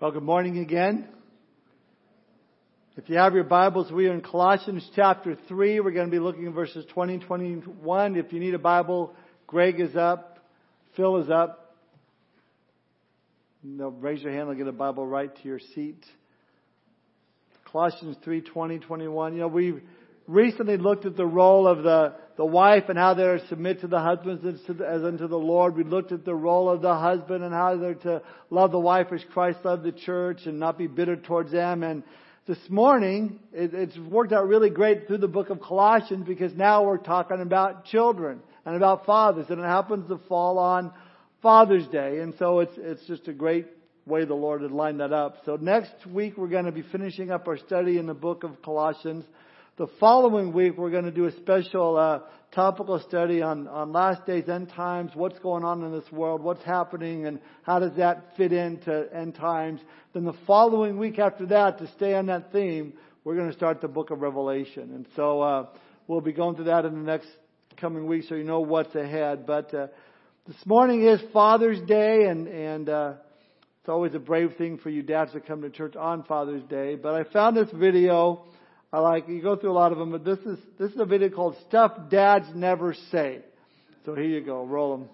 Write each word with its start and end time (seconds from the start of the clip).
Well, 0.00 0.12
good 0.12 0.22
morning 0.22 0.58
again. 0.58 1.08
If 2.96 3.08
you 3.08 3.16
have 3.16 3.34
your 3.34 3.42
Bibles, 3.42 3.90
we 3.90 4.06
are 4.06 4.14
in 4.14 4.20
Colossians 4.20 4.88
chapter 4.94 5.36
3. 5.48 5.80
We're 5.80 5.90
going 5.90 6.06
to 6.06 6.10
be 6.12 6.20
looking 6.20 6.46
at 6.46 6.52
verses 6.52 6.86
20 6.94 7.14
and 7.14 7.22
21. 7.24 8.14
If 8.14 8.32
you 8.32 8.38
need 8.38 8.54
a 8.54 8.60
Bible, 8.60 9.12
Greg 9.48 9.80
is 9.80 9.96
up. 9.96 10.38
Phil 10.94 11.16
is 11.16 11.30
up. 11.30 11.74
No, 13.64 13.88
raise 13.88 14.22
your 14.22 14.32
hand. 14.32 14.48
I'll 14.48 14.54
get 14.54 14.68
a 14.68 14.72
Bible 14.72 15.04
right 15.04 15.34
to 15.34 15.42
your 15.42 15.58
seat. 15.74 16.04
Colossians 17.72 18.16
3, 18.22 18.42
20, 18.42 18.78
21. 18.78 19.32
You 19.32 19.40
know, 19.40 19.48
we've 19.48 19.82
recently 20.28 20.76
looked 20.76 21.06
at 21.06 21.16
the 21.16 21.26
role 21.26 21.66
of 21.66 21.82
the, 21.82 22.14
the 22.38 22.46
wife 22.46 22.84
and 22.88 22.96
how 22.96 23.14
they're 23.14 23.38
to 23.38 23.48
submit 23.48 23.80
to 23.80 23.88
the 23.88 23.98
husbands 23.98 24.44
as 24.44 25.02
unto 25.02 25.26
the 25.26 25.36
Lord. 25.36 25.76
We 25.76 25.82
looked 25.82 26.12
at 26.12 26.24
the 26.24 26.36
role 26.36 26.70
of 26.70 26.80
the 26.80 26.94
husband 26.94 27.42
and 27.42 27.52
how 27.52 27.76
they're 27.76 27.94
to 27.96 28.22
love 28.48 28.70
the 28.70 28.78
wife 28.78 29.08
as 29.12 29.24
Christ 29.32 29.58
loved 29.64 29.82
the 29.82 29.90
church 29.90 30.42
and 30.46 30.60
not 30.60 30.78
be 30.78 30.86
bitter 30.86 31.16
towards 31.16 31.50
them. 31.50 31.82
And 31.82 32.04
this 32.46 32.58
morning, 32.70 33.40
it, 33.52 33.74
it's 33.74 33.98
worked 33.98 34.32
out 34.32 34.46
really 34.46 34.70
great 34.70 35.08
through 35.08 35.18
the 35.18 35.26
book 35.26 35.50
of 35.50 35.60
Colossians 35.60 36.28
because 36.28 36.54
now 36.54 36.84
we're 36.84 36.98
talking 36.98 37.40
about 37.40 37.86
children 37.86 38.38
and 38.64 38.76
about 38.76 39.04
fathers 39.04 39.46
and 39.50 39.58
it 39.58 39.64
happens 39.64 40.08
to 40.08 40.20
fall 40.28 40.60
on 40.60 40.92
Father's 41.42 41.88
Day. 41.88 42.20
And 42.20 42.34
so 42.38 42.60
it's, 42.60 42.74
it's 42.76 43.04
just 43.08 43.26
a 43.26 43.32
great 43.32 43.66
way 44.06 44.24
the 44.24 44.34
Lord 44.34 44.62
had 44.62 44.70
lined 44.70 45.00
that 45.00 45.12
up. 45.12 45.38
So 45.44 45.56
next 45.56 46.06
week 46.06 46.38
we're 46.38 46.46
going 46.46 46.66
to 46.66 46.72
be 46.72 46.84
finishing 46.92 47.32
up 47.32 47.48
our 47.48 47.58
study 47.58 47.98
in 47.98 48.06
the 48.06 48.14
book 48.14 48.44
of 48.44 48.62
Colossians. 48.62 49.24
The 49.78 49.86
following 50.00 50.52
week, 50.52 50.76
we're 50.76 50.90
going 50.90 51.04
to 51.04 51.12
do 51.12 51.26
a 51.26 51.32
special 51.36 51.96
uh, 51.96 52.22
topical 52.52 52.98
study 52.98 53.42
on, 53.42 53.68
on 53.68 53.92
last 53.92 54.26
days, 54.26 54.48
end 54.48 54.70
times, 54.70 55.12
what's 55.14 55.38
going 55.38 55.62
on 55.62 55.84
in 55.84 55.92
this 55.92 56.10
world, 56.10 56.42
what's 56.42 56.64
happening, 56.64 57.26
and 57.26 57.38
how 57.62 57.78
does 57.78 57.92
that 57.96 58.36
fit 58.36 58.52
into 58.52 59.06
end 59.14 59.36
times. 59.36 59.80
Then 60.14 60.24
the 60.24 60.34
following 60.48 60.98
week 60.98 61.20
after 61.20 61.46
that, 61.46 61.78
to 61.78 61.86
stay 61.92 62.14
on 62.14 62.26
that 62.26 62.50
theme, 62.50 62.94
we're 63.22 63.36
going 63.36 63.50
to 63.50 63.56
start 63.56 63.80
the 63.80 63.86
book 63.86 64.10
of 64.10 64.20
Revelation. 64.20 64.94
And 64.94 65.06
so 65.14 65.42
uh, 65.42 65.66
we'll 66.08 66.22
be 66.22 66.32
going 66.32 66.56
through 66.56 66.64
that 66.64 66.84
in 66.84 66.94
the 66.94 67.12
next 67.12 67.28
coming 67.76 68.08
week 68.08 68.24
so 68.28 68.34
you 68.34 68.42
know 68.42 68.58
what's 68.58 68.96
ahead. 68.96 69.46
But 69.46 69.72
uh, 69.72 69.86
this 70.44 70.56
morning 70.66 71.06
is 71.06 71.20
Father's 71.32 71.80
Day, 71.86 72.24
and, 72.24 72.48
and 72.48 72.88
uh, 72.88 73.12
it's 73.78 73.88
always 73.88 74.12
a 74.16 74.18
brave 74.18 74.56
thing 74.58 74.78
for 74.78 74.90
you 74.90 75.04
dads 75.04 75.34
to 75.34 75.40
come 75.40 75.62
to 75.62 75.70
church 75.70 75.94
on 75.94 76.24
Father's 76.24 76.64
Day. 76.64 76.96
But 76.96 77.14
I 77.14 77.22
found 77.32 77.56
this 77.56 77.70
video 77.72 78.44
I 78.92 79.00
like 79.00 79.28
you 79.28 79.42
go 79.42 79.56
through 79.56 79.72
a 79.72 79.72
lot 79.72 79.92
of 79.92 79.98
them, 79.98 80.12
but 80.12 80.24
this 80.24 80.38
is 80.40 80.58
this 80.78 80.90
is 80.92 80.98
a 80.98 81.04
video 81.04 81.28
called 81.28 81.56
"Stuff 81.68 82.10
Dads 82.10 82.46
Never 82.54 82.94
Say." 83.10 83.40
So 84.06 84.14
here 84.14 84.24
you 84.24 84.40
go, 84.40 84.64
roll 84.64 84.96
them. 84.96 85.08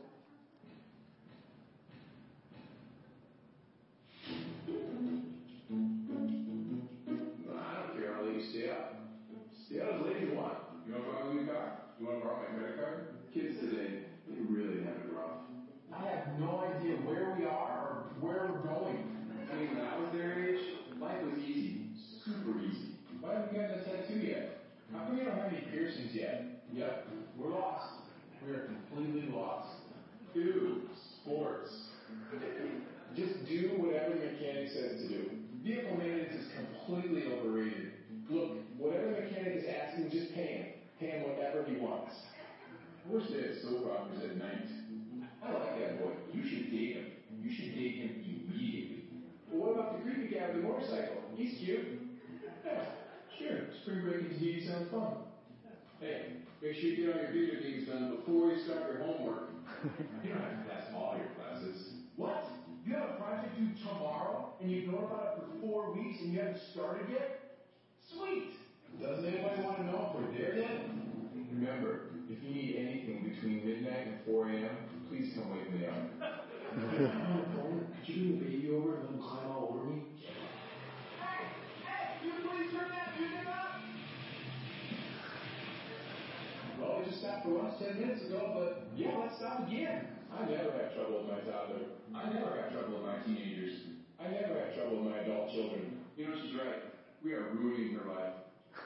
Again. 89.67 90.07
I 90.33 90.45
never 90.45 90.73
had 90.73 90.95
trouble 90.95 91.25
with 91.25 91.30
my 91.30 91.41
toddler. 91.51 91.86
I 92.14 92.33
never 92.33 92.61
had 92.61 92.73
trouble 92.73 92.98
with 92.98 93.07
my 93.07 93.19
teenagers. 93.25 93.80
I 94.20 94.29
never 94.29 94.55
had 94.58 94.75
trouble 94.75 95.02
with 95.02 95.13
my 95.13 95.19
adult 95.19 95.51
children. 95.52 95.98
You 96.17 96.29
know, 96.29 96.35
she's 96.42 96.55
right. 96.57 96.83
We 97.23 97.33
are 97.33 97.51
ruining 97.55 97.97
her 97.97 98.11
life. 98.11 98.35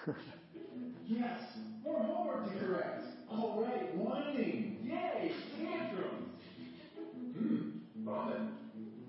yes, 1.08 1.40
more 1.82 2.02
homework 2.02 2.52
to 2.52 2.58
correct. 2.64 3.04
All 3.30 3.62
right, 3.62 3.94
whining. 3.96 4.78
Yay, 4.84 5.32
tantrums. 5.58 6.40
Hmm, 7.36 8.04
vomit. 8.04 8.40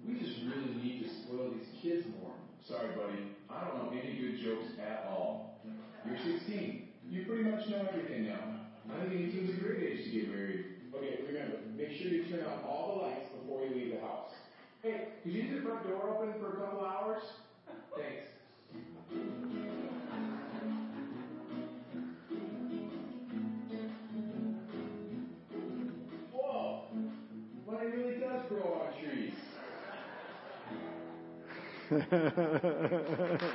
We 0.08 0.20
just 0.20 0.42
really 0.46 0.76
need 0.82 1.04
to 1.04 1.10
spoil 1.10 1.52
these 1.52 1.70
kids 1.82 2.06
more. 2.20 2.34
Sorry, 2.68 2.96
buddy. 2.96 3.36
I 3.50 3.68
don't 3.68 3.84
know 3.84 3.92
any 3.92 4.18
good 4.18 4.42
jokes 4.44 4.74
at 4.80 5.06
all. 5.10 5.62
You're 6.06 6.18
16. 6.18 6.88
You 7.10 7.26
pretty 7.26 7.44
much 7.44 7.68
know 7.70 7.88
everything 7.90 8.28
now. 8.28 8.60
I 8.90 9.02
think 9.02 9.14
18 9.14 9.50
is 9.50 9.58
a 9.58 9.62
great 9.62 9.84
age 9.84 10.06
to 10.06 10.12
get 10.12 10.30
married. 10.30 10.66
Okay, 10.96 11.22
remember, 11.28 11.58
make 11.78 11.96
sure 11.98 12.10
you 12.10 12.26
turn 12.26 12.44
on 12.46 12.64
all 12.66 12.98
the 12.98 13.06
lights 13.06 13.30
before 13.40 13.64
you 13.64 13.76
leave 13.76 13.94
the 13.94 14.02
house. 14.02 14.32
Hey, 14.82 15.10
could 15.24 15.32
you 15.32 15.44
leave 15.44 15.56
the 15.56 15.62
front 15.62 15.79
door 15.90 16.10
open 16.16 16.34
for 16.40 16.50
a 16.50 16.56
couple 16.58 16.86
hours? 16.86 17.24
Thanks. 17.96 18.28
Whoa, 26.32 26.84
money 27.68 27.88
really 27.88 28.20
does 28.20 28.42
grow 28.50 28.86
on 28.86 28.94
trees. 29.02 29.34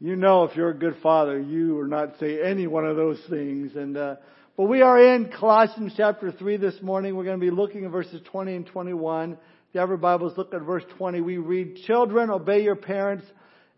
you 0.00 0.16
know 0.16 0.42
if 0.44 0.56
you're 0.56 0.70
a 0.70 0.74
good 0.74 0.96
father, 1.00 1.40
you 1.40 1.76
will 1.76 1.86
not 1.86 2.18
say 2.18 2.42
any 2.42 2.66
one 2.66 2.84
of 2.84 2.96
those 2.96 3.20
things. 3.30 3.76
And 3.76 3.96
uh, 3.96 4.16
but 4.56 4.64
we 4.64 4.82
are 4.82 5.00
in 5.00 5.30
Colossians 5.30 5.94
chapter 5.96 6.30
three 6.30 6.58
this 6.58 6.74
morning. 6.82 7.16
We're 7.16 7.24
going 7.24 7.40
to 7.40 7.44
be 7.44 7.50
looking 7.50 7.86
at 7.86 7.90
verses 7.90 8.20
20 8.30 8.54
and 8.54 8.66
21. 8.66 9.32
If 9.32 9.38
you 9.72 9.80
have 9.80 9.88
your 9.88 9.96
Bibles, 9.96 10.36
look 10.36 10.52
at 10.52 10.60
verse 10.60 10.84
20. 10.98 11.22
We 11.22 11.38
read, 11.38 11.76
"Children, 11.86 12.28
obey 12.28 12.62
your 12.62 12.76
parents 12.76 13.24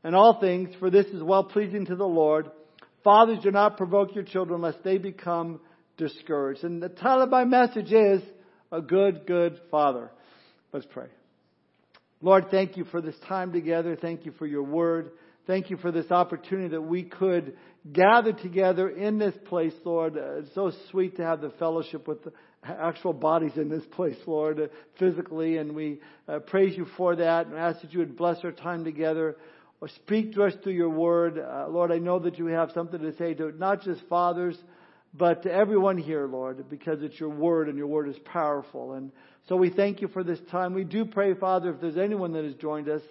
in 0.02 0.14
all 0.14 0.40
things, 0.40 0.74
for 0.80 0.90
this 0.90 1.06
is 1.06 1.22
well 1.22 1.44
pleasing 1.44 1.86
to 1.86 1.94
the 1.94 2.06
Lord. 2.06 2.50
Fathers, 3.04 3.38
do 3.44 3.52
not 3.52 3.76
provoke 3.76 4.16
your 4.16 4.24
children, 4.24 4.62
lest 4.62 4.82
they 4.82 4.98
become 4.98 5.60
discouraged." 5.96 6.64
And 6.64 6.82
the 6.82 6.88
title 6.88 7.22
of 7.22 7.30
my 7.30 7.44
message 7.44 7.92
is 7.92 8.20
"A 8.72 8.82
Good, 8.82 9.26
Good 9.26 9.60
Father." 9.70 10.10
Let's 10.72 10.87
pray. 10.87 11.06
Lord, 12.20 12.50
thank 12.50 12.76
you 12.76 12.84
for 12.84 13.00
this 13.00 13.19
time 13.28 13.52
together. 13.52 13.94
Thank 13.94 14.26
you 14.26 14.32
for 14.32 14.46
your 14.46 14.64
word. 14.64 15.12
Thank 15.46 15.70
you 15.70 15.76
for 15.76 15.93
this 15.93 16.10
opportunity 16.10 16.69
that 16.69 16.82
we 16.82 17.04
could 17.04 17.56
gather 17.92 18.32
together 18.32 18.88
in 18.88 19.19
this 19.19 19.34
place, 19.46 19.75
Lord. 19.84 20.16
Uh, 20.16 20.38
it's 20.38 20.54
so 20.54 20.72
sweet 20.90 21.16
to 21.16 21.22
have 21.22 21.40
the 21.40 21.50
fellowship 21.50 22.08
with 22.08 22.25
the 22.25 22.32
actual 22.64 23.12
bodies 23.12 23.52
in 23.56 23.69
this 23.69 23.84
place, 23.92 24.16
Lord, 24.26 24.60
uh, 24.60 24.66
physically, 24.98 25.58
and 25.58 25.75
we 25.75 26.00
uh, 26.28 26.38
praise 26.38 26.76
you 26.76 26.86
for 26.96 27.16
that 27.16 27.46
and 27.46 27.56
ask 27.56 27.82
that 27.82 27.92
you 27.92 27.98
would 27.98 28.16
bless 28.16 28.38
our 28.44 28.52
time 28.52 28.84
together. 28.84 29.36
Or 29.81 29.88
speak 29.88 30.32
to 30.34 30.44
us 30.44 30.54
through 30.62 30.72
your 30.72 30.88
word. 30.88 31.38
Uh, 31.38 31.66
Lord, 31.69 31.92
I 31.92 31.98
know 31.98 32.19
that 32.20 32.38
you 32.38 32.46
have 32.46 32.70
something 32.72 33.00
to 33.00 33.14
say 33.16 33.34
to 33.34 33.52
not 33.52 33.82
just 33.82 34.00
fathers, 34.08 34.56
but 35.12 35.42
to 35.42 35.52
everyone 35.52 35.98
here, 35.98 36.26
Lord, 36.26 36.70
because 36.70 37.02
it's 37.02 37.20
your 37.20 37.28
word 37.28 37.69
and 37.69 37.76
your 37.76 37.88
word 37.88 38.08
is 38.08 38.16
powerful. 38.25 38.94
And 38.94 39.12
so 39.48 39.56
we 39.56 39.69
thank 39.69 40.00
you 40.00 40.08
for 40.08 40.25
this 40.25 40.38
time. 40.50 40.72
We 40.72 40.84
do 40.84 41.04
pray, 41.04 41.34
Father, 41.34 41.70
if 41.75 41.80
there's 41.80 41.98
anyone 41.98 42.32
that 42.32 42.44
has 42.44 42.54
joined 42.54 42.88
us, 42.88 43.02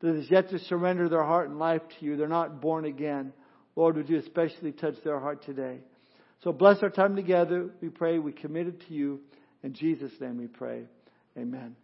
that 0.00 0.14
is 0.14 0.30
yet 0.30 0.50
to 0.50 0.58
surrender 0.58 1.08
their 1.08 1.24
heart 1.24 1.48
and 1.48 1.58
life 1.58 1.82
to 1.98 2.04
you. 2.04 2.16
They're 2.16 2.28
not 2.28 2.60
born 2.60 2.84
again. 2.84 3.32
Lord, 3.78 3.94
would 3.94 4.08
you 4.08 4.18
especially 4.18 4.72
touch 4.72 4.96
their 5.04 5.20
heart 5.20 5.44
today? 5.44 5.78
So 6.42 6.50
bless 6.50 6.82
our 6.82 6.90
time 6.90 7.14
together. 7.14 7.70
We 7.80 7.90
pray. 7.90 8.18
We 8.18 8.32
commit 8.32 8.66
it 8.66 8.82
to 8.88 8.92
you. 8.92 9.20
In 9.62 9.72
Jesus' 9.72 10.10
name 10.20 10.36
we 10.36 10.48
pray. 10.48 10.82
Amen. 11.38 11.76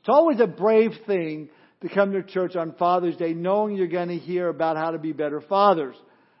It's 0.00 0.08
always 0.08 0.40
a 0.40 0.48
brave 0.48 0.90
thing 1.06 1.48
to 1.82 1.88
come 1.88 2.10
to 2.14 2.24
church 2.24 2.56
on 2.56 2.72
Father's 2.72 3.16
Day 3.16 3.34
knowing 3.34 3.76
you're 3.76 3.86
going 3.86 4.08
to 4.08 4.18
hear 4.18 4.48
about 4.48 4.76
how 4.76 4.90
to 4.90 4.98
be 4.98 5.12
better 5.12 5.40
fathers. 5.40 5.94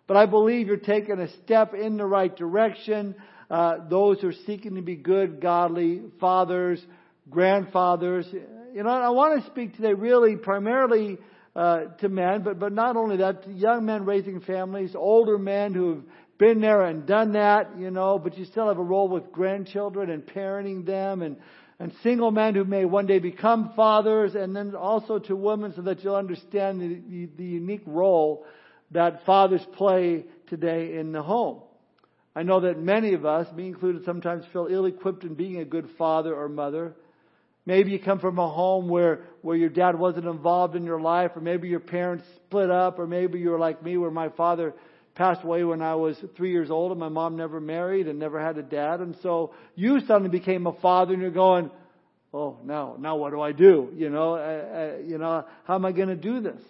But 0.08 0.16
I 0.16 0.26
believe 0.26 0.66
you're 0.66 0.78
taking 0.78 1.20
a 1.20 1.28
step 1.44 1.74
in 1.74 1.96
the 1.96 2.04
right 2.04 2.34
direction. 2.34 3.14
Uh, 3.48 3.88
those 3.88 4.20
who 4.20 4.30
are 4.30 4.34
seeking 4.48 4.74
to 4.74 4.82
be 4.82 4.96
good, 4.96 5.40
godly 5.40 6.02
fathers, 6.18 6.84
grandfathers. 7.30 8.26
You 8.74 8.82
know, 8.82 8.90
I 8.90 9.10
want 9.10 9.44
to 9.44 9.48
speak 9.48 9.76
today 9.76 9.92
really 9.92 10.34
primarily 10.34 11.18
uh, 11.54 11.84
to 11.98 12.08
men, 12.08 12.42
but 12.42 12.58
but 12.58 12.72
not 12.72 12.96
only 12.96 13.18
that, 13.18 13.48
young 13.50 13.84
men 13.84 14.04
raising 14.04 14.40
families, 14.40 14.94
older 14.94 15.38
men 15.38 15.74
who 15.74 15.94
have 15.94 16.04
been 16.38 16.60
there 16.60 16.82
and 16.82 17.06
done 17.06 17.32
that, 17.32 17.78
you 17.78 17.90
know, 17.90 18.18
but 18.18 18.38
you 18.38 18.44
still 18.44 18.68
have 18.68 18.78
a 18.78 18.82
role 18.82 19.08
with 19.08 19.30
grandchildren 19.32 20.10
and 20.10 20.24
parenting 20.26 20.86
them 20.86 21.22
and 21.22 21.36
and 21.82 21.92
single 22.04 22.30
men 22.30 22.54
who 22.54 22.64
may 22.64 22.84
one 22.84 23.06
day 23.06 23.18
become 23.18 23.72
fathers, 23.74 24.36
and 24.36 24.54
then 24.54 24.72
also 24.76 25.18
to 25.18 25.34
women 25.34 25.72
so 25.74 25.82
that 25.82 26.04
you'll 26.04 26.14
understand 26.14 26.80
the, 26.80 27.28
the, 27.36 27.44
unique 27.44 27.82
role 27.86 28.46
that 28.92 29.26
fathers 29.26 29.66
play 29.72 30.24
today 30.46 30.96
in 30.96 31.10
the 31.10 31.22
home. 31.22 31.60
I 32.36 32.44
know 32.44 32.60
that 32.60 32.78
many 32.78 33.14
of 33.14 33.26
us, 33.26 33.52
me 33.52 33.66
included, 33.66 34.04
sometimes 34.04 34.44
feel 34.52 34.68
ill 34.70 34.86
equipped 34.86 35.24
in 35.24 35.34
being 35.34 35.58
a 35.58 35.64
good 35.64 35.88
father 35.98 36.32
or 36.32 36.48
mother. 36.48 36.94
Maybe 37.64 37.92
you 37.92 38.00
come 38.00 38.18
from 38.18 38.38
a 38.38 38.48
home 38.48 38.88
where, 38.88 39.24
where 39.42 39.56
your 39.56 39.68
dad 39.68 39.98
wasn't 39.98 40.26
involved 40.26 40.74
in 40.74 40.84
your 40.84 41.00
life, 41.00 41.32
or 41.36 41.40
maybe 41.40 41.68
your 41.68 41.80
parents 41.80 42.24
split 42.36 42.70
up, 42.70 42.98
or 42.98 43.06
maybe 43.06 43.38
you 43.38 43.50
were 43.50 43.58
like 43.58 43.82
me 43.82 43.96
where 43.96 44.10
my 44.10 44.30
father 44.30 44.74
passed 45.14 45.44
away 45.44 45.62
when 45.62 45.82
I 45.82 45.94
was 45.94 46.16
three 46.36 46.50
years 46.50 46.70
old 46.70 46.90
and 46.90 46.98
my 46.98 47.08
mom 47.08 47.36
never 47.36 47.60
married 47.60 48.08
and 48.08 48.18
never 48.18 48.40
had 48.40 48.56
a 48.58 48.62
dad. 48.62 49.00
And 49.00 49.16
so 49.22 49.54
you 49.74 50.00
suddenly 50.00 50.30
became 50.30 50.66
a 50.66 50.72
father 50.80 51.12
and 51.12 51.22
you're 51.22 51.30
going, 51.30 51.70
oh, 52.32 52.58
now, 52.64 52.96
now 52.98 53.16
what 53.16 53.30
do 53.30 53.40
I 53.40 53.52
do? 53.52 53.90
You 53.94 54.10
know, 54.10 54.34
uh, 54.34 54.38
uh, 54.38 54.98
you 55.06 55.18
know, 55.18 55.44
how 55.64 55.74
am 55.74 55.84
I 55.84 55.92
going 55.92 56.08
to 56.08 56.16
do 56.16 56.40
this? 56.40 56.60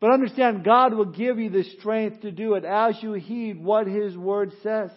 But 0.00 0.12
understand, 0.12 0.64
God 0.64 0.94
will 0.94 1.04
give 1.04 1.38
you 1.38 1.50
the 1.50 1.64
strength 1.78 2.22
to 2.22 2.30
do 2.30 2.54
it 2.54 2.64
as 2.64 2.96
you 3.02 3.12
heed 3.14 3.62
what 3.62 3.86
His 3.86 4.16
Word 4.16 4.52
says. 4.62 4.90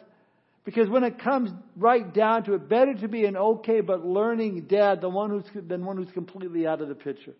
Because 0.66 0.90
when 0.90 1.04
it 1.04 1.20
comes 1.20 1.50
right 1.76 2.14
down 2.14 2.46
to 2.46 2.54
it, 2.54 2.70
better 2.70 2.94
to 2.94 3.08
be 3.08 3.26
an 3.26 3.36
okay 3.36 3.82
but 3.82 4.06
learning 4.06 4.62
dad 4.70 5.02
than 5.02 5.14
one 5.14 5.30
who's, 5.30 5.68
than 5.68 5.86
one 5.86 5.98
who's 5.98 6.12
completely 6.14 6.66
out 6.66 6.82
of 6.82 6.88
the 6.88 6.96
picture. 6.96 7.34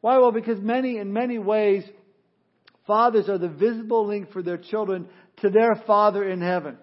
Why? 0.00 0.18
Well, 0.18 0.32
because 0.32 0.58
many, 0.60 0.98
in 0.98 1.12
many 1.12 1.38
ways, 1.38 1.84
fathers 2.86 3.28
are 3.28 3.38
the 3.38 3.48
visible 3.48 4.06
link 4.06 4.32
for 4.32 4.42
their 4.42 4.58
children 4.58 5.06
to 5.42 5.50
their 5.50 5.82
Father 5.86 6.28
in 6.28 6.40
heaven. 6.40 6.78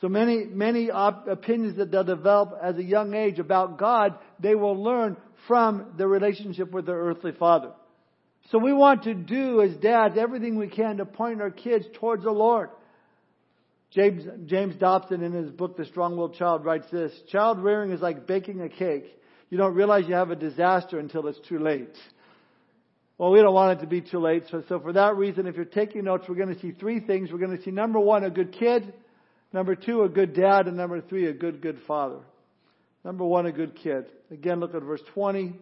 So 0.00 0.08
many, 0.08 0.44
many 0.44 0.90
op- 0.90 1.26
opinions 1.26 1.78
that 1.78 1.90
they'll 1.90 2.04
develop 2.04 2.52
as 2.62 2.76
a 2.76 2.82
young 2.82 3.14
age 3.14 3.40
about 3.40 3.78
God, 3.78 4.16
they 4.38 4.54
will 4.54 4.80
learn 4.80 5.16
from 5.48 5.94
their 5.96 6.06
relationship 6.06 6.70
with 6.70 6.86
their 6.86 6.96
earthly 6.98 7.32
father. 7.32 7.72
So 8.50 8.58
we 8.58 8.72
want 8.72 9.04
to 9.04 9.14
do 9.14 9.60
as 9.60 9.76
dads 9.76 10.16
everything 10.16 10.56
we 10.56 10.68
can 10.68 10.98
to 10.98 11.04
point 11.04 11.42
our 11.42 11.50
kids 11.50 11.84
towards 11.94 12.22
the 12.24 12.30
Lord. 12.30 12.70
James, 13.90 14.24
James 14.44 14.76
Dobson 14.76 15.22
in 15.22 15.32
his 15.32 15.50
book, 15.50 15.76
The 15.76 15.86
Strong-Willed 15.86 16.34
Child, 16.34 16.64
writes 16.64 16.86
this, 16.90 17.12
Child 17.30 17.60
rearing 17.60 17.90
is 17.90 18.00
like 18.00 18.26
baking 18.26 18.60
a 18.60 18.68
cake. 18.68 19.06
You 19.50 19.56
don't 19.56 19.74
realize 19.74 20.04
you 20.06 20.14
have 20.14 20.30
a 20.30 20.36
disaster 20.36 20.98
until 20.98 21.26
it's 21.26 21.40
too 21.48 21.58
late. 21.58 21.96
Well, 23.16 23.30
we 23.30 23.40
don't 23.40 23.54
want 23.54 23.78
it 23.78 23.82
to 23.82 23.88
be 23.88 24.02
too 24.02 24.20
late. 24.20 24.44
So, 24.50 24.62
so 24.68 24.78
for 24.78 24.92
that 24.92 25.16
reason, 25.16 25.46
if 25.46 25.56
you're 25.56 25.64
taking 25.64 26.04
notes, 26.04 26.26
we're 26.28 26.36
going 26.36 26.54
to 26.54 26.60
see 26.60 26.72
three 26.72 27.00
things. 27.00 27.32
We're 27.32 27.38
going 27.38 27.56
to 27.56 27.62
see 27.62 27.70
number 27.70 27.98
one, 27.98 28.24
a 28.24 28.30
good 28.30 28.52
kid. 28.52 28.92
Number 29.52 29.74
two, 29.74 30.02
a 30.02 30.08
good 30.08 30.34
dad. 30.34 30.66
And 30.66 30.76
number 30.76 31.00
three, 31.00 31.26
a 31.26 31.32
good, 31.32 31.60
good 31.60 31.80
father. 31.86 32.20
Number 33.04 33.24
one, 33.24 33.46
a 33.46 33.52
good 33.52 33.74
kid. 33.74 34.04
Again, 34.30 34.60
look 34.60 34.74
at 34.74 34.82
verse 34.82 35.00
20. 35.14 35.54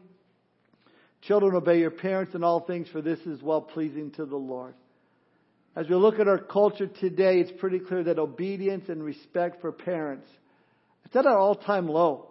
Children, 1.23 1.55
obey 1.55 1.79
your 1.79 1.91
parents 1.91 2.35
in 2.35 2.45
all 2.45 2.61
things, 2.61 2.89
for 2.89 3.01
this 3.01 3.21
is 3.21 3.41
well 3.41 3.63
pleasing 3.63 4.11
to 4.13 4.27
the 4.27 4.37
Lord. 4.37 4.75
As 5.77 5.87
we 5.89 5.95
look 5.95 6.19
at 6.19 6.27
our 6.27 6.39
culture 6.39 6.87
today, 6.87 7.39
it's 7.39 7.53
pretty 7.61 7.79
clear 7.79 8.03
that 8.05 8.19
obedience 8.19 8.89
and 8.89 9.05
respect 9.05 9.61
for 9.61 9.71
parents 9.73 10.27
it's 11.05 11.15
at 11.15 11.25
an 11.25 11.33
all-time 11.33 11.87
low. 11.87 12.31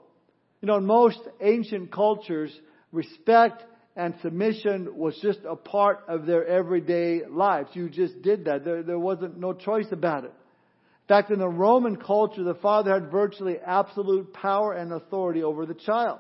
You 0.62 0.68
know, 0.68 0.76
in 0.76 0.86
most 0.86 1.20
ancient 1.42 1.94
cultures, 1.94 2.52
respect 2.92 3.64
and 3.96 4.14
submission 4.22 4.98
was 4.98 5.18
just 5.22 5.40
a 5.50 5.56
part 5.56 6.04
of 6.10 6.26
their 6.26 6.46
everyday 6.46 7.22
lives. 7.26 7.70
You 7.74 7.90
just 7.90 8.22
did 8.22 8.46
that. 8.46 8.66
There, 8.66 8.84
there 8.84 9.00
wasn't 9.00 9.40
no 9.40 9.54
choice 9.54 9.88
about 9.92 10.26
it. 10.26 10.34
In 10.34 11.08
fact, 11.08 11.32
in 11.32 11.40
the 11.40 11.48
Roman 11.48 11.96
culture, 11.96 12.44
the 12.44 12.56
father 12.56 12.94
had 12.94 13.10
virtually 13.10 13.58
absolute 13.66 14.34
power 14.34 14.74
and 14.74 14.92
authority 14.92 15.42
over 15.42 15.66
the 15.66 15.74
child. 15.74 16.20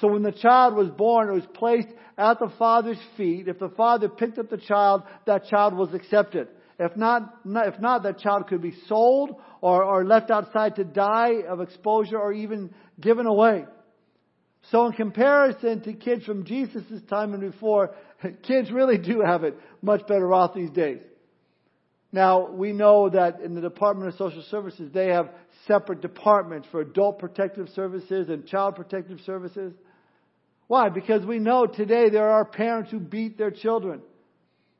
So 0.00 0.08
when 0.08 0.22
the 0.22 0.32
child 0.32 0.74
was 0.74 0.88
born, 0.88 1.28
it 1.28 1.32
was 1.32 1.46
placed 1.54 1.88
at 2.16 2.38
the 2.38 2.50
father's 2.58 3.00
feet. 3.16 3.48
If 3.48 3.58
the 3.58 3.68
father 3.70 4.08
picked 4.08 4.38
up 4.38 4.50
the 4.50 4.56
child, 4.58 5.02
that 5.26 5.46
child 5.46 5.74
was 5.74 5.92
accepted. 5.92 6.48
If 6.78 6.96
not, 6.96 7.34
if 7.44 7.78
not, 7.78 8.04
that 8.04 8.18
child 8.18 8.46
could 8.48 8.62
be 8.62 8.74
sold 8.88 9.36
or, 9.60 9.84
or 9.84 10.04
left 10.04 10.30
outside 10.30 10.76
to 10.76 10.84
die 10.84 11.42
of 11.46 11.60
exposure 11.60 12.18
or 12.18 12.32
even 12.32 12.74
given 12.98 13.26
away. 13.26 13.64
So 14.70 14.86
in 14.86 14.92
comparison 14.92 15.82
to 15.82 15.92
kids 15.92 16.24
from 16.24 16.44
Jesus' 16.44 17.02
time 17.08 17.34
and 17.34 17.52
before, 17.52 17.94
kids 18.42 18.70
really 18.70 18.98
do 18.98 19.22
have 19.24 19.44
it 19.44 19.58
much 19.82 20.06
better 20.06 20.32
off 20.32 20.54
these 20.54 20.70
days. 20.70 21.00
Now, 22.12 22.50
we 22.50 22.72
know 22.72 23.08
that 23.08 23.40
in 23.40 23.54
the 23.54 23.60
Department 23.60 24.08
of 24.08 24.18
Social 24.18 24.42
Services, 24.50 24.90
they 24.92 25.08
have 25.08 25.30
separate 25.66 26.00
departments 26.00 26.66
for 26.70 26.80
adult 26.80 27.20
protective 27.20 27.68
services 27.74 28.28
and 28.28 28.46
child 28.46 28.74
protective 28.74 29.20
services. 29.24 29.72
Why? 30.66 30.88
Because 30.88 31.24
we 31.24 31.38
know 31.38 31.66
today 31.66 32.10
there 32.10 32.28
are 32.28 32.44
parents 32.44 32.90
who 32.90 32.98
beat 32.98 33.38
their 33.38 33.52
children. 33.52 34.02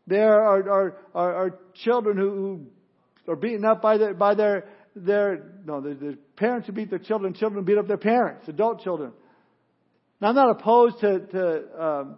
There 0.06 0.41
are, 0.41 0.69
are, 0.69 0.97
are, 1.15 1.35
are 1.35 1.59
children 1.85 2.17
who, 2.17 2.67
who 3.25 3.33
are 3.33 3.37
beaten 3.37 3.65
up 3.65 3.81
by 3.81 3.99
their, 3.99 4.15
by 4.15 4.35
their, 4.35 4.69
their 4.97 5.53
no, 5.65 5.81
there's 5.81 6.17
parents 6.35 6.67
who 6.67 6.73
beat 6.73 6.91
their 6.91 6.99
children, 6.99 7.35
children 7.35 7.65
beat 7.65 7.79
up 7.79 7.87
their 7.87 7.97
parents, 7.97 8.49
adult 8.49 8.83
children. 8.83 9.12
Now, 10.21 10.31
I'm 10.31 10.35
not 10.35 10.50
opposed 10.50 10.99
to, 11.00 11.21
to 11.21 11.85
um, 11.85 12.17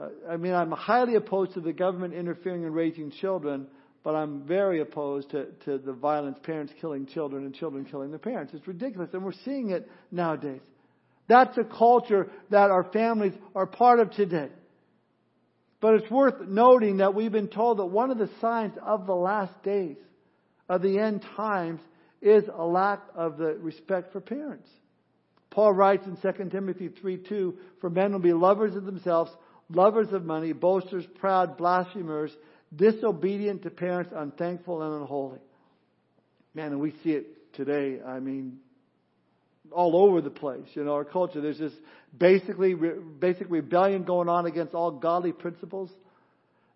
uh, 0.00 0.08
I 0.30 0.36
mean, 0.38 0.54
I'm 0.54 0.70
highly 0.70 1.16
opposed 1.16 1.52
to 1.54 1.60
the 1.60 1.72
government 1.74 2.14
interfering 2.14 2.62
in 2.62 2.72
raising 2.72 3.10
children 3.10 3.66
but 4.04 4.14
I'm 4.14 4.42
very 4.42 4.80
opposed 4.80 5.30
to, 5.30 5.46
to 5.64 5.78
the 5.78 5.92
violence, 5.92 6.38
parents 6.42 6.72
killing 6.80 7.06
children 7.06 7.44
and 7.44 7.54
children 7.54 7.84
killing 7.84 8.10
their 8.10 8.18
parents. 8.18 8.52
It's 8.54 8.66
ridiculous, 8.66 9.10
and 9.12 9.24
we're 9.24 9.32
seeing 9.44 9.70
it 9.70 9.88
nowadays. 10.10 10.60
That's 11.28 11.56
a 11.56 11.64
culture 11.64 12.30
that 12.50 12.70
our 12.70 12.84
families 12.92 13.34
are 13.54 13.66
part 13.66 14.00
of 14.00 14.10
today. 14.10 14.48
But 15.80 15.94
it's 15.94 16.10
worth 16.10 16.40
noting 16.46 16.98
that 16.98 17.14
we've 17.14 17.32
been 17.32 17.48
told 17.48 17.78
that 17.78 17.86
one 17.86 18.10
of 18.10 18.18
the 18.18 18.30
signs 18.40 18.74
of 18.84 19.06
the 19.06 19.14
last 19.14 19.62
days, 19.62 19.96
of 20.68 20.82
the 20.82 20.98
end 20.98 21.24
times, 21.36 21.80
is 22.20 22.44
a 22.52 22.64
lack 22.64 23.00
of 23.14 23.36
the 23.36 23.54
respect 23.54 24.12
for 24.12 24.20
parents. 24.20 24.68
Paul 25.50 25.72
writes 25.72 26.06
in 26.06 26.16
2 26.16 26.50
Timothy 26.50 26.88
3 26.88 27.18
2, 27.18 27.58
For 27.80 27.90
men 27.90 28.12
will 28.12 28.20
be 28.20 28.32
lovers 28.32 28.74
of 28.74 28.84
themselves, 28.84 29.30
lovers 29.68 30.12
of 30.12 30.24
money, 30.24 30.52
boasters, 30.52 31.04
proud, 31.18 31.56
blasphemers, 31.56 32.30
disobedient 32.74 33.62
to 33.62 33.70
parents, 33.70 34.12
unthankful 34.14 34.82
and 34.82 35.02
unholy. 35.02 35.38
Man, 36.54 36.72
and 36.72 36.80
we 36.80 36.92
see 37.02 37.10
it 37.10 37.54
today. 37.54 38.00
I 38.04 38.20
mean, 38.20 38.58
all 39.70 39.96
over 39.96 40.20
the 40.20 40.30
place. 40.30 40.66
You 40.74 40.84
know, 40.84 40.94
our 40.94 41.04
culture. 41.04 41.40
There's 41.40 41.58
this 41.58 41.72
basically 42.16 42.74
basic 42.74 43.50
rebellion 43.50 44.04
going 44.04 44.28
on 44.28 44.46
against 44.46 44.74
all 44.74 44.90
godly 44.90 45.32
principles. 45.32 45.90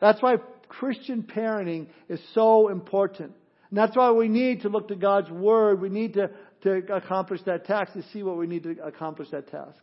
That's 0.01 0.21
why 0.23 0.37
Christian 0.69 1.23
parenting 1.23 1.87
is 2.09 2.21
so 2.35 2.69
important. 2.69 3.33
And 3.71 3.79
that's 3.79 3.97
why 3.97 4.13
we 4.13 4.29
need 4.29 4.63
to 4.63 4.69
look 4.69 4.89
to 4.89 4.97
God's 4.97 5.31
Word. 5.31 5.81
We 5.81 5.89
need 5.89 6.15
to, 6.15 6.31
to 6.63 6.95
accomplish 6.95 7.41
that 7.47 7.65
task, 7.65 7.95
to 7.95 8.03
see 8.13 8.23
what 8.23 8.37
we 8.37 8.47
need 8.47 8.63
to 8.65 8.77
accomplish 8.83 9.31
that 9.31 9.51
task. 9.51 9.79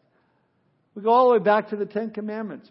We 0.96 1.02
go 1.02 1.10
all 1.10 1.28
the 1.28 1.40
way 1.40 1.44
back 1.44 1.70
to 1.70 1.76
the 1.76 1.86
Ten 1.86 2.12
Commandments. 2.12 2.70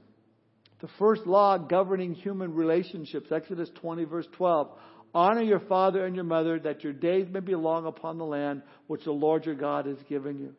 The 0.82 0.88
first 0.98 1.26
law 1.28 1.58
governing 1.58 2.12
human 2.12 2.54
relationships, 2.54 3.30
Exodus 3.30 3.70
20 3.76 4.04
verse 4.04 4.26
12. 4.32 4.68
Honor 5.14 5.42
your 5.42 5.60
father 5.60 6.04
and 6.04 6.16
your 6.16 6.24
mother 6.24 6.58
that 6.58 6.82
your 6.82 6.92
days 6.92 7.28
may 7.30 7.38
be 7.38 7.54
long 7.54 7.86
upon 7.86 8.18
the 8.18 8.24
land 8.24 8.62
which 8.88 9.04
the 9.04 9.12
Lord 9.12 9.46
your 9.46 9.54
God 9.54 9.86
has 9.86 9.98
given 10.08 10.40
you. 10.40 10.54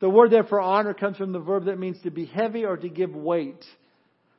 The 0.00 0.10
word 0.10 0.30
there 0.30 0.44
for 0.44 0.60
honor 0.60 0.92
comes 0.92 1.16
from 1.16 1.32
the 1.32 1.40
verb 1.40 1.64
that 1.64 1.78
means 1.78 1.98
to 2.02 2.10
be 2.10 2.26
heavy 2.26 2.66
or 2.66 2.76
to 2.76 2.88
give 2.90 3.14
weight. 3.14 3.64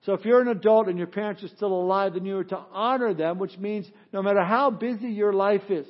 So 0.06 0.14
if 0.14 0.24
you're 0.24 0.42
an 0.42 0.50
adult 0.50 0.88
and 0.88 1.00
your 1.00 1.08
parents 1.08 1.44
are 1.44 1.48
still 1.48 1.74
alive, 1.74 2.14
then 2.14 2.26
you 2.26 2.38
are 2.38 2.44
to 2.44 2.60
honor 2.72 3.16
them, 3.16 3.40
which 3.40 3.58
means 3.58 3.88
no 4.14 4.22
matter 4.22 4.44
how 4.44 4.70
busy 4.70 5.10
your 5.10 5.34
life 5.34 5.70
is, 5.70 5.88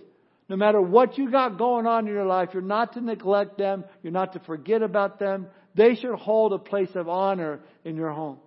no 0.48 0.56
matter 0.56 0.82
what 0.82 1.18
you 1.18 1.30
got 1.30 1.58
going 1.58 1.86
on 1.86 2.08
in 2.08 2.14
your 2.14 2.26
life, 2.26 2.50
you're 2.54 2.62
not 2.62 2.94
to 2.94 3.02
neglect 3.02 3.58
them, 3.58 3.84
you're 4.04 4.14
not 4.14 4.34
to 4.34 4.40
forget 4.40 4.82
about 4.82 5.20
them. 5.20 5.48
They 5.76 5.96
should 5.96 6.16
hold 6.16 6.54
a 6.54 6.60
place 6.60 6.92
of 6.96 7.10
honor 7.10 7.60
in 7.84 7.98
your 7.98 8.12
home. 8.12 8.40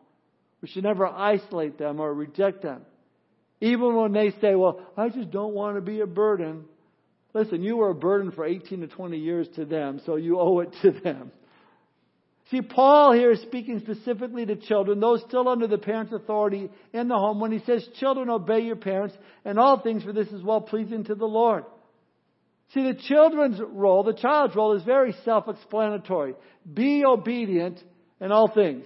We 0.64 0.70
should 0.70 0.84
never 0.84 1.06
isolate 1.06 1.76
them 1.76 2.00
or 2.00 2.14
reject 2.14 2.62
them. 2.62 2.86
Even 3.60 3.96
when 3.96 4.12
they 4.12 4.30
say, 4.40 4.54
well, 4.54 4.80
I 4.96 5.10
just 5.10 5.30
don't 5.30 5.52
want 5.52 5.76
to 5.76 5.82
be 5.82 6.00
a 6.00 6.06
burden. 6.06 6.64
Listen, 7.34 7.62
you 7.62 7.76
were 7.76 7.90
a 7.90 7.94
burden 7.94 8.32
for 8.32 8.46
18 8.46 8.80
to 8.80 8.86
20 8.86 9.18
years 9.18 9.46
to 9.56 9.66
them, 9.66 10.00
so 10.06 10.16
you 10.16 10.40
owe 10.40 10.60
it 10.60 10.74
to 10.80 10.92
them. 10.92 11.32
See, 12.50 12.62
Paul 12.62 13.12
here 13.12 13.32
is 13.32 13.42
speaking 13.42 13.80
specifically 13.80 14.46
to 14.46 14.56
children, 14.56 15.00
those 15.00 15.22
still 15.28 15.50
under 15.50 15.66
the 15.66 15.76
parents' 15.76 16.14
authority 16.14 16.70
in 16.94 17.08
the 17.08 17.14
home, 17.14 17.40
when 17.40 17.52
he 17.52 17.60
says, 17.66 17.86
Children, 18.00 18.30
obey 18.30 18.60
your 18.60 18.76
parents 18.76 19.14
and 19.44 19.58
all 19.58 19.82
things, 19.82 20.02
for 20.02 20.14
this 20.14 20.28
is 20.28 20.42
well 20.42 20.62
pleasing 20.62 21.04
to 21.04 21.14
the 21.14 21.26
Lord. 21.26 21.66
See, 22.72 22.90
the 22.90 22.98
children's 23.06 23.60
role, 23.60 24.02
the 24.02 24.14
child's 24.14 24.56
role, 24.56 24.74
is 24.74 24.82
very 24.82 25.14
self 25.26 25.46
explanatory. 25.46 26.36
Be 26.72 27.04
obedient 27.04 27.84
in 28.18 28.32
all 28.32 28.48
things. 28.48 28.84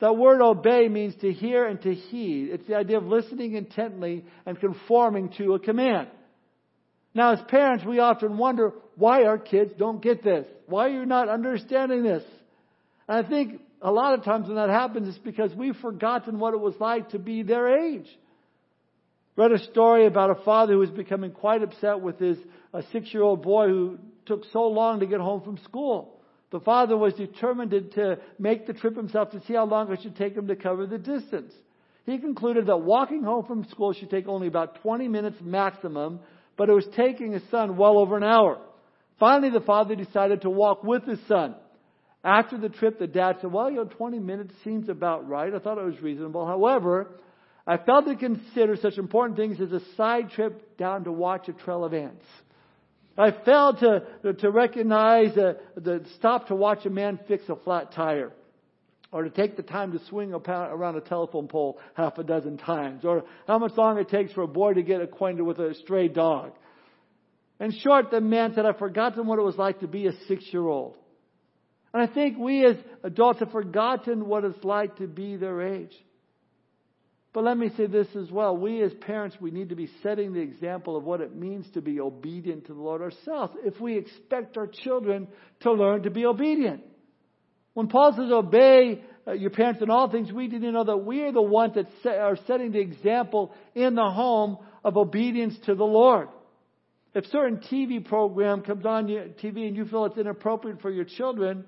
That 0.00 0.16
word 0.16 0.40
obey 0.40 0.88
means 0.88 1.14
to 1.20 1.32
hear 1.32 1.66
and 1.66 1.80
to 1.82 1.94
heed. 1.94 2.48
It's 2.50 2.66
the 2.66 2.76
idea 2.76 2.96
of 2.96 3.04
listening 3.04 3.54
intently 3.54 4.24
and 4.46 4.58
conforming 4.58 5.28
to 5.38 5.54
a 5.54 5.58
command. 5.58 6.08
Now, 7.14 7.32
as 7.32 7.40
parents, 7.48 7.84
we 7.84 7.98
often 7.98 8.38
wonder 8.38 8.72
why 8.96 9.24
our 9.24 9.38
kids 9.38 9.72
don't 9.76 10.02
get 10.02 10.22
this. 10.22 10.46
Why 10.66 10.86
are 10.86 10.90
you 10.90 11.06
not 11.06 11.28
understanding 11.28 12.02
this? 12.02 12.22
And 13.08 13.26
I 13.26 13.28
think 13.28 13.60
a 13.82 13.90
lot 13.90 14.14
of 14.14 14.24
times 14.24 14.46
when 14.46 14.56
that 14.56 14.70
happens, 14.70 15.08
it's 15.08 15.18
because 15.18 15.54
we've 15.54 15.76
forgotten 15.76 16.38
what 16.38 16.54
it 16.54 16.60
was 16.60 16.74
like 16.80 17.10
to 17.10 17.18
be 17.18 17.42
their 17.42 17.78
age. 17.84 18.06
Read 19.36 19.52
a 19.52 19.58
story 19.58 20.06
about 20.06 20.30
a 20.30 20.42
father 20.44 20.74
who 20.74 20.78
was 20.78 20.90
becoming 20.90 21.32
quite 21.32 21.62
upset 21.62 22.00
with 22.00 22.18
his 22.18 22.38
six-year-old 22.92 23.42
boy 23.42 23.68
who 23.68 23.98
took 24.26 24.44
so 24.52 24.62
long 24.62 25.00
to 25.00 25.06
get 25.06 25.20
home 25.20 25.42
from 25.42 25.58
school. 25.58 26.19
The 26.50 26.60
father 26.60 26.96
was 26.96 27.14
determined 27.14 27.70
to, 27.94 28.18
make 28.38 28.66
the 28.66 28.72
trip 28.72 28.96
himself 28.96 29.30
to 29.30 29.40
see 29.46 29.54
how 29.54 29.66
long 29.66 29.92
it 29.92 30.02
should 30.02 30.16
take 30.16 30.36
him 30.36 30.48
to 30.48 30.56
cover 30.56 30.86
the 30.86 30.98
distance. 30.98 31.52
He 32.06 32.18
concluded 32.18 32.66
that 32.66 32.78
walking 32.78 33.22
home 33.22 33.46
from 33.46 33.64
school 33.66 33.92
should 33.92 34.10
take 34.10 34.26
only 34.26 34.48
about 34.48 34.82
20 34.82 35.06
minutes 35.06 35.36
maximum, 35.40 36.20
but 36.56 36.68
it 36.68 36.72
was 36.72 36.86
taking 36.96 37.32
his 37.32 37.42
son 37.50 37.76
well 37.76 37.98
over 37.98 38.16
an 38.16 38.24
hour. 38.24 38.58
Finally, 39.20 39.50
the 39.50 39.60
father 39.60 39.94
decided 39.94 40.42
to 40.42 40.50
walk 40.50 40.82
with 40.82 41.04
his 41.04 41.20
son. 41.28 41.54
After 42.24 42.58
the 42.58 42.68
trip, 42.68 42.98
the 42.98 43.06
dad 43.06 43.36
said, 43.40 43.52
well, 43.52 43.70
you 43.70 43.76
know, 43.76 43.84
20 43.84 44.18
minutes 44.18 44.52
seems 44.64 44.88
about 44.88 45.28
right. 45.28 45.54
I 45.54 45.58
thought 45.58 45.78
it 45.78 45.84
was 45.84 46.00
reasonable. 46.02 46.46
However, 46.46 47.12
I 47.66 47.76
failed 47.76 48.06
to 48.06 48.16
consider 48.16 48.76
such 48.76 48.98
important 48.98 49.38
things 49.38 49.60
as 49.60 49.72
a 49.72 49.80
side 49.96 50.30
trip 50.30 50.76
down 50.76 51.04
to 51.04 51.12
watch 51.12 51.48
a 51.48 51.52
trail 51.52 51.84
of 51.84 51.94
ants. 51.94 52.24
I 53.18 53.32
failed 53.44 53.78
to, 53.80 54.32
to 54.34 54.50
recognize 54.50 55.36
a, 55.36 55.56
the 55.76 56.04
stop 56.16 56.48
to 56.48 56.54
watch 56.54 56.86
a 56.86 56.90
man 56.90 57.18
fix 57.28 57.48
a 57.48 57.56
flat 57.56 57.92
tire. 57.92 58.32
Or 59.12 59.24
to 59.24 59.30
take 59.30 59.56
the 59.56 59.64
time 59.64 59.92
to 59.92 60.04
swing 60.06 60.32
around 60.32 60.96
a 60.96 61.00
telephone 61.00 61.48
pole 61.48 61.80
half 61.94 62.18
a 62.18 62.22
dozen 62.22 62.58
times. 62.58 63.04
Or 63.04 63.24
how 63.46 63.58
much 63.58 63.76
longer 63.76 64.02
it 64.02 64.08
takes 64.08 64.32
for 64.32 64.42
a 64.42 64.48
boy 64.48 64.74
to 64.74 64.82
get 64.82 65.00
acquainted 65.00 65.42
with 65.42 65.58
a 65.58 65.74
stray 65.74 66.06
dog. 66.06 66.52
In 67.58 67.72
short, 67.72 68.10
the 68.10 68.20
man 68.20 68.54
said, 68.54 68.64
I've 68.66 68.78
forgotten 68.78 69.26
what 69.26 69.38
it 69.38 69.42
was 69.42 69.56
like 69.56 69.80
to 69.80 69.88
be 69.88 70.06
a 70.06 70.12
six 70.28 70.44
year 70.52 70.66
old. 70.66 70.96
And 71.92 72.02
I 72.02 72.12
think 72.12 72.38
we 72.38 72.64
as 72.64 72.76
adults 73.02 73.40
have 73.40 73.50
forgotten 73.50 74.26
what 74.26 74.44
it's 74.44 74.62
like 74.64 74.96
to 74.96 75.08
be 75.08 75.36
their 75.36 75.60
age. 75.60 75.92
But 77.32 77.44
let 77.44 77.56
me 77.56 77.70
say 77.76 77.86
this 77.86 78.08
as 78.20 78.30
well. 78.30 78.56
We 78.56 78.82
as 78.82 78.92
parents, 78.94 79.36
we 79.40 79.52
need 79.52 79.68
to 79.68 79.76
be 79.76 79.88
setting 80.02 80.32
the 80.32 80.40
example 80.40 80.96
of 80.96 81.04
what 81.04 81.20
it 81.20 81.34
means 81.34 81.70
to 81.74 81.80
be 81.80 82.00
obedient 82.00 82.66
to 82.66 82.74
the 82.74 82.80
Lord 82.80 83.02
ourselves 83.02 83.54
if 83.64 83.80
we 83.80 83.96
expect 83.96 84.56
our 84.56 84.66
children 84.66 85.28
to 85.60 85.72
learn 85.72 86.02
to 86.02 86.10
be 86.10 86.26
obedient. 86.26 86.82
When 87.74 87.86
Paul 87.86 88.14
says 88.16 88.32
obey 88.32 89.02
uh, 89.28 89.32
your 89.32 89.50
parents 89.50 89.80
in 89.80 89.90
all 89.90 90.10
things, 90.10 90.32
we 90.32 90.48
need 90.48 90.62
to 90.62 90.72
know 90.72 90.82
that 90.82 90.96
we 90.96 91.22
are 91.22 91.32
the 91.32 91.40
ones 91.40 91.74
that 91.76 92.18
are 92.18 92.36
setting 92.48 92.72
the 92.72 92.80
example 92.80 93.54
in 93.76 93.94
the 93.94 94.10
home 94.10 94.58
of 94.82 94.96
obedience 94.96 95.54
to 95.66 95.76
the 95.76 95.84
Lord. 95.84 96.28
If 97.14 97.26
certain 97.26 97.58
TV 97.58 98.04
program 98.04 98.62
comes 98.62 98.84
on 98.84 99.06
TV 99.06 99.68
and 99.68 99.76
you 99.76 99.84
feel 99.84 100.06
it's 100.06 100.18
inappropriate 100.18 100.80
for 100.80 100.90
your 100.90 101.04
children, 101.04 101.64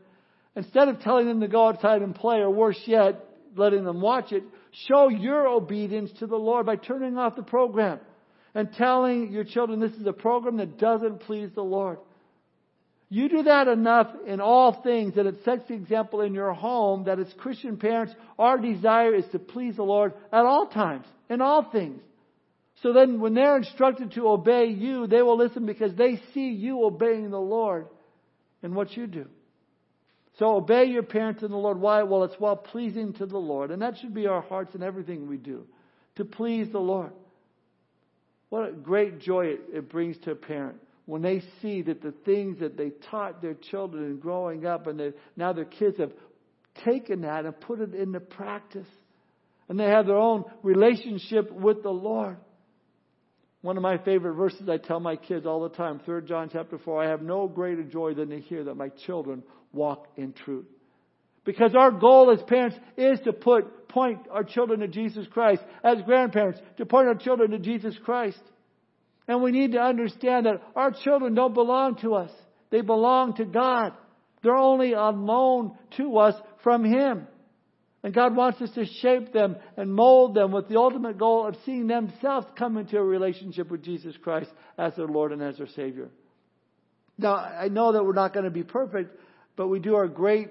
Instead 0.55 0.89
of 0.89 1.01
telling 1.01 1.27
them 1.27 1.41
to 1.41 1.49
go 1.49 1.69
outside 1.69 2.03
and 2.03 2.15
play, 2.15 2.39
or 2.39 2.51
worse 2.51 2.81
yet, 2.87 3.25
letting 3.57 3.85
them 3.85 4.01
watch 4.01 4.33
it, 4.33 4.45
show 4.89 5.09
your 5.09 5.47
obedience 5.47 6.11
to 6.19 6.27
the 6.27 6.37
Lord 6.37 6.67
by 6.67 6.77
turning 6.77 7.19
off 7.19 7.37
the 7.37 7.43
program 7.43 8.01
and 8.55 8.73
telling 8.73 9.33
your 9.33 9.45
children 9.45 9.81
this 9.81 9.93
is 9.93 10.07
a 10.07 10.13
program 10.13 10.59
that 10.59 10.79
doesn't 10.79 11.21
please 11.21 11.51
the 11.55 11.63
Lord. 11.63 11.99
You 13.09 13.29
do 13.29 13.43
that 13.43 13.69
enough 13.69 14.09
in 14.27 14.41
all 14.41 14.81
things 14.83 15.17
that 15.17 15.27
it 15.27 15.45
sets 15.45 15.69
the 15.69 15.75
example 15.75 16.23
in 16.23 16.33
your 16.33 16.55
home 16.55 17.05
that 17.05 17.19
as 17.19 17.33
Christian 17.37 17.77
parents, 17.77 18.15
our 18.39 18.59
desire 18.59 19.15
is 19.15 19.27
to 19.33 19.39
please 19.39 19.77
the 19.77 19.83
Lord 19.83 20.15
at 20.33 20.47
all 20.47 20.67
times, 20.69 21.05
in 21.29 21.43
all 21.43 21.71
things. 21.71 22.01
So 22.83 22.95
then 22.95 23.21
when 23.21 23.35
they're 23.35 23.59
instructed 23.59 24.13
to 24.13 24.29
obey 24.29 24.69
you, 24.69 25.07
they 25.07 25.21
will 25.21 25.37
listen 25.37 25.67
because 25.67 25.95
they 25.95 26.23
see 26.33 26.49
you 26.49 26.85
obeying 26.85 27.31
the 27.31 27.39
Lord 27.39 27.87
in 28.63 28.75
what 28.75 28.97
you 28.97 29.07
do. 29.07 29.27
So 30.39 30.57
obey 30.57 30.85
your 30.85 31.03
parents 31.03 31.43
in 31.43 31.51
the 31.51 31.57
Lord. 31.57 31.79
Why? 31.79 32.03
Well, 32.03 32.25
it's 32.25 32.39
well 32.41 32.57
pleasing 32.57 33.13
to 33.15 33.27
the 33.27 33.39
Lord. 33.39 33.71
And 33.71 33.83
that 33.83 33.99
should 33.99 34.15
be 34.15 34.27
our 34.27 34.41
hearts 34.41 34.75
in 34.75 34.83
everything 34.83 35.29
we 35.29 35.37
do. 35.37 35.67
To 36.17 36.25
please 36.25 36.69
the 36.73 36.79
Lord. 36.79 37.13
What 38.49 38.69
a 38.69 38.73
great 38.73 39.19
joy 39.19 39.47
it, 39.47 39.61
it 39.73 39.91
brings 39.91 40.19
to 40.25 40.33
a 40.33 40.35
parent 40.35 40.77
when 41.07 41.23
they 41.23 41.43
see 41.61 41.83
that 41.83 42.03
the 42.03 42.13
things 42.25 42.61
that 42.61 42.77
they 42.77 42.91
taught 43.11 43.43
their 43.43 43.55
children 43.55 44.05
in 44.05 44.19
growing 44.19 44.67
up 44.67 44.87
and 44.87 45.15
now 45.37 45.53
their 45.53 45.65
kids 45.65 45.99
have 45.99 46.13
taken 46.85 47.23
that 47.23 47.45
and 47.45 47.59
put 47.61 47.81
it 47.81 47.95
into 47.95 48.21
practice. 48.21 48.87
And 49.69 49.79
they 49.79 49.89
have 49.89 50.07
their 50.07 50.17
own 50.17 50.45
relationship 50.63 51.51
with 51.51 51.83
the 51.83 51.91
Lord. 51.91 52.37
One 53.63 53.77
of 53.77 53.83
my 53.83 53.99
favorite 53.99 54.35
verses 54.35 54.69
I 54.69 54.77
tell 54.77 55.01
my 55.01 55.17
kids 55.17 55.47
all 55.47 55.63
the 55.63 55.69
time, 55.69 56.01
3 56.05 56.23
John 56.27 56.51
chapter 56.53 56.79
4, 56.79 57.05
I 57.05 57.09
have 57.09 57.23
no 57.23 57.47
greater 57.47 57.85
joy 57.85 58.15
than 58.15 58.31
to 58.31 58.41
hear 58.41 58.65
that 58.65 58.75
my 58.75 58.89
children 59.07 59.45
walk 59.73 60.09
in 60.17 60.33
truth. 60.33 60.67
Because 61.45 61.75
our 61.75 61.93
goal 61.93 62.31
as 62.31 62.43
parents 62.43 62.77
is 62.97 63.21
to 63.21 63.33
put, 63.33 63.89
point 63.89 64.19
our 64.31 64.45
children 64.45 64.81
to 64.81 64.89
Jesus 64.89 65.27
Christ. 65.29 65.63
As 65.83 66.03
grandparents, 66.03 66.61
to 66.79 66.87
point 66.87 67.09
our 67.09 67.15
children 67.15 67.53
to 67.53 67.59
Jesus 67.59 67.97
Christ. 68.05 68.41
And 69.29 69.43
we 69.43 69.53
need 69.53 69.73
to 69.73 69.81
understand 69.81 70.47
that 70.47 70.63
our 70.75 70.91
children 70.91 71.35
don't 71.35 71.55
belong 71.55 71.97
to 72.03 72.15
us. 72.15 72.31
They 72.71 72.81
belong 72.81 73.35
to 73.37 73.45
God. 73.45 73.93
They're 74.43 74.57
only 74.57 74.95
on 74.95 75.25
loan 75.27 75.77
to 75.99 76.19
us 76.19 76.35
from 76.63 76.85
Him. 76.85 77.29
And 78.03 78.13
God 78.13 78.35
wants 78.35 78.61
us 78.61 78.71
to 78.73 78.85
shape 78.85 79.33
them 79.33 79.57
and 79.77 79.93
mold 79.93 80.35
them 80.35 80.51
with 80.51 80.69
the 80.69 80.77
ultimate 80.77 81.19
goal 81.19 81.47
of 81.47 81.57
seeing 81.65 81.87
themselves 81.87 82.47
come 82.59 82.77
into 82.77 82.99
a 82.99 83.05
relationship 83.05 83.71
with 83.71 83.83
Jesus 83.83 84.17
Christ 84.23 84.51
as 84.77 84.97
their 84.97 85.07
Lord 85.07 85.33
and 85.33 85.41
as 85.41 85.59
their 85.59 85.69
Savior. 85.69 86.09
Now, 87.17 87.35
I 87.35 87.69
know 87.69 87.93
that 87.93 88.05
we're 88.05 88.13
not 88.13 88.33
going 88.33 88.45
to 88.45 88.51
be 88.51 88.65
perfect, 88.65 89.17
but 89.55 89.69
we 89.69 89.79
do 89.79 89.95
our 89.95 90.09
great 90.09 90.51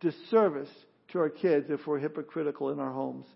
disservice 0.00 0.70
to 1.12 1.20
our 1.20 1.28
kids 1.28 1.66
if 1.68 1.86
we're 1.86 1.98
hypocritical 1.98 2.70
in 2.70 2.80
our 2.80 2.92
homes. 2.92 3.26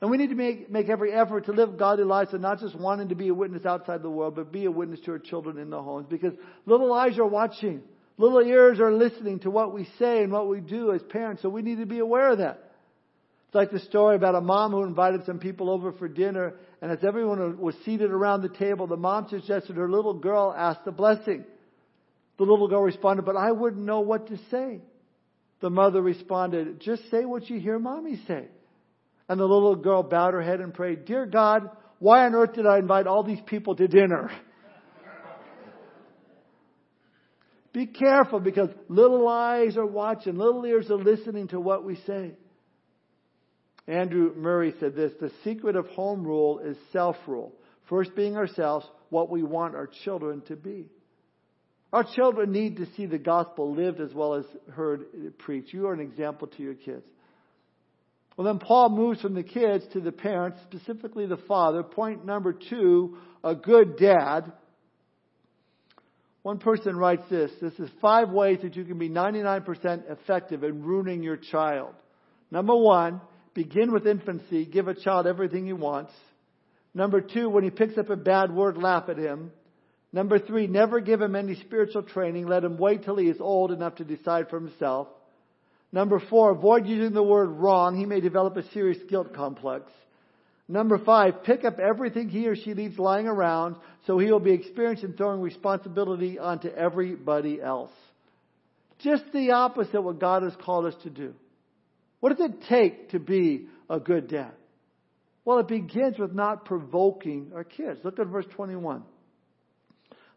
And 0.00 0.10
we 0.10 0.16
need 0.16 0.28
to 0.28 0.34
make, 0.34 0.70
make 0.70 0.88
every 0.88 1.12
effort 1.12 1.46
to 1.46 1.52
live 1.52 1.78
godly 1.78 2.04
lives 2.04 2.32
and 2.32 2.42
not 2.42 2.60
just 2.60 2.74
wanting 2.74 3.08
to 3.08 3.14
be 3.14 3.28
a 3.28 3.34
witness 3.34 3.64
outside 3.64 4.02
the 4.02 4.10
world, 4.10 4.36
but 4.36 4.52
be 4.52 4.66
a 4.66 4.70
witness 4.70 5.00
to 5.00 5.12
our 5.12 5.18
children 5.18 5.58
in 5.58 5.70
the 5.70 5.82
homes. 5.82 6.06
Because 6.08 6.32
little 6.66 6.92
eyes 6.92 7.18
are 7.18 7.26
watching. 7.26 7.82
Little 8.18 8.40
ears 8.40 8.78
are 8.80 8.92
listening 8.92 9.40
to 9.40 9.50
what 9.50 9.74
we 9.74 9.88
say 9.98 10.22
and 10.22 10.32
what 10.32 10.48
we 10.48 10.60
do 10.60 10.92
as 10.92 11.02
parents. 11.02 11.42
So 11.42 11.48
we 11.48 11.62
need 11.62 11.78
to 11.78 11.86
be 11.86 11.98
aware 11.98 12.30
of 12.30 12.38
that. 12.38 12.65
Like 13.56 13.70
the 13.70 13.80
story 13.80 14.16
about 14.16 14.34
a 14.34 14.42
mom 14.42 14.72
who 14.72 14.82
invited 14.82 15.24
some 15.24 15.38
people 15.38 15.70
over 15.70 15.90
for 15.92 16.08
dinner. 16.08 16.56
And 16.82 16.92
as 16.92 16.98
everyone 17.02 17.58
was 17.58 17.74
seated 17.86 18.10
around 18.10 18.42
the 18.42 18.50
table, 18.50 18.86
the 18.86 18.98
mom 18.98 19.28
suggested 19.30 19.76
her 19.76 19.90
little 19.90 20.12
girl 20.12 20.54
ask 20.54 20.84
the 20.84 20.92
blessing. 20.92 21.42
The 22.36 22.44
little 22.44 22.68
girl 22.68 22.82
responded, 22.82 23.24
but 23.24 23.34
I 23.34 23.52
wouldn't 23.52 23.82
know 23.82 24.00
what 24.00 24.28
to 24.28 24.36
say. 24.50 24.82
The 25.60 25.70
mother 25.70 26.02
responded, 26.02 26.82
just 26.82 27.10
say 27.10 27.24
what 27.24 27.48
you 27.48 27.58
hear 27.58 27.78
mommy 27.78 28.20
say. 28.28 28.44
And 29.26 29.40
the 29.40 29.46
little 29.46 29.74
girl 29.74 30.02
bowed 30.02 30.34
her 30.34 30.42
head 30.42 30.60
and 30.60 30.74
prayed, 30.74 31.06
Dear 31.06 31.24
God, 31.24 31.70
why 31.98 32.26
on 32.26 32.34
earth 32.34 32.52
did 32.52 32.66
I 32.66 32.76
invite 32.76 33.06
all 33.06 33.22
these 33.22 33.40
people 33.46 33.74
to 33.76 33.88
dinner? 33.88 34.30
Be 37.72 37.86
careful 37.86 38.38
because 38.38 38.68
little 38.88 39.26
eyes 39.26 39.78
are 39.78 39.86
watching, 39.86 40.36
little 40.36 40.66
ears 40.66 40.90
are 40.90 40.98
listening 40.98 41.48
to 41.48 41.58
what 41.58 41.84
we 41.84 41.96
say. 42.06 42.34
Andrew 43.88 44.32
Murray 44.34 44.74
said 44.80 44.94
this 44.94 45.12
The 45.20 45.30
secret 45.44 45.76
of 45.76 45.86
home 45.88 46.24
rule 46.24 46.58
is 46.60 46.76
self 46.92 47.16
rule. 47.26 47.54
First 47.88 48.16
being 48.16 48.36
ourselves, 48.36 48.86
what 49.10 49.30
we 49.30 49.42
want 49.42 49.76
our 49.76 49.88
children 50.04 50.42
to 50.48 50.56
be. 50.56 50.86
Our 51.92 52.04
children 52.04 52.50
need 52.50 52.78
to 52.78 52.86
see 52.96 53.06
the 53.06 53.18
gospel 53.18 53.74
lived 53.74 54.00
as 54.00 54.12
well 54.12 54.34
as 54.34 54.44
heard 54.72 55.38
preached. 55.38 55.72
You 55.72 55.86
are 55.86 55.92
an 55.92 56.00
example 56.00 56.48
to 56.48 56.62
your 56.62 56.74
kids. 56.74 57.06
Well, 58.36 58.46
then 58.46 58.58
Paul 58.58 58.90
moves 58.90 59.20
from 59.22 59.34
the 59.34 59.42
kids 59.42 59.84
to 59.92 60.00
the 60.00 60.12
parents, 60.12 60.58
specifically 60.64 61.26
the 61.26 61.38
father. 61.48 61.82
Point 61.82 62.26
number 62.26 62.52
two, 62.52 63.16
a 63.42 63.54
good 63.54 63.96
dad. 63.96 64.52
One 66.42 66.58
person 66.58 66.96
writes 66.96 67.22
this. 67.30 67.50
This 67.62 67.72
is 67.78 67.88
five 68.02 68.30
ways 68.30 68.58
that 68.62 68.76
you 68.76 68.84
can 68.84 68.98
be 68.98 69.08
99% 69.08 70.10
effective 70.10 70.64
in 70.64 70.82
ruining 70.82 71.22
your 71.22 71.36
child. 71.36 71.94
Number 72.50 72.76
one, 72.76 73.20
begin 73.56 73.90
with 73.90 74.06
infancy. 74.06 74.66
Give 74.66 74.86
a 74.86 74.94
child 74.94 75.26
everything 75.26 75.66
he 75.66 75.72
wants. 75.72 76.12
Number 76.94 77.20
two, 77.20 77.48
when 77.48 77.64
he 77.64 77.70
picks 77.70 77.98
up 77.98 78.10
a 78.10 78.16
bad 78.16 78.54
word, 78.54 78.76
laugh 78.76 79.08
at 79.08 79.18
him. 79.18 79.50
Number 80.12 80.38
three, 80.38 80.66
never 80.66 81.00
give 81.00 81.20
him 81.20 81.34
any 81.34 81.56
spiritual 81.56 82.02
training. 82.02 82.46
Let 82.46 82.64
him 82.64 82.76
wait 82.76 83.04
till 83.04 83.16
he 83.16 83.28
is 83.28 83.40
old 83.40 83.72
enough 83.72 83.96
to 83.96 84.04
decide 84.04 84.48
for 84.48 84.60
himself. 84.60 85.08
Number 85.90 86.20
four, 86.30 86.50
avoid 86.52 86.86
using 86.86 87.12
the 87.12 87.22
word 87.22 87.46
wrong. 87.46 87.96
He 87.96 88.06
may 88.06 88.20
develop 88.20 88.56
a 88.56 88.68
serious 88.70 88.98
guilt 89.08 89.34
complex. 89.34 89.90
Number 90.68 90.98
five, 90.98 91.42
pick 91.44 91.64
up 91.64 91.78
everything 91.78 92.28
he 92.28 92.48
or 92.48 92.56
she 92.56 92.74
leaves 92.74 92.98
lying 92.98 93.26
around 93.26 93.76
so 94.06 94.18
he 94.18 94.30
will 94.30 94.40
be 94.40 94.52
experienced 94.52 95.04
in 95.04 95.14
throwing 95.14 95.40
responsibility 95.40 96.38
onto 96.38 96.68
everybody 96.68 97.60
else. 97.60 97.92
Just 98.98 99.24
the 99.32 99.52
opposite 99.52 99.94
of 99.94 100.04
what 100.04 100.18
God 100.18 100.42
has 100.42 100.54
called 100.64 100.86
us 100.86 100.94
to 101.04 101.10
do. 101.10 101.34
What 102.26 102.38
does 102.38 102.50
it 102.50 102.62
take 102.68 103.10
to 103.10 103.20
be 103.20 103.68
a 103.88 104.00
good 104.00 104.26
dad? 104.26 104.50
Well, 105.44 105.60
it 105.60 105.68
begins 105.68 106.18
with 106.18 106.34
not 106.34 106.64
provoking 106.64 107.52
our 107.54 107.62
kids. 107.62 108.00
Look 108.02 108.18
at 108.18 108.26
verse 108.26 108.46
21. 108.56 109.04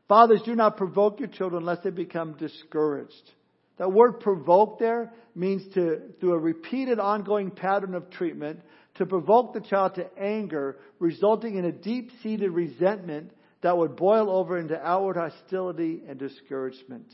Fathers, 0.08 0.44
do 0.46 0.54
not 0.54 0.78
provoke 0.78 1.20
your 1.20 1.30
children 1.30 1.66
lest 1.66 1.82
they 1.82 1.90
become 1.90 2.34
discouraged. 2.34 3.32
That 3.80 3.92
word 3.92 4.20
provoke 4.20 4.78
there 4.78 5.12
means 5.34 5.64
to, 5.74 6.02
through 6.20 6.34
a 6.34 6.38
repeated 6.38 7.00
ongoing 7.00 7.50
pattern 7.50 7.96
of 7.96 8.12
treatment, 8.12 8.60
to 8.98 9.08
provoke 9.08 9.56
the 9.56 9.62
child 9.62 9.96
to 9.96 10.16
anger, 10.16 10.78
resulting 11.00 11.56
in 11.56 11.66
a 11.66 11.72
deep 11.72 12.12
seated 12.22 12.52
resentment 12.52 13.32
that 13.64 13.76
would 13.76 13.96
boil 13.96 14.30
over 14.30 14.60
into 14.60 14.80
outward 14.80 15.16
hostility 15.16 16.04
and 16.08 16.20
discouragement. 16.20 17.12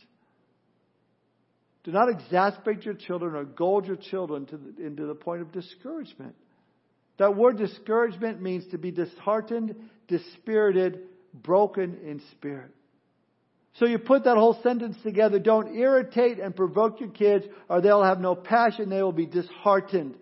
Do 1.85 1.91
not 1.91 2.09
exasperate 2.09 2.83
your 2.83 2.95
children 2.95 3.35
or 3.35 3.45
goad 3.45 3.85
your 3.85 3.95
children 3.95 4.47
the, 4.51 4.83
into 4.83 5.05
the 5.05 5.13
point 5.13 5.43
of 5.43 5.51
discouragement. 5.51 6.35
That 7.17 7.37
word 7.37 7.59
discouragement 7.59 8.41
means 8.41 8.65
to 8.71 8.79
be 8.79 8.89
disheartened, 8.89 9.75
dispirited, 10.07 11.01
broken 11.31 11.99
in 12.03 12.21
spirit. 12.31 12.71
So 13.75 13.85
you 13.85 13.99
put 13.99 14.23
that 14.23 14.35
whole 14.35 14.59
sentence 14.63 14.97
together. 15.03 15.37
Don't 15.37 15.75
irritate 15.75 16.39
and 16.39 16.55
provoke 16.55 16.99
your 16.99 17.09
kids 17.09 17.45
or 17.69 17.81
they'll 17.81 18.03
have 18.03 18.19
no 18.19 18.33
passion. 18.33 18.89
They 18.89 19.03
will 19.03 19.11
be 19.11 19.27
disheartened. 19.27 20.15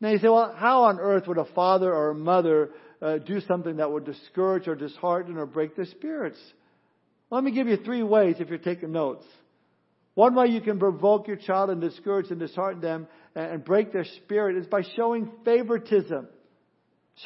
Now 0.00 0.10
you 0.10 0.18
say, 0.18 0.28
well, 0.28 0.54
how 0.54 0.84
on 0.84 1.00
earth 1.00 1.26
would 1.26 1.38
a 1.38 1.46
father 1.46 1.90
or 1.92 2.10
a 2.10 2.14
mother 2.14 2.70
uh, 3.00 3.16
do 3.18 3.40
something 3.40 3.76
that 3.76 3.90
would 3.90 4.04
discourage 4.04 4.68
or 4.68 4.74
dishearten 4.74 5.38
or 5.38 5.46
break 5.46 5.74
their 5.74 5.86
spirits? 5.86 6.38
Let 7.30 7.42
me 7.42 7.50
give 7.52 7.66
you 7.66 7.78
three 7.78 8.02
ways 8.02 8.36
if 8.40 8.50
you're 8.50 8.58
taking 8.58 8.92
notes. 8.92 9.24
One 10.16 10.34
way 10.34 10.46
you 10.46 10.62
can 10.62 10.78
provoke 10.78 11.28
your 11.28 11.36
child 11.36 11.68
and 11.68 11.78
discourage 11.78 12.30
and 12.30 12.40
dishearten 12.40 12.80
them 12.80 13.06
and 13.34 13.62
break 13.62 13.92
their 13.92 14.06
spirit 14.24 14.56
is 14.56 14.66
by 14.66 14.80
showing 14.96 15.30
favoritism. 15.44 16.26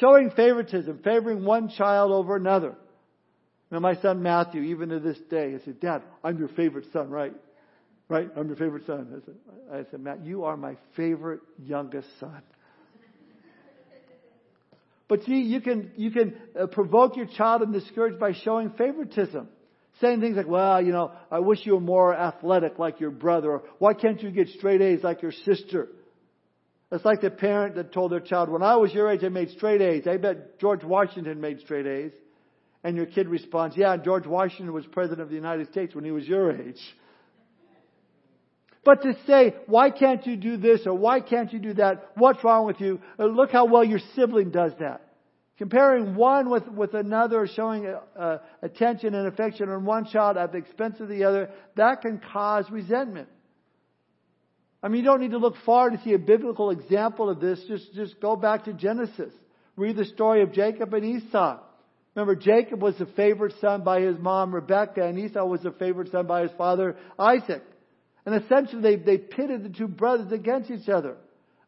Showing 0.01 0.29
favoritism, 0.31 0.99
favoring 1.01 1.45
one 1.45 1.69
child 1.69 2.11
over 2.11 2.35
another. 2.35 2.75
Now 3.71 3.79
my 3.79 3.95
son 4.01 4.21
Matthew, 4.21 4.63
even 4.63 4.89
to 4.89 4.99
this 4.99 5.17
day, 5.29 5.53
he 5.53 5.59
said, 5.63 5.79
Dad, 5.79 6.01
I'm 6.21 6.37
your 6.37 6.49
favorite 6.49 6.87
son, 6.91 7.09
right? 7.09 7.33
Right? 8.09 8.29
I'm 8.35 8.47
your 8.47 8.57
favorite 8.57 8.85
son. 8.85 9.07
I 9.09 9.25
said, 9.25 9.35
I 9.73 9.89
said, 9.89 10.01
Matt, 10.01 10.25
you 10.25 10.43
are 10.43 10.57
my 10.57 10.75
favorite 10.97 11.39
youngest 11.63 12.09
son. 12.19 12.41
But 15.07 15.23
see, 15.23 15.43
you 15.43 15.61
can, 15.61 15.91
you 15.95 16.11
can 16.11 16.35
uh, 16.59 16.67
provoke 16.67 17.15
your 17.15 17.27
child 17.37 17.61
and 17.61 17.71
discourage 17.71 18.19
by 18.19 18.33
showing 18.33 18.71
favoritism. 18.71 19.47
Saying 19.99 20.21
things 20.21 20.37
like, 20.37 20.47
well, 20.47 20.81
you 20.81 20.91
know, 20.91 21.11
I 21.29 21.39
wish 21.39 21.59
you 21.63 21.73
were 21.73 21.81
more 21.81 22.15
athletic 22.15 22.79
like 22.79 22.99
your 22.99 23.11
brother, 23.11 23.51
or 23.51 23.63
why 23.77 23.93
can't 23.93 24.21
you 24.23 24.31
get 24.31 24.47
straight 24.49 24.81
A's 24.81 25.03
like 25.03 25.21
your 25.21 25.31
sister? 25.31 25.89
It's 26.91 27.05
like 27.05 27.21
the 27.21 27.29
parent 27.29 27.75
that 27.75 27.93
told 27.93 28.11
their 28.11 28.19
child, 28.19 28.49
when 28.49 28.63
I 28.63 28.75
was 28.75 28.93
your 28.93 29.09
age, 29.09 29.23
I 29.23 29.29
made 29.29 29.49
straight 29.51 29.81
A's. 29.81 30.07
I 30.07 30.17
bet 30.17 30.59
George 30.59 30.83
Washington 30.83 31.39
made 31.39 31.59
straight 31.61 31.87
A's. 31.87 32.11
And 32.83 32.97
your 32.97 33.05
kid 33.05 33.27
responds, 33.27 33.77
yeah, 33.77 33.95
George 33.97 34.25
Washington 34.25 34.73
was 34.73 34.85
president 34.87 35.21
of 35.21 35.29
the 35.29 35.35
United 35.35 35.69
States 35.71 35.93
when 35.93 36.03
he 36.03 36.11
was 36.11 36.27
your 36.27 36.51
age. 36.51 36.79
But 38.83 39.03
to 39.03 39.13
say, 39.27 39.55
why 39.67 39.91
can't 39.91 40.25
you 40.25 40.35
do 40.35 40.57
this 40.57 40.81
or 40.87 40.95
why 40.95 41.19
can't 41.19 41.53
you 41.53 41.59
do 41.59 41.75
that? 41.75 42.11
What's 42.15 42.43
wrong 42.43 42.65
with 42.65 42.81
you? 42.81 42.99
Uh, 43.19 43.25
look 43.25 43.51
how 43.51 43.65
well 43.65 43.83
your 43.83 43.99
sibling 44.15 44.49
does 44.49 44.71
that. 44.79 45.01
Comparing 45.57 46.15
one 46.15 46.49
with, 46.49 46.67
with 46.67 46.93
another, 46.93 47.47
showing 47.47 47.85
uh, 48.17 48.37
attention 48.61 49.13
and 49.13 49.27
affection 49.27 49.69
on 49.69 49.85
one 49.85 50.05
child 50.05 50.37
at 50.37 50.51
the 50.51 50.57
expense 50.57 50.99
of 50.99 51.07
the 51.07 51.23
other, 51.23 51.51
that 51.75 52.01
can 52.01 52.19
cause 52.33 52.65
resentment. 52.71 53.27
I 54.83 54.87
mean, 54.87 55.01
you 55.01 55.05
don't 55.05 55.21
need 55.21 55.31
to 55.31 55.37
look 55.37 55.55
far 55.65 55.91
to 55.91 56.01
see 56.03 56.13
a 56.13 56.19
biblical 56.19 56.71
example 56.71 57.29
of 57.29 57.39
this. 57.39 57.63
Just, 57.67 57.93
just 57.93 58.19
go 58.19 58.35
back 58.35 58.65
to 58.65 58.73
Genesis. 58.73 59.33
Read 59.75 59.95
the 59.95 60.05
story 60.05 60.41
of 60.41 60.51
Jacob 60.51 60.93
and 60.93 61.05
Esau. 61.05 61.59
Remember, 62.15 62.35
Jacob 62.35 62.81
was 62.81 62.97
the 62.97 63.05
favored 63.05 63.53
son 63.61 63.83
by 63.83 64.01
his 64.01 64.17
mom, 64.17 64.53
Rebekah, 64.53 65.05
and 65.05 65.17
Esau 65.17 65.45
was 65.45 65.61
the 65.61 65.71
favored 65.71 66.09
son 66.09 66.27
by 66.27 66.41
his 66.41 66.51
father, 66.57 66.97
Isaac. 67.17 67.63
And 68.25 68.43
essentially, 68.43 68.81
they, 68.81 68.95
they 68.97 69.17
pitted 69.17 69.63
the 69.63 69.69
two 69.69 69.87
brothers 69.87 70.31
against 70.31 70.69
each 70.69 70.89
other. 70.89 71.15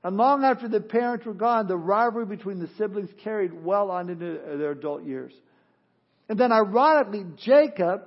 And 0.04 0.18
long 0.18 0.44
after 0.44 0.68
the 0.68 0.82
parents 0.82 1.26
were 1.26 1.34
gone, 1.34 1.68
the 1.68 1.78
rivalry 1.78 2.26
between 2.26 2.60
the 2.60 2.70
siblings 2.78 3.10
carried 3.24 3.54
well 3.54 3.90
on 3.90 4.10
into 4.10 4.38
their 4.58 4.72
adult 4.72 5.04
years. 5.04 5.32
And 6.28 6.38
then 6.38 6.52
ironically, 6.52 7.26
Jacob, 7.38 8.02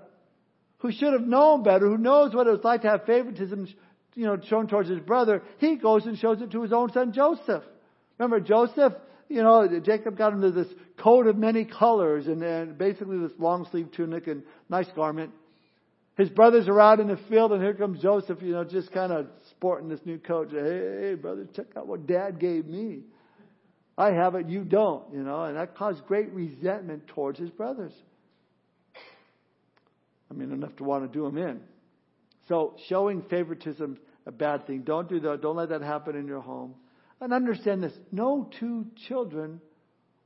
who 0.79 0.93
should 0.93 1.15
have 1.15 1.27
known 1.27 1.63
better, 1.63 1.87
who 1.87 1.97
knows 1.97 2.35
what 2.35 2.47
it 2.47 2.51
was 2.51 2.65
like 2.65 2.83
to 2.83 2.89
have 2.89 3.07
favoritism, 3.07 3.69
you 4.15 4.27
know, 4.27 4.39
shown 4.47 4.67
towards 4.67 4.91
his 4.91 5.01
brother, 5.01 5.43
he 5.59 5.77
goes 5.77 6.05
and 6.05 6.19
shows 6.19 6.43
it 6.43 6.51
to 6.51 6.63
his 6.63 6.73
own 6.73 6.93
son 6.93 7.13
Joseph. 7.13 7.65
Remember 8.19 8.41
Joseph? 8.41 8.93
You 9.29 9.43
know, 9.43 9.81
Jacob 9.81 10.17
got 10.17 10.35
into 10.35 10.51
this 10.51 10.69
coat 10.99 11.27
of 11.27 11.37
many 11.37 11.65
colors 11.65 12.27
and, 12.27 12.43
and 12.43 12.79
basically 12.79 13.19
this 13.19 13.33
long 13.39 13.67
sleeve 13.71 13.91
tunic 13.93 14.27
and 14.27 14.43
nice 14.69 14.87
garment. 14.95 15.33
His 16.17 16.31
brothers 16.31 16.69
are 16.69 16.81
out 16.81 17.01
in 17.01 17.09
the 17.09 17.19
field, 17.29 17.53
and 17.53 17.63
here 17.63 17.75
comes 17.75 18.01
Joseph, 18.01 18.41
you 18.41 18.53
know, 18.53 18.65
just 18.65 18.93
kind 18.93 19.13
of 19.13 19.27
sporting 19.57 19.89
this 19.89 20.01
new 20.05 20.19
coat. 20.19 20.51
Hey, 20.51 21.09
hey, 21.09 21.15
brothers, 21.15 21.49
check 21.55 21.67
out 21.77 21.87
what 21.87 22.07
dad 22.07 22.39
gave 22.39 22.67
me. 22.67 23.01
I 23.99 24.13
have 24.13 24.35
it, 24.35 24.49
you 24.49 24.63
don't, 24.65 25.05
you 25.13 25.23
know, 25.23 25.45
and 25.45 25.57
that 25.57 25.77
caused 25.77 26.05
great 26.07 26.31
resentment 26.33 27.07
towards 27.09 27.39
his 27.39 27.51
brothers. 27.51 27.93
I 30.31 30.35
mean, 30.35 30.53
enough 30.53 30.77
to 30.77 30.85
want 30.85 31.11
to 31.11 31.19
do 31.19 31.25
them 31.25 31.39
in. 31.39 31.61
So, 32.49 32.77
showing 32.89 33.23
favoritism 33.23 33.99
a 34.27 34.33
bad 34.33 34.67
thing. 34.67 34.83
Don't 34.83 35.09
do 35.09 35.21
that. 35.21 35.41
Don't 35.41 35.57
let 35.57 35.71
that 35.71 35.83
happen 35.83 36.17
in 36.17 36.27
your 36.27 36.41
home. 36.41 36.75
And 37.21 37.33
understand 37.33 37.83
this 37.83 37.93
no 38.13 38.51
two 38.61 38.87
children 39.09 39.61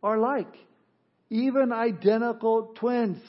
are 0.03 0.17
alike, 0.17 0.55
even 1.29 1.73
identical 1.73 2.73
twins. 2.75 3.23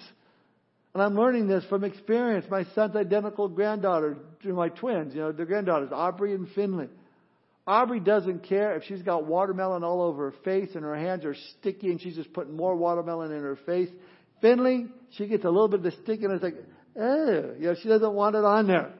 And 0.94 1.02
I'm 1.02 1.16
learning 1.16 1.48
this 1.48 1.64
from 1.66 1.84
experience. 1.84 2.46
My 2.50 2.66
son's 2.76 2.96
identical 2.96 3.48
granddaughter, 3.48 4.18
my 4.44 4.70
twins, 4.70 5.16
you 5.16 5.22
know, 5.22 5.32
their 5.32 5.46
granddaughters, 5.46 5.90
Aubrey 5.94 6.34
and 6.34 6.50
Finley. 6.50 6.90
Aubrey 7.66 8.00
doesn't 8.00 8.44
care 8.44 8.76
if 8.76 8.84
she's 8.84 9.02
got 9.02 9.26
watermelon 9.26 9.84
all 9.84 10.02
over 10.02 10.32
her 10.32 10.38
face 10.44 10.72
and 10.76 10.84
her 10.84 10.96
hands 10.96 11.24
are 11.24 11.36
sticky 11.60 11.92
and 11.92 12.02
she's 12.02 12.16
just 12.16 12.34
putting 12.34 12.56
more 12.56 12.76
watermelon 12.76 13.32
in 13.32 13.42
her 13.42 13.58
face. 13.66 13.90
Finley, 14.42 14.88
she 15.12 15.28
gets 15.28 15.46
a 15.46 15.50
little 15.50 15.68
bit 15.68 15.80
of 15.80 15.84
the 15.84 15.92
stickiness 16.04 16.42
like, 16.42 16.56
eh, 16.98 17.56
you 17.60 17.68
know, 17.68 17.76
she 17.82 17.88
doesn't 17.88 18.14
want 18.14 18.36
it 18.36 18.44
on 18.44 18.68
there. 18.68 18.92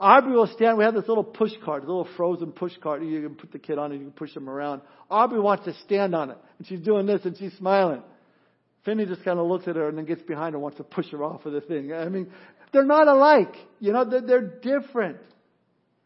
Aubrey 0.00 0.34
will 0.34 0.46
stand. 0.46 0.78
We 0.78 0.84
have 0.84 0.94
this 0.94 1.08
little 1.08 1.24
push 1.24 1.52
cart, 1.64 1.84
a 1.84 1.86
little 1.86 2.08
frozen 2.16 2.52
push 2.52 2.72
cart. 2.82 3.02
You 3.02 3.22
can 3.22 3.36
put 3.36 3.52
the 3.52 3.58
kid 3.58 3.78
on 3.78 3.92
it. 3.92 3.96
You 3.96 4.02
can 4.02 4.12
push 4.12 4.34
them 4.34 4.48
around. 4.50 4.82
Aubrey 5.10 5.40
wants 5.40 5.64
to 5.66 5.74
stand 5.84 6.14
on 6.14 6.30
it, 6.30 6.38
and 6.58 6.66
she's 6.66 6.80
doing 6.80 7.06
this, 7.06 7.24
and 7.24 7.36
she's 7.36 7.52
smiling. 7.54 8.02
Finley 8.84 9.06
just 9.06 9.24
kind 9.24 9.38
of 9.38 9.46
looks 9.46 9.66
at 9.66 9.76
her 9.76 9.88
and 9.88 9.96
then 9.96 10.04
gets 10.04 10.22
behind 10.22 10.52
her 10.52 10.56
and 10.56 10.62
wants 10.62 10.76
to 10.78 10.84
push 10.84 11.08
her 11.10 11.22
off 11.24 11.46
of 11.46 11.52
the 11.52 11.60
thing. 11.60 11.92
I 11.92 12.08
mean, 12.08 12.30
they're 12.72 12.84
not 12.84 13.08
alike. 13.08 13.54
You 13.80 13.92
know, 13.92 14.04
they're, 14.04 14.20
they're 14.20 14.40
different. 14.42 15.18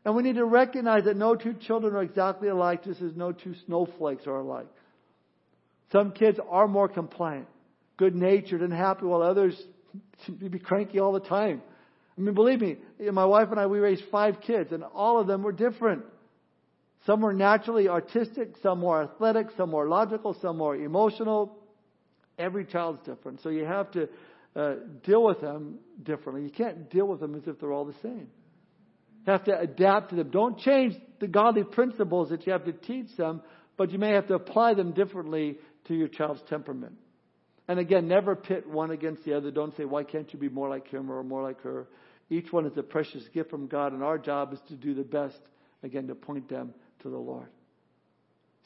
And 0.04 0.14
we 0.14 0.22
need 0.22 0.36
to 0.36 0.44
recognize 0.44 1.04
that 1.04 1.16
no 1.16 1.34
two 1.34 1.54
children 1.54 1.94
are 1.94 2.02
exactly 2.02 2.48
alike, 2.48 2.84
just 2.84 3.02
as 3.02 3.16
no 3.16 3.32
two 3.32 3.54
snowflakes 3.66 4.26
are 4.26 4.36
alike. 4.36 4.68
Some 5.92 6.12
kids 6.12 6.38
are 6.48 6.68
more 6.68 6.88
compliant, 6.88 7.48
good 7.96 8.14
natured, 8.14 8.62
and 8.62 8.72
happy, 8.72 9.06
while 9.06 9.22
others 9.22 9.60
seem 10.24 10.38
to 10.38 10.48
be 10.50 10.58
cranky 10.58 11.00
all 11.00 11.12
the 11.12 11.20
time. 11.20 11.62
I 12.16 12.20
mean, 12.20 12.34
believe 12.34 12.60
me, 12.60 12.76
my 13.12 13.24
wife 13.24 13.48
and 13.50 13.58
I, 13.58 13.66
we 13.66 13.78
raised 13.78 14.02
five 14.10 14.40
kids, 14.40 14.72
and 14.72 14.84
all 14.84 15.18
of 15.20 15.26
them 15.26 15.42
were 15.42 15.52
different. 15.52 16.04
Some 17.06 17.20
were 17.22 17.32
naturally 17.32 17.88
artistic, 17.88 18.54
some 18.62 18.80
more 18.80 19.02
athletic, 19.02 19.48
some 19.56 19.70
more 19.70 19.88
logical, 19.88 20.36
some 20.42 20.58
more 20.58 20.76
emotional, 20.76 21.56
Every 22.38 22.64
child's 22.64 23.00
different. 23.04 23.42
So 23.42 23.48
you 23.48 23.64
have 23.64 23.90
to 23.92 24.08
uh, 24.54 24.74
deal 25.04 25.24
with 25.24 25.40
them 25.40 25.78
differently. 26.02 26.44
You 26.44 26.50
can't 26.50 26.90
deal 26.90 27.06
with 27.06 27.20
them 27.20 27.34
as 27.34 27.42
if 27.46 27.58
they're 27.60 27.72
all 27.72 27.84
the 27.84 27.94
same. 28.02 28.28
You 29.26 29.32
have 29.32 29.44
to 29.44 29.58
adapt 29.58 30.10
to 30.10 30.16
them. 30.16 30.30
Don't 30.30 30.58
change 30.58 30.94
the 31.20 31.26
godly 31.26 31.64
principles 31.64 32.30
that 32.30 32.46
you 32.46 32.52
have 32.52 32.64
to 32.64 32.72
teach 32.72 33.14
them, 33.16 33.42
but 33.76 33.90
you 33.90 33.98
may 33.98 34.12
have 34.12 34.28
to 34.28 34.34
apply 34.34 34.74
them 34.74 34.92
differently 34.92 35.58
to 35.86 35.94
your 35.94 36.08
child's 36.08 36.42
temperament. 36.48 36.94
And 37.66 37.78
again, 37.78 38.08
never 38.08 38.34
pit 38.34 38.68
one 38.68 38.90
against 38.90 39.24
the 39.24 39.36
other. 39.36 39.50
Don't 39.50 39.76
say, 39.76 39.84
why 39.84 40.04
can't 40.04 40.32
you 40.32 40.38
be 40.38 40.48
more 40.48 40.70
like 40.70 40.88
him 40.88 41.10
or 41.10 41.22
more 41.22 41.42
like 41.42 41.60
her? 41.62 41.86
Each 42.30 42.50
one 42.50 42.66
is 42.66 42.76
a 42.76 42.82
precious 42.82 43.22
gift 43.34 43.50
from 43.50 43.66
God, 43.66 43.92
and 43.92 44.02
our 44.02 44.18
job 44.18 44.52
is 44.52 44.60
to 44.68 44.74
do 44.74 44.94
the 44.94 45.02
best, 45.02 45.38
again, 45.82 46.06
to 46.08 46.14
point 46.14 46.48
them 46.48 46.72
to 47.02 47.10
the 47.10 47.18
Lord. 47.18 47.48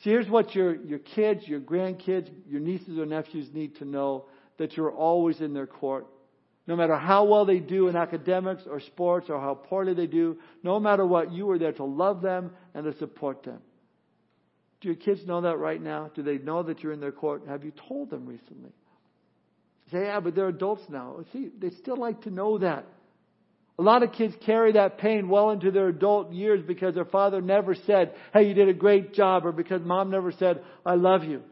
See, 0.03 0.11
here's 0.11 0.29
what 0.29 0.55
your, 0.55 0.75
your 0.75 0.99
kids, 0.99 1.47
your 1.47 1.61
grandkids, 1.61 2.29
your 2.49 2.61
nieces 2.61 2.99
or 2.99 3.07
nephews 3.07 3.49
need 3.53 3.77
to 3.77 3.85
know 3.85 4.27
that 4.59 4.77
you're 4.77 4.91
always 4.91 5.41
in 5.41 5.55
their 5.55 5.67
court. 5.67 6.07
No 6.67 6.77
matter 6.77 6.97
how 6.97 7.25
well 7.25 7.45
they 7.45 7.59
do 7.59 7.89
in 7.89 7.97
academics 7.97 8.63
or 8.67 8.81
sports 8.81 9.29
or 9.29 9.41
how 9.41 9.55
poorly 9.55 9.95
they 9.95 10.07
do, 10.07 10.39
no 10.63 10.79
matter 10.79 11.07
what, 11.07 11.33
you 11.33 11.51
are 11.51 11.59
there 11.59 11.73
to 11.73 11.85
love 11.85 12.21
them 12.23 12.53
and 12.75 12.85
to 12.85 12.97
support 12.99 13.43
them. 13.43 13.61
Do 14.81 14.89
your 14.89 14.97
kids 14.97 15.25
know 15.27 15.41
that 15.41 15.59
right 15.59 15.81
now? 15.81 16.11
Do 16.15 16.23
they 16.23 16.39
know 16.39 16.63
that 16.65 16.83
you're 16.83 16.93
in 16.93 17.01
their 17.01 17.13
court? 17.13 17.45
Have 17.49 17.65
you 17.65 17.73
told 17.89 18.11
them 18.11 18.27
recently? 18.27 18.71
Say, 19.93 20.05
yeah, 20.05 20.21
but 20.21 20.35
they're 20.35 20.49
adults 20.49 20.83
now. 20.89 21.25
See, 21.33 21.51
they 21.59 21.71
still 21.71 21.97
like 21.97 22.23
to 22.23 22.31
know 22.31 22.59
that. 22.59 22.87
A 23.79 23.83
lot 23.83 24.03
of 24.03 24.13
kids 24.13 24.35
carry 24.45 24.73
that 24.73 24.99
pain 24.99 25.29
well 25.29 25.51
into 25.51 25.71
their 25.71 25.89
adult 25.89 26.33
years 26.33 26.63
because 26.67 26.95
their 26.95 27.07
father 27.07 27.41
never 27.41 27.75
said, 27.75 28.15
hey, 28.33 28.45
you 28.45 28.55
did 28.55 28.69
a 28.69 28.75
great 28.75 29.15
job, 29.15 29.47
or 29.47 29.53
because 29.53 29.81
mom 29.83 30.11
never 30.11 30.31
said, 30.33 30.63
I 30.85 30.95
love 30.95 31.25
you. 31.25 31.43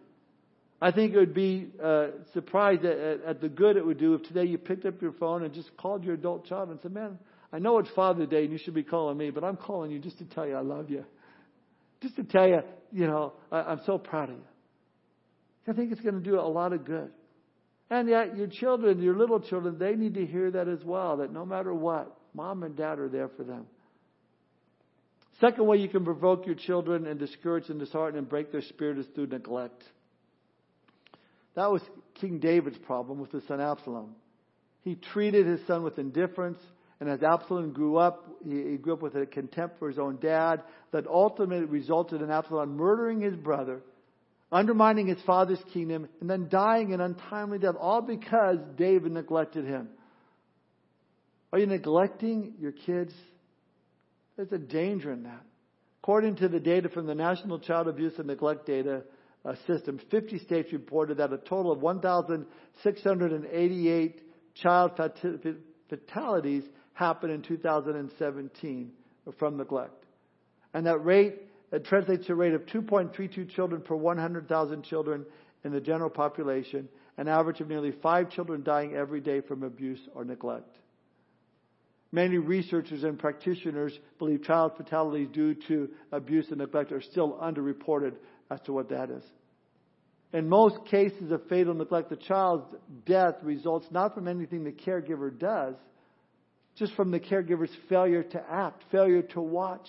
I 0.82 0.92
think 0.92 1.12
it 1.12 1.18
would 1.18 1.34
be 1.34 1.68
uh, 1.82 2.08
surprised 2.32 2.84
at, 2.84 2.98
at, 2.98 3.22
at 3.22 3.40
the 3.40 3.48
good 3.48 3.76
it 3.76 3.84
would 3.84 3.98
do 3.98 4.14
if 4.14 4.22
today 4.22 4.44
you 4.44 4.58
picked 4.58 4.86
up 4.86 5.00
your 5.02 5.12
phone 5.12 5.44
and 5.44 5.52
just 5.52 5.76
called 5.76 6.04
your 6.04 6.14
adult 6.14 6.46
child 6.46 6.70
and 6.70 6.78
said, 6.80 6.92
man, 6.92 7.18
I 7.52 7.58
know 7.58 7.78
it's 7.78 7.90
Father's 7.90 8.28
Day 8.28 8.44
and 8.44 8.52
you 8.52 8.58
should 8.58 8.74
be 8.74 8.82
calling 8.82 9.18
me, 9.18 9.30
but 9.30 9.44
I'm 9.44 9.56
calling 9.56 9.90
you 9.90 9.98
just 9.98 10.18
to 10.18 10.24
tell 10.24 10.46
you 10.46 10.54
I 10.54 10.60
love 10.60 10.88
you. 10.88 11.04
Just 12.00 12.16
to 12.16 12.24
tell 12.24 12.48
you, 12.48 12.60
you 12.92 13.06
know, 13.06 13.34
I, 13.52 13.60
I'm 13.60 13.80
so 13.84 13.98
proud 13.98 14.30
of 14.30 14.36
you. 14.36 14.42
I 15.68 15.72
think 15.72 15.92
it's 15.92 16.00
going 16.00 16.14
to 16.14 16.20
do 16.20 16.38
a 16.38 16.42
lot 16.42 16.72
of 16.72 16.84
good. 16.84 17.10
And 17.90 18.08
yet, 18.08 18.36
your 18.36 18.46
children, 18.46 19.02
your 19.02 19.16
little 19.16 19.40
children, 19.40 19.76
they 19.78 19.96
need 19.96 20.14
to 20.14 20.24
hear 20.24 20.50
that 20.52 20.68
as 20.68 20.84
well 20.84 21.16
that 21.16 21.32
no 21.32 21.44
matter 21.44 21.74
what, 21.74 22.16
mom 22.34 22.62
and 22.62 22.76
dad 22.76 23.00
are 23.00 23.08
there 23.08 23.28
for 23.28 23.42
them. 23.42 23.66
Second 25.40 25.66
way 25.66 25.78
you 25.78 25.88
can 25.88 26.04
provoke 26.04 26.46
your 26.46 26.54
children 26.54 27.06
and 27.06 27.18
discourage 27.18 27.68
and 27.68 27.80
dishearten 27.80 28.18
and 28.18 28.28
break 28.28 28.52
their 28.52 28.62
spirit 28.62 28.98
is 28.98 29.06
through 29.14 29.26
neglect. 29.26 29.82
That 31.56 31.72
was 31.72 31.82
King 32.20 32.38
David's 32.38 32.78
problem 32.78 33.18
with 33.18 33.32
his 33.32 33.42
son 33.48 33.60
Absalom. 33.60 34.14
He 34.82 34.94
treated 34.94 35.46
his 35.46 35.60
son 35.66 35.82
with 35.82 35.98
indifference, 35.98 36.58
and 37.00 37.08
as 37.08 37.22
Absalom 37.22 37.72
grew 37.72 37.96
up, 37.96 38.28
he 38.44 38.76
grew 38.76 38.92
up 38.92 39.02
with 39.02 39.16
a 39.16 39.26
contempt 39.26 39.78
for 39.78 39.88
his 39.88 39.98
own 39.98 40.18
dad 40.20 40.62
that 40.92 41.06
ultimately 41.06 41.64
resulted 41.64 42.22
in 42.22 42.30
Absalom 42.30 42.76
murdering 42.76 43.20
his 43.20 43.34
brother 43.34 43.80
undermining 44.52 45.06
his 45.06 45.22
father's 45.22 45.62
kingdom, 45.72 46.08
and 46.20 46.28
then 46.28 46.48
dying 46.48 46.92
an 46.92 47.00
untimely 47.00 47.58
death, 47.58 47.76
all 47.78 48.02
because 48.02 48.58
David 48.76 49.12
neglected 49.12 49.64
him. 49.64 49.88
Are 51.52 51.58
you 51.58 51.66
neglecting 51.66 52.54
your 52.60 52.70
kids? 52.72 53.12
There's 54.36 54.52
a 54.52 54.58
danger 54.58 55.10
in 55.12 55.24
that. 55.24 55.42
According 56.02 56.36
to 56.36 56.48
the 56.48 56.60
data 56.60 56.88
from 56.88 57.04
the 57.06 57.14
National 57.14 57.58
Child 57.58 57.88
Abuse 57.88 58.14
and 58.18 58.26
Neglect 58.26 58.64
Data 58.66 59.02
uh, 59.44 59.54
System, 59.66 60.00
50 60.10 60.38
states 60.38 60.72
reported 60.72 61.18
that 61.18 61.30
a 61.32 61.38
total 61.38 61.72
of 61.72 61.82
1,688 61.82 64.22
child 64.54 64.92
fatalities 65.88 66.64
happened 66.94 67.32
in 67.32 67.42
2017 67.42 68.92
from 69.38 69.56
neglect. 69.56 70.04
And 70.72 70.86
that 70.86 71.04
rate 71.04 71.49
that 71.70 71.84
translates 71.84 72.26
to 72.26 72.32
a 72.32 72.36
rate 72.36 72.54
of 72.54 72.66
2.32 72.66 73.48
children 73.50 73.80
per 73.80 73.94
100,000 73.94 74.82
children 74.82 75.24
in 75.64 75.72
the 75.72 75.80
general 75.80 76.10
population, 76.10 76.88
an 77.16 77.28
average 77.28 77.60
of 77.60 77.68
nearly 77.68 77.92
five 78.02 78.30
children 78.30 78.62
dying 78.62 78.94
every 78.94 79.20
day 79.20 79.40
from 79.40 79.62
abuse 79.62 80.00
or 80.14 80.24
neglect. 80.24 80.78
Many 82.12 82.38
researchers 82.38 83.04
and 83.04 83.18
practitioners 83.18 83.96
believe 84.18 84.42
child 84.42 84.72
fatalities 84.76 85.28
due 85.32 85.54
to 85.68 85.90
abuse 86.10 86.48
and 86.48 86.58
neglect 86.58 86.90
are 86.90 87.00
still 87.00 87.34
underreported 87.34 88.14
as 88.50 88.60
to 88.62 88.72
what 88.72 88.88
that 88.88 89.10
is. 89.10 89.22
In 90.32 90.48
most 90.48 90.84
cases 90.86 91.30
of 91.30 91.46
fatal 91.48 91.74
neglect, 91.74 92.08
the 92.08 92.16
child's 92.16 92.66
death 93.04 93.36
results 93.42 93.86
not 93.90 94.14
from 94.14 94.26
anything 94.28 94.64
the 94.64 94.72
caregiver 94.72 95.36
does, 95.36 95.74
just 96.76 96.94
from 96.94 97.10
the 97.10 97.20
caregiver's 97.20 97.74
failure 97.88 98.22
to 98.22 98.42
act, 98.50 98.82
failure 98.90 99.22
to 99.22 99.40
watch, 99.40 99.88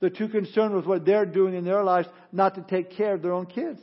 they're 0.00 0.10
too 0.10 0.28
concerned 0.28 0.74
with 0.74 0.86
what 0.86 1.04
they're 1.04 1.26
doing 1.26 1.54
in 1.54 1.64
their 1.64 1.84
lives 1.84 2.08
not 2.32 2.54
to 2.54 2.62
take 2.62 2.92
care 2.92 3.14
of 3.14 3.22
their 3.22 3.32
own 3.32 3.46
kids. 3.46 3.80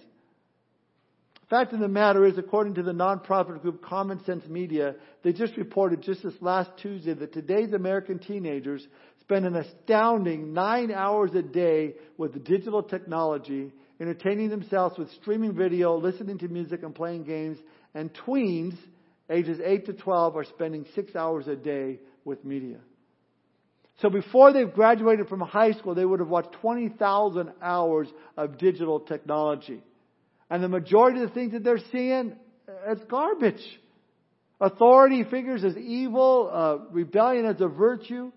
Fact 1.49 1.71
of 1.71 1.79
the 1.79 1.87
matter 1.87 2.25
is, 2.25 2.37
according 2.37 2.73
to 2.73 2.83
the 2.83 2.91
nonprofit 2.91 3.61
group 3.61 3.81
Common 3.81 4.21
Sense 4.25 4.45
Media, 4.47 4.95
they 5.23 5.31
just 5.31 5.55
reported 5.55 6.01
just 6.01 6.21
this 6.21 6.33
last 6.41 6.69
Tuesday 6.81 7.13
that 7.13 7.31
today's 7.31 7.71
American 7.71 8.19
teenagers 8.19 8.85
spend 9.21 9.45
an 9.45 9.55
astounding 9.55 10.53
nine 10.53 10.91
hours 10.91 11.33
a 11.35 11.41
day 11.41 11.93
with 12.17 12.43
digital 12.43 12.83
technology, 12.83 13.71
entertaining 14.01 14.49
themselves 14.49 14.97
with 14.97 15.09
streaming 15.21 15.53
video, 15.53 15.97
listening 15.97 16.37
to 16.39 16.49
music, 16.49 16.83
and 16.83 16.93
playing 16.93 17.23
games. 17.23 17.57
And 17.93 18.13
tweens, 18.25 18.75
ages 19.29 19.59
8 19.63 19.85
to 19.85 19.93
12, 19.93 20.35
are 20.35 20.43
spending 20.43 20.85
six 20.95 21.15
hours 21.15 21.47
a 21.47 21.55
day 21.55 21.99
with 22.25 22.43
media. 22.43 22.79
So 24.01 24.09
before 24.09 24.53
they've 24.53 24.71
graduated 24.71 25.27
from 25.27 25.41
high 25.41 25.71
school, 25.71 25.95
they 25.95 26.05
would 26.05 26.19
have 26.19 26.29
watched 26.29 26.53
20,000 26.61 27.51
hours 27.61 28.07
of 28.35 28.57
digital 28.57 28.99
technology. 28.99 29.81
And 30.49 30.63
the 30.63 30.69
majority 30.69 31.21
of 31.21 31.29
the 31.29 31.33
things 31.33 31.53
that 31.53 31.63
they're 31.63 31.79
seeing, 31.91 32.35
it's 32.87 33.03
garbage. 33.05 33.61
Authority 34.61 35.23
figures 35.23 35.63
as 35.63 35.75
evil, 35.77 36.49
uh, 36.51 36.77
rebellion 36.91 37.45
as 37.45 37.59
a 37.59 37.67
virtue. 37.67 38.31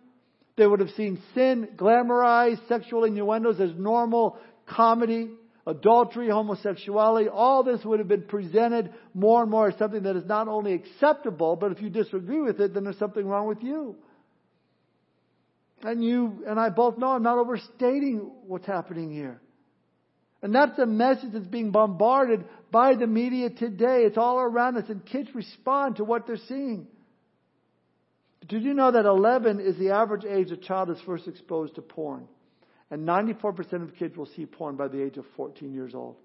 They 0.57 0.67
would 0.67 0.81
have 0.81 0.91
seen 0.91 1.21
sin 1.35 1.69
glamorized, 1.77 2.67
sexual 2.69 3.05
innuendos 3.05 3.61
as 3.61 3.71
normal 3.77 4.39
comedy, 4.67 5.31
adultery, 5.67 6.29
homosexuality. 6.29 7.29
All 7.33 7.63
this 7.63 7.85
would 7.85 7.99
have 7.99 8.09
been 8.09 8.23
presented 8.23 8.93
more 9.15 9.43
and 9.43 9.51
more 9.51 9.69
as 9.69 9.79
something 9.79 10.03
that 10.03 10.17
is 10.17 10.25
not 10.25 10.49
only 10.49 10.73
acceptable, 10.73 11.57
but 11.57 11.73
if 11.73 11.81
you 11.81 11.91
disagree 11.91 12.41
with 12.41 12.61
it, 12.61 12.75
then 12.75 12.85
there's 12.85 12.99
something 12.99 13.27
wrong 13.27 13.47
with 13.47 13.63
you. 13.63 13.97
And 15.83 16.05
you 16.05 16.45
and 16.47 16.61
I 16.61 16.69
both 16.69 16.99
know 16.99 17.09
I'm 17.09 17.23
not 17.23 17.39
overstating 17.39 18.31
what's 18.47 18.67
happening 18.67 19.11
here. 19.11 19.41
And 20.43 20.55
that's 20.55 20.77
the 20.77 20.87
message 20.87 21.33
that's 21.33 21.47
being 21.47 21.71
bombarded 21.71 22.45
by 22.71 22.95
the 22.95 23.07
media 23.07 23.51
today. 23.51 24.03
It's 24.05 24.17
all 24.17 24.39
around 24.41 24.77
us, 24.79 24.89
and 24.89 25.05
kids 25.05 25.29
respond 25.35 25.97
to 25.97 26.05
what 26.05 26.27
they're 26.27 26.39
seeing. 26.49 26.87
Did 28.49 28.63
you 28.63 28.73
know 28.73 28.91
that 28.91 29.05
11 29.05 29.61
is 29.61 29.77
the 29.77 29.91
average 29.91 30.25
age 30.25 30.51
a 30.51 30.57
child 30.57 30.91
is 30.91 30.99
first 31.05 31.29
exposed 31.29 31.75
to 31.75 31.83
porn? 31.83 32.27
And 32.91 33.07
94% 33.07 33.83
of 33.83 33.95
kids 33.97 34.17
will 34.17 34.27
see 34.35 34.47
porn 34.47 34.77
by 34.77 34.89
the 34.89 35.03
age 35.03 35.17
of 35.19 35.25
14 35.37 35.73
years 35.73 35.95
old. 35.95 36.17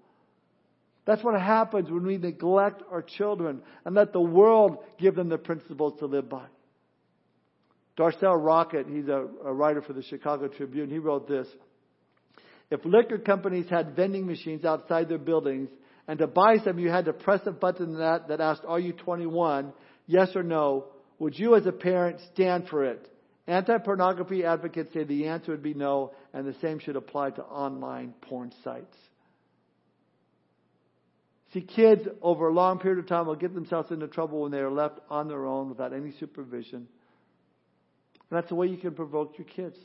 That's 1.04 1.22
what 1.22 1.40
happens 1.40 1.88
when 1.88 2.04
we 2.04 2.16
neglect 2.16 2.82
our 2.90 3.02
children 3.02 3.62
and 3.84 3.94
let 3.94 4.12
the 4.12 4.20
world 4.20 4.78
give 4.98 5.14
them 5.14 5.28
the 5.28 5.38
principles 5.38 5.98
to 6.00 6.06
live 6.06 6.28
by. 6.28 6.46
Darcel 7.98 8.38
Rockett, 8.38 8.88
he's 8.88 9.08
a, 9.08 9.26
a 9.44 9.52
writer 9.52 9.80
for 9.80 9.92
the 9.92 10.02
Chicago 10.02 10.48
Tribune, 10.48 10.90
he 10.90 10.98
wrote 10.98 11.28
this. 11.28 11.46
If 12.70 12.84
liquor 12.84 13.18
companies 13.18 13.66
had 13.70 13.96
vending 13.96 14.26
machines 14.26 14.64
outside 14.64 15.08
their 15.08 15.18
buildings, 15.18 15.68
and 16.08 16.18
to 16.18 16.26
buy 16.26 16.58
some 16.64 16.78
you 16.78 16.88
had 16.88 17.06
to 17.06 17.12
press 17.12 17.40
a 17.46 17.52
button 17.52 17.98
that, 17.98 18.28
that 18.28 18.40
asked, 18.40 18.62
Are 18.66 18.78
you 18.78 18.92
21? 18.92 19.72
Yes 20.06 20.28
or 20.34 20.42
no? 20.42 20.86
Would 21.18 21.38
you, 21.38 21.54
as 21.54 21.66
a 21.66 21.72
parent, 21.72 22.20
stand 22.34 22.68
for 22.68 22.84
it? 22.84 23.10
Anti 23.46 23.78
pornography 23.78 24.44
advocates 24.44 24.92
say 24.92 25.04
the 25.04 25.28
answer 25.28 25.52
would 25.52 25.62
be 25.62 25.74
no, 25.74 26.12
and 26.32 26.46
the 26.46 26.56
same 26.60 26.80
should 26.80 26.96
apply 26.96 27.30
to 27.30 27.42
online 27.42 28.12
porn 28.22 28.52
sites. 28.64 28.96
See, 31.52 31.60
kids 31.62 32.02
over 32.20 32.48
a 32.48 32.52
long 32.52 32.80
period 32.80 32.98
of 32.98 33.06
time 33.06 33.26
will 33.26 33.36
get 33.36 33.54
themselves 33.54 33.90
into 33.90 34.08
trouble 34.08 34.42
when 34.42 34.50
they 34.50 34.58
are 34.58 34.70
left 34.70 34.98
on 35.08 35.28
their 35.28 35.46
own 35.46 35.68
without 35.68 35.92
any 35.92 36.12
supervision. 36.18 36.88
That's 38.30 38.48
the 38.48 38.54
way 38.54 38.66
you 38.66 38.76
can 38.76 38.94
provoke 38.94 39.38
your 39.38 39.46
kids. 39.46 39.76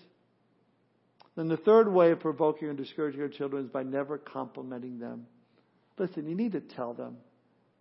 Then 1.36 1.48
the 1.48 1.58
third 1.58 1.92
way 1.92 2.12
of 2.12 2.20
provoking 2.20 2.70
and 2.70 2.78
discouraging 2.78 3.20
your 3.20 3.30
children 3.30 3.66
is 3.66 3.70
by 3.70 3.84
never 3.84 4.18
complimenting 4.18 5.00
them. 5.00 5.26
Listen, 5.98 6.28
you 6.28 6.36
need 6.36 6.54
to 6.54 6.62
tell 6.62 6.94
them 6.94 7.18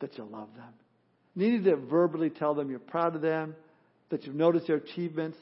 that 0.00 0.16
you 0.18 0.24
love 0.24 0.48
them. 0.56 0.72
You 1.34 1.50
need 1.52 1.64
to 1.64 1.76
verbally 1.76 2.30
tell 2.30 2.54
them 2.54 2.70
you're 2.70 2.78
proud 2.78 3.14
of 3.16 3.22
them, 3.22 3.54
that 4.10 4.24
you've 4.24 4.34
noticed 4.34 4.66
their 4.66 4.76
achievements. 4.76 5.38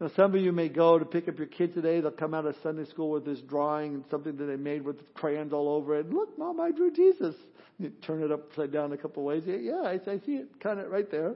Now, 0.00 0.10
some 0.14 0.34
of 0.34 0.40
you 0.40 0.52
may 0.52 0.68
go 0.68 0.98
to 0.98 1.04
pick 1.04 1.28
up 1.28 1.38
your 1.38 1.46
kids 1.46 1.74
today. 1.74 2.00
They'll 2.00 2.10
come 2.10 2.34
out 2.34 2.44
of 2.44 2.54
Sunday 2.62 2.84
school 2.84 3.10
with 3.10 3.24
this 3.24 3.40
drawing 3.40 3.94
and 3.94 4.04
something 4.10 4.36
that 4.36 4.44
they 4.44 4.56
made 4.56 4.82
with 4.82 4.96
crayons 5.14 5.52
all 5.52 5.68
over 5.68 5.98
it. 5.98 6.10
Look, 6.10 6.36
Mom, 6.38 6.60
I 6.60 6.70
drew 6.70 6.90
Jesus. 6.90 7.34
You 7.78 7.90
turn 8.06 8.22
it 8.22 8.32
upside 8.32 8.72
down 8.72 8.92
a 8.92 8.96
couple 8.96 9.22
ways. 9.22 9.44
Yeah, 9.46 9.82
I, 9.82 10.00
I 10.10 10.18
see 10.24 10.36
it 10.36 10.60
kind 10.60 10.80
of 10.80 10.90
right 10.90 11.10
there. 11.10 11.34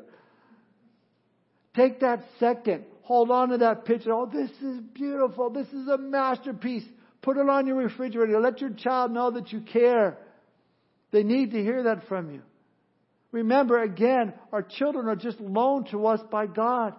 Take 1.75 2.01
that 2.01 2.25
second. 2.39 2.85
Hold 3.03 3.31
on 3.31 3.51
to 3.51 3.59
that 3.59 3.85
picture. 3.85 4.13
Oh, 4.13 4.27
this 4.27 4.51
is 4.63 4.81
beautiful. 4.95 5.51
This 5.51 5.69
is 5.69 5.89
a 5.89 5.99
masterpiece. 5.99 6.85
Put 7.23 7.37
it 7.37 7.49
on 7.49 7.67
your 7.67 7.77
refrigerator. 7.77 8.41
Let 8.41 8.61
your 8.61 8.71
child 8.71 9.13
know 9.13 9.31
that 9.33 9.53
you 9.53 9.61
care. 9.61 10.17
They 11.11 11.23
need 11.23 11.53
to 11.53 11.63
hear 11.63 11.85
that 11.85 12.07
from 12.09 12.33
you. 12.33 12.43
Remember, 13.33 13.83
again, 13.83 14.33
our 14.53 14.63
children 14.63 15.07
are 15.09 15.17
just 15.17 15.41
loaned 15.41 15.89
to 15.91 16.07
us 16.07 16.21
by 16.31 16.47
God. 16.47 16.95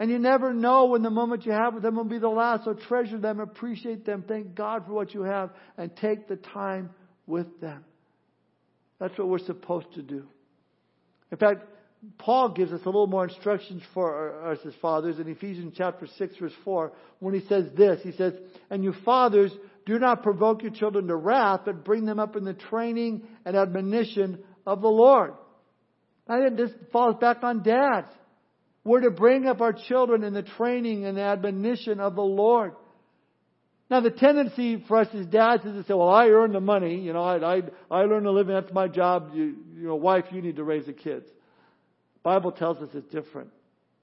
And 0.00 0.10
you 0.10 0.18
never 0.18 0.54
know 0.54 0.86
when 0.86 1.02
the 1.02 1.10
moment 1.10 1.44
you 1.44 1.52
have 1.52 1.74
with 1.74 1.82
them 1.82 1.96
will 1.96 2.04
be 2.04 2.18
the 2.18 2.28
last. 2.28 2.64
So 2.64 2.74
treasure 2.74 3.18
them, 3.18 3.40
appreciate 3.40 4.04
them, 4.04 4.24
thank 4.26 4.54
God 4.54 4.86
for 4.86 4.92
what 4.92 5.12
you 5.12 5.22
have, 5.22 5.50
and 5.76 5.94
take 5.96 6.28
the 6.28 6.36
time 6.36 6.90
with 7.26 7.60
them. 7.60 7.84
That's 9.00 9.16
what 9.18 9.28
we're 9.28 9.38
supposed 9.38 9.92
to 9.94 10.02
do. 10.02 10.24
In 11.32 11.38
fact, 11.38 11.64
Paul 12.18 12.50
gives 12.50 12.72
us 12.72 12.80
a 12.82 12.86
little 12.88 13.08
more 13.08 13.24
instructions 13.24 13.82
for 13.92 14.44
us 14.44 14.58
as 14.64 14.72
fathers 14.80 15.18
in 15.18 15.28
Ephesians 15.28 15.74
chapter 15.76 16.06
6 16.06 16.36
verse 16.36 16.52
4 16.64 16.92
when 17.18 17.34
he 17.34 17.46
says 17.48 17.66
this. 17.76 18.00
He 18.02 18.12
says, 18.12 18.34
And 18.70 18.84
you 18.84 18.94
fathers, 19.04 19.52
do 19.84 19.98
not 19.98 20.22
provoke 20.22 20.62
your 20.62 20.70
children 20.70 21.08
to 21.08 21.16
wrath, 21.16 21.62
but 21.64 21.84
bring 21.84 22.04
them 22.04 22.20
up 22.20 22.36
in 22.36 22.44
the 22.44 22.54
training 22.54 23.26
and 23.44 23.56
admonition 23.56 24.38
of 24.66 24.80
the 24.80 24.88
Lord. 24.88 25.32
I 26.28 26.40
think 26.40 26.56
this 26.56 26.70
falls 26.92 27.16
back 27.20 27.42
on 27.42 27.62
dads. 27.62 28.08
We're 28.84 29.00
to 29.00 29.10
bring 29.10 29.46
up 29.46 29.60
our 29.60 29.72
children 29.72 30.22
in 30.22 30.34
the 30.34 30.42
training 30.42 31.04
and 31.04 31.16
the 31.16 31.22
admonition 31.22 32.00
of 32.00 32.14
the 32.14 32.22
Lord. 32.22 32.74
Now 33.90 34.00
the 34.00 34.10
tendency 34.10 34.84
for 34.86 34.98
us 34.98 35.08
as 35.14 35.26
dads 35.26 35.64
is 35.64 35.72
to 35.72 35.82
say, 35.84 35.94
well, 35.94 36.10
I 36.10 36.28
earn 36.28 36.52
the 36.52 36.60
money, 36.60 37.00
you 37.00 37.12
know, 37.12 37.22
I, 37.22 37.56
I, 37.56 37.62
I 37.90 38.02
earn 38.02 38.26
a 38.26 38.30
living, 38.30 38.54
that's 38.54 38.72
my 38.72 38.86
job, 38.86 39.30
you, 39.32 39.56
you 39.74 39.88
know, 39.88 39.96
wife, 39.96 40.26
you 40.30 40.42
need 40.42 40.56
to 40.56 40.64
raise 40.64 40.86
the 40.86 40.92
kids. 40.92 41.26
Bible 42.22 42.52
tells 42.52 42.78
us 42.78 42.88
it's 42.94 43.12
different. 43.12 43.50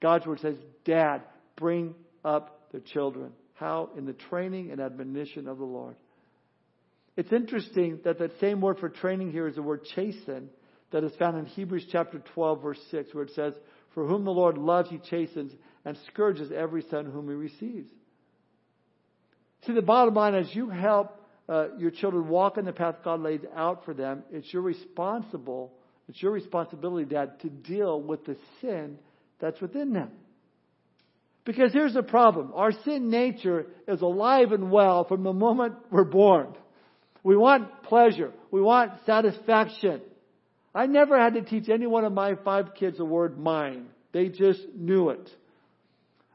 God's 0.00 0.26
word 0.26 0.40
says, 0.40 0.56
dad, 0.84 1.22
bring 1.56 1.94
up 2.24 2.70
the 2.72 2.80
children. 2.80 3.32
How? 3.54 3.90
In 3.96 4.04
the 4.04 4.12
training 4.12 4.70
and 4.70 4.80
admonition 4.80 5.48
of 5.48 5.58
the 5.58 5.64
Lord. 5.64 5.96
It's 7.16 7.32
interesting 7.32 8.00
that 8.04 8.18
that 8.18 8.38
same 8.40 8.60
word 8.60 8.78
for 8.78 8.88
training 8.88 9.32
here 9.32 9.48
is 9.48 9.54
the 9.54 9.62
word 9.62 9.84
chasten 9.94 10.50
that 10.90 11.02
is 11.02 11.12
found 11.18 11.38
in 11.38 11.46
Hebrews 11.46 11.86
chapter 11.90 12.22
12 12.34 12.62
verse 12.62 12.80
6 12.90 13.14
where 13.14 13.24
it 13.24 13.32
says, 13.34 13.54
For 13.94 14.06
whom 14.06 14.24
the 14.24 14.30
Lord 14.30 14.58
loves 14.58 14.90
he 14.90 14.98
chastens 14.98 15.52
and 15.84 15.96
scourges 16.12 16.52
every 16.52 16.84
son 16.90 17.06
whom 17.06 17.28
he 17.28 17.34
receives. 17.34 17.88
See, 19.66 19.72
the 19.72 19.82
bottom 19.82 20.14
line 20.14 20.34
is 20.34 20.54
you 20.54 20.68
help 20.68 21.20
uh, 21.48 21.68
your 21.78 21.90
children 21.90 22.28
walk 22.28 22.58
in 22.58 22.64
the 22.64 22.72
path 22.72 22.96
God 23.04 23.20
laid 23.20 23.48
out 23.54 23.84
for 23.84 23.94
them. 23.94 24.24
It's 24.30 24.52
your 24.52 24.62
responsible, 24.62 25.72
it's 26.08 26.22
your 26.22 26.32
responsibility, 26.32 27.04
Dad, 27.04 27.40
to 27.40 27.48
deal 27.48 28.00
with 28.00 28.24
the 28.24 28.36
sin 28.60 28.98
that's 29.40 29.60
within 29.60 29.92
them. 29.92 30.10
Because 31.44 31.72
here's 31.72 31.94
the 31.94 32.02
problem. 32.02 32.52
Our 32.54 32.72
sin 32.84 33.10
nature 33.10 33.66
is 33.86 34.00
alive 34.00 34.52
and 34.52 34.70
well 34.70 35.04
from 35.04 35.22
the 35.22 35.32
moment 35.32 35.74
we're 35.90 36.04
born. 36.04 36.54
We 37.22 37.36
want 37.36 37.82
pleasure. 37.84 38.32
We 38.50 38.60
want 38.60 38.92
satisfaction. 39.04 40.00
I 40.74 40.86
never 40.86 41.18
had 41.18 41.34
to 41.34 41.42
teach 41.42 41.68
any 41.68 41.86
one 41.86 42.04
of 42.04 42.12
my 42.12 42.34
five 42.44 42.74
kids 42.74 42.98
the 42.98 43.04
word 43.04 43.38
mine. 43.38 43.86
They 44.12 44.28
just 44.28 44.60
knew 44.74 45.10
it. 45.10 45.30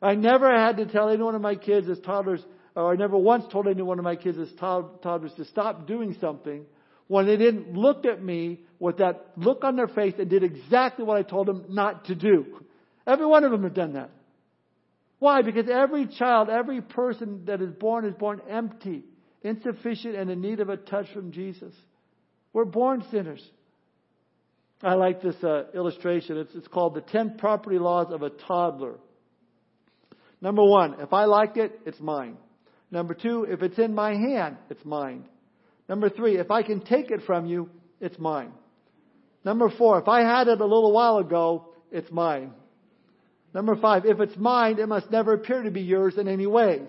I 0.02 0.16
never 0.16 0.50
had 0.50 0.78
to 0.78 0.86
tell 0.86 1.10
any 1.10 1.22
one 1.22 1.36
of 1.36 1.42
my 1.42 1.56
kids 1.56 1.88
as 1.90 2.00
toddlers, 2.00 2.44
or 2.76 2.92
I 2.92 2.96
never 2.96 3.18
once 3.18 3.46
told 3.52 3.68
any 3.68 3.82
one 3.82 4.00
of 4.00 4.06
my 4.06 4.16
kids 4.16 4.38
as 4.38 4.50
toddlers 4.60 5.34
to 5.36 5.46
stop 5.46 5.88
doing 5.88 6.16
something 6.20 6.66
when 7.12 7.26
they 7.26 7.36
didn't 7.36 7.74
look 7.74 8.06
at 8.06 8.24
me 8.24 8.62
with 8.80 9.00
that 9.00 9.34
look 9.36 9.66
on 9.66 9.76
their 9.76 9.90
face 9.90 10.14
and 10.18 10.30
did 10.30 10.44
exactly 10.44 11.04
what 11.04 11.18
I 11.18 11.24
told 11.24 11.46
them 11.46 11.66
not 11.68 12.06
to 12.06 12.16
do. 12.16 12.46
Every 13.06 13.26
one 13.26 13.44
of 13.44 13.52
them 13.52 13.64
have 13.64 13.74
done 13.74 13.94
that. 13.96 14.12
Why? 15.20 15.42
Because 15.42 15.70
every 15.70 16.08
child, 16.08 16.48
every 16.50 16.80
person 16.80 17.44
that 17.48 17.62
is 17.62 17.74
born 17.74 18.06
is 18.06 18.14
born 18.14 18.40
empty, 18.50 19.04
insufficient, 19.42 20.16
and 20.16 20.32
in 20.32 20.40
need 20.40 20.62
of 20.62 20.70
a 20.70 20.78
touch 20.78 21.08
from 21.14 21.34
Jesus. 21.34 21.74
We're 22.54 22.64
born 22.64 23.04
sinners. 23.12 23.46
I 24.82 24.94
like 24.94 25.22
this 25.22 25.36
uh, 25.44 25.64
illustration. 25.76 26.38
It's, 26.38 26.56
it's 26.56 26.70
called 26.70 26.96
the 26.96 27.02
10 27.02 27.36
property 27.38 27.78
laws 27.78 28.08
of 28.10 28.22
a 28.22 28.30
toddler. 28.30 28.96
Number 30.40 30.64
one, 30.64 31.02
if 31.02 31.12
I 31.12 31.26
like 31.26 31.58
it, 31.58 31.78
it's 31.86 32.00
mine. 32.00 32.38
Number 32.90 33.14
two, 33.16 33.46
if 33.50 33.62
it's 33.64 33.80
in 33.80 33.94
my 33.94 34.12
hand, 34.12 34.56
it's 34.70 34.86
mine. 34.86 35.26
Number 35.92 36.10
three, 36.10 36.38
if 36.38 36.50
I 36.50 36.64
can 36.64 36.80
take 36.80 37.12
it 37.12 37.24
from 37.28 37.46
you, 37.46 37.70
it's 38.00 38.18
mine. 38.18 38.54
Number 39.44 39.70
four, 39.70 40.00
if 40.00 40.08
I 40.08 40.22
had 40.22 40.48
it 40.48 40.62
a 40.62 40.66
little 40.66 40.94
while 40.94 41.18
ago, 41.18 41.66
it's 41.92 42.10
mine. 42.10 42.54
Number 43.54 43.76
five, 43.76 44.06
if 44.06 44.22
it's 44.22 44.38
mine, 44.38 44.80
it 44.80 44.88
must 44.88 45.12
never 45.12 45.34
appear 45.34 45.64
to 45.64 45.70
be 45.70 45.82
yours 45.82 46.18
in 46.18 46.30
any 46.30 46.48
way. 46.48 46.84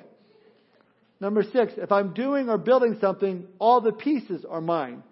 Number 1.19 1.43
six, 1.43 1.73
if 1.79 1.91
I'm 1.91 2.15
doing 2.15 2.49
or 2.49 2.59
building 2.59 2.97
something, 3.01 3.49
all 3.59 3.81
the 3.81 3.91
pieces 3.91 4.45
are 4.49 4.61
mine. 4.61 5.03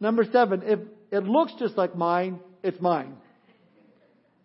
Number 0.00 0.26
seven, 0.30 0.60
if 0.66 0.78
it 1.10 1.24
looks 1.24 1.54
just 1.58 1.78
like 1.78 1.96
mine, 1.96 2.40
it's 2.62 2.78
mine. 2.78 3.16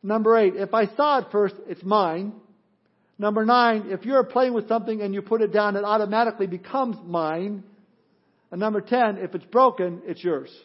Number 0.01 0.37
eight, 0.37 0.53
if 0.55 0.73
I 0.73 0.85
saw 0.95 1.17
it 1.17 1.25
first, 1.33 1.55
it's 1.67 1.83
mine. 1.83 2.31
Number 3.19 3.43
nine, 3.43 3.87
if 3.89 4.05
you're 4.05 4.23
playing 4.23 4.53
with 4.53 4.69
something 4.69 5.01
and 5.01 5.13
you 5.13 5.21
put 5.21 5.41
it 5.41 5.51
down, 5.51 5.75
it 5.75 5.83
automatically 5.83 6.47
becomes 6.47 6.95
mine. 7.05 7.65
And 8.53 8.59
number 8.59 8.81
ten, 8.81 9.17
if 9.17 9.33
it's 9.33 9.45
broken, 9.45 10.03
it's 10.05 10.23
yours. 10.23 10.55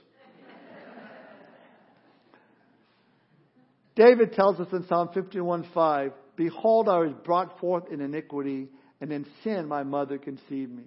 David 3.97 4.35
tells 4.35 4.61
us 4.61 4.67
in 4.75 4.87
Psalm 4.89 5.09
51:5, 5.09 6.13
Behold, 6.37 6.91
I 6.91 6.99
was 6.99 7.15
brought 7.25 7.59
forth 7.61 7.91
in 7.91 8.03
iniquity, 8.03 8.69
and 9.01 9.11
in 9.11 9.25
sin 9.43 9.67
my 9.67 9.85
mother 9.85 10.19
conceived 10.19 10.71
me. 10.71 10.83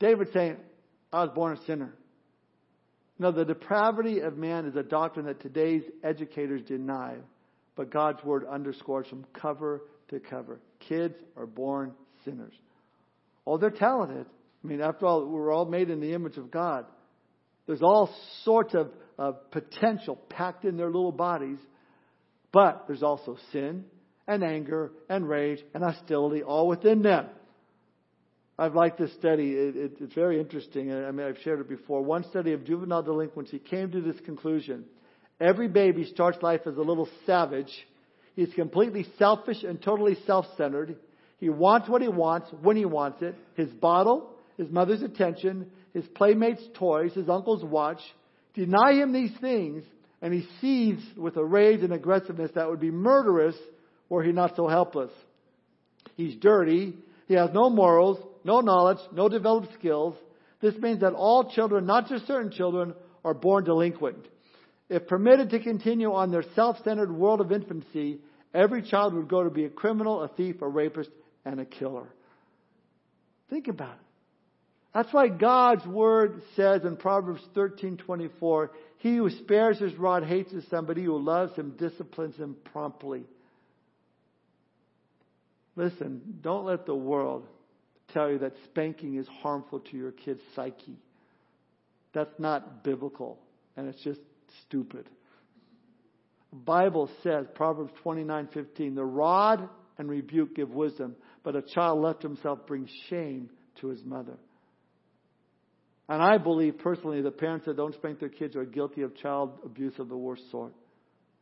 David 0.00 0.32
saying, 0.32 0.56
I 1.12 1.22
was 1.22 1.30
born 1.32 1.56
a 1.56 1.64
sinner. 1.66 1.94
Now, 3.20 3.30
the 3.30 3.44
depravity 3.44 4.18
of 4.22 4.36
man 4.36 4.66
is 4.66 4.74
a 4.74 4.82
doctrine 4.82 5.26
that 5.26 5.40
today's 5.40 5.84
educators 6.02 6.62
deny, 6.62 7.14
but 7.76 7.92
God's 7.92 8.24
word 8.24 8.44
underscores 8.44 9.06
from 9.06 9.24
cover 9.40 9.82
to 10.08 10.18
cover. 10.18 10.58
Kids 10.80 11.14
are 11.36 11.46
born 11.46 11.92
sinners. 12.24 12.54
Oh, 13.46 13.56
they're 13.56 13.70
talented. 13.70 14.26
I 14.66 14.68
mean, 14.68 14.80
after 14.80 15.06
all, 15.06 15.24
we're 15.24 15.52
all 15.52 15.64
made 15.64 15.90
in 15.90 16.00
the 16.00 16.12
image 16.12 16.36
of 16.38 16.50
God. 16.50 16.86
There's 17.68 17.82
all 17.82 18.12
sorts 18.42 18.74
of, 18.74 18.90
of 19.16 19.48
potential 19.52 20.16
packed 20.28 20.64
in 20.64 20.76
their 20.76 20.90
little 20.90 21.12
bodies, 21.12 21.58
but 22.50 22.84
there's 22.88 23.04
also 23.04 23.36
sin 23.52 23.84
and 24.26 24.42
anger 24.42 24.90
and 25.08 25.28
rage 25.28 25.60
and 25.72 25.84
hostility 25.84 26.42
all 26.42 26.66
within 26.66 27.02
them. 27.02 27.26
I've 28.58 28.74
liked 28.74 28.98
this 28.98 29.12
study. 29.14 29.52
It, 29.52 29.76
it, 29.76 29.92
it's 30.00 30.14
very 30.14 30.40
interesting. 30.40 30.92
I 30.92 31.12
mean, 31.12 31.28
I've 31.28 31.38
shared 31.44 31.60
it 31.60 31.68
before. 31.68 32.02
One 32.02 32.24
study 32.30 32.52
of 32.52 32.64
juvenile 32.64 33.04
delinquency 33.04 33.60
came 33.60 33.92
to 33.92 34.00
this 34.00 34.16
conclusion. 34.24 34.84
Every 35.40 35.68
baby 35.68 36.10
starts 36.12 36.42
life 36.42 36.62
as 36.66 36.76
a 36.76 36.82
little 36.82 37.08
savage. 37.24 37.70
He's 38.34 38.52
completely 38.54 39.06
selfish 39.16 39.62
and 39.62 39.80
totally 39.80 40.16
self-centered. 40.26 40.96
He 41.38 41.50
wants 41.50 41.88
what 41.88 42.02
he 42.02 42.08
wants 42.08 42.48
when 42.62 42.76
he 42.76 42.84
wants 42.84 43.22
it. 43.22 43.36
His 43.54 43.68
bottle, 43.68 44.32
his 44.56 44.70
mother's 44.70 45.02
attention, 45.02 45.70
his 45.92 46.06
playmates' 46.14 46.62
toys, 46.74 47.12
his 47.12 47.28
uncle's 47.28 47.64
watch. 47.64 48.00
Deny 48.54 48.94
him 48.94 49.12
these 49.12 49.32
things, 49.40 49.84
and 50.22 50.32
he 50.32 50.48
seethes 50.60 51.02
with 51.16 51.36
a 51.36 51.44
rage 51.44 51.82
and 51.82 51.92
aggressiveness 51.92 52.50
that 52.54 52.68
would 52.68 52.80
be 52.80 52.90
murderous 52.90 53.56
were 54.08 54.22
he 54.22 54.32
not 54.32 54.56
so 54.56 54.66
helpless. 54.66 55.10
He's 56.16 56.36
dirty. 56.36 56.94
He 57.28 57.34
has 57.34 57.50
no 57.52 57.68
morals, 57.68 58.18
no 58.44 58.60
knowledge, 58.60 58.98
no 59.12 59.28
developed 59.28 59.74
skills. 59.78 60.14
This 60.60 60.74
means 60.76 61.00
that 61.00 61.12
all 61.12 61.50
children, 61.50 61.84
not 61.84 62.08
just 62.08 62.26
certain 62.26 62.50
children, 62.50 62.94
are 63.24 63.34
born 63.34 63.64
delinquent. 63.64 64.26
If 64.88 65.08
permitted 65.08 65.50
to 65.50 65.60
continue 65.60 66.12
on 66.12 66.30
their 66.30 66.44
self-centered 66.54 67.12
world 67.12 67.40
of 67.40 67.50
infancy, 67.50 68.20
every 68.54 68.82
child 68.82 69.14
would 69.14 69.28
go 69.28 69.42
to 69.42 69.50
be 69.50 69.64
a 69.64 69.68
criminal, 69.68 70.22
a 70.22 70.28
thief, 70.28 70.62
a 70.62 70.68
rapist, 70.68 71.10
and 71.44 71.60
a 71.60 71.64
killer. 71.64 72.06
Think 73.50 73.68
about 73.68 73.94
it. 73.94 74.05
That's 74.96 75.12
why 75.12 75.28
God's 75.28 75.86
word 75.86 76.40
says 76.54 76.82
in 76.86 76.96
Proverbs 76.96 77.46
13:24, 77.54 78.70
"He 78.96 79.18
who 79.18 79.28
spares 79.28 79.78
his 79.78 79.94
rod 79.96 80.24
hates 80.24 80.50
his 80.50 80.66
son, 80.68 80.86
but 80.86 80.96
he 80.96 81.04
who 81.04 81.18
loves 81.18 81.54
him 81.54 81.72
disciplines 81.72 82.34
him 82.36 82.56
promptly." 82.72 83.26
Listen, 85.74 86.38
don't 86.40 86.64
let 86.64 86.86
the 86.86 86.94
world 86.96 87.46
tell 88.08 88.30
you 88.30 88.38
that 88.38 88.56
spanking 88.64 89.16
is 89.16 89.28
harmful 89.28 89.80
to 89.80 89.98
your 89.98 90.12
kid's 90.12 90.42
psyche. 90.54 90.96
That's 92.14 92.38
not 92.38 92.82
biblical, 92.82 93.38
and 93.76 93.88
it's 93.88 94.02
just 94.02 94.22
stupid. 94.62 95.10
The 96.52 96.56
Bible 96.56 97.10
says, 97.22 97.46
Proverbs 97.54 97.92
29:15, 98.02 98.94
"The 98.94 99.04
rod 99.04 99.68
and 99.98 100.08
rebuke 100.08 100.54
give 100.54 100.74
wisdom, 100.74 101.16
but 101.42 101.54
a 101.54 101.60
child 101.60 102.00
left 102.00 102.22
himself 102.22 102.66
brings 102.66 102.88
shame 103.10 103.50
to 103.74 103.88
his 103.88 104.02
mother." 104.02 104.38
And 106.08 106.22
I 106.22 106.38
believe 106.38 106.78
personally 106.78 107.20
that 107.22 107.38
parents 107.38 107.66
that 107.66 107.76
don't 107.76 107.94
spank 107.94 108.20
their 108.20 108.28
kids 108.28 108.54
are 108.54 108.64
guilty 108.64 109.02
of 109.02 109.16
child 109.16 109.58
abuse 109.64 109.94
of 109.98 110.08
the 110.08 110.16
worst 110.16 110.50
sort. 110.50 110.72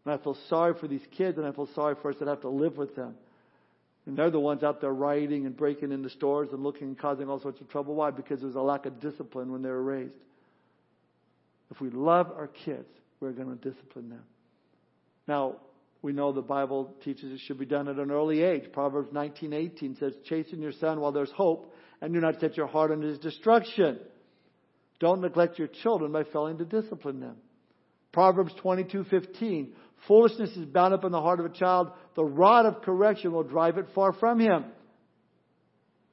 And 0.05 0.15
I 0.15 0.23
feel 0.23 0.37
sorry 0.49 0.75
for 0.81 0.89
these 0.89 1.05
kids, 1.17 1.39
and 1.39 1.47
I 1.47 1.53
feel 1.53 1.69
sorry 1.75 1.97
for 2.01 2.11
us 2.11 2.17
that 2.19 2.29
have 2.29 2.43
to 2.43 2.49
live 2.49 2.77
with 2.77 2.95
them. 2.97 3.15
And 4.07 4.17
they're 4.17 4.31
the 4.31 4.41
ones 4.41 4.63
out 4.63 4.81
there 4.81 4.93
rioting 4.93 5.47
and 5.47 5.57
breaking 5.57 5.93
into 5.93 6.11
stores 6.11 6.51
and 6.53 6.63
looking 6.63 6.89
and 6.89 6.99
causing 6.99 7.29
all 7.29 7.41
sorts 7.41 7.61
of 7.61 7.69
trouble. 7.71 7.95
Why? 7.95 8.11
Because 8.11 8.41
there's 8.41 8.55
a 8.55 8.61
lack 8.61 8.87
of 8.87 9.01
discipline 9.01 9.51
when 9.51 9.63
they 9.63 9.71
were 9.71 9.83
raised. 9.83 10.15
If 11.71 11.81
we 11.81 11.91
love 11.91 12.31
our 12.37 12.49
kids, 12.49 12.89
we're 13.21 13.33
going 13.33 13.57
to 13.57 13.71
discipline 13.71 14.11
them. 14.11 14.25
Now, 15.27 15.57
we 16.03 16.13
know 16.13 16.33
the 16.33 16.43
Bible 16.43 16.95
teaches 17.03 17.33
it 17.33 17.41
should 17.47 17.59
be 17.59 17.65
done 17.65 17.89
at 17.89 17.97
an 17.97 18.11
early 18.11 18.43
age. 18.43 18.71
Proverbs 18.73 19.11
19:18 19.13 19.97
says, 19.97 20.15
"Chasten 20.25 20.61
your 20.61 20.73
son 20.73 21.01
while 21.01 21.13
there's 21.13 21.31
hope, 21.31 21.73
and 22.03 22.13
do 22.13 22.21
not 22.21 22.41
set 22.41 22.59
your 22.59 22.67
heart 22.67 22.91
on 22.91 23.01
his 23.01 23.19
destruction." 23.19 23.99
Don't 25.05 25.21
neglect 25.21 25.59
your 25.59 25.69
children 25.69 26.13
by 26.13 26.25
failing 26.25 26.57
to 26.57 26.65
discipline 26.65 27.21
them. 27.21 27.37
Proverbs 28.11 28.55
22:15, 28.55 29.75
Foolishness 30.09 30.57
is 30.57 30.65
bound 30.65 30.95
up 30.95 31.05
in 31.05 31.13
the 31.13 31.21
heart 31.21 31.41
of 31.41 31.45
a 31.45 31.51
child. 31.51 31.91
The 32.15 32.25
rod 32.25 32.65
of 32.65 32.81
correction 32.81 33.33
will 33.33 33.43
drive 33.43 33.77
it 33.77 33.85
far 33.95 34.15
from 34.15 34.41
him. 34.41 34.65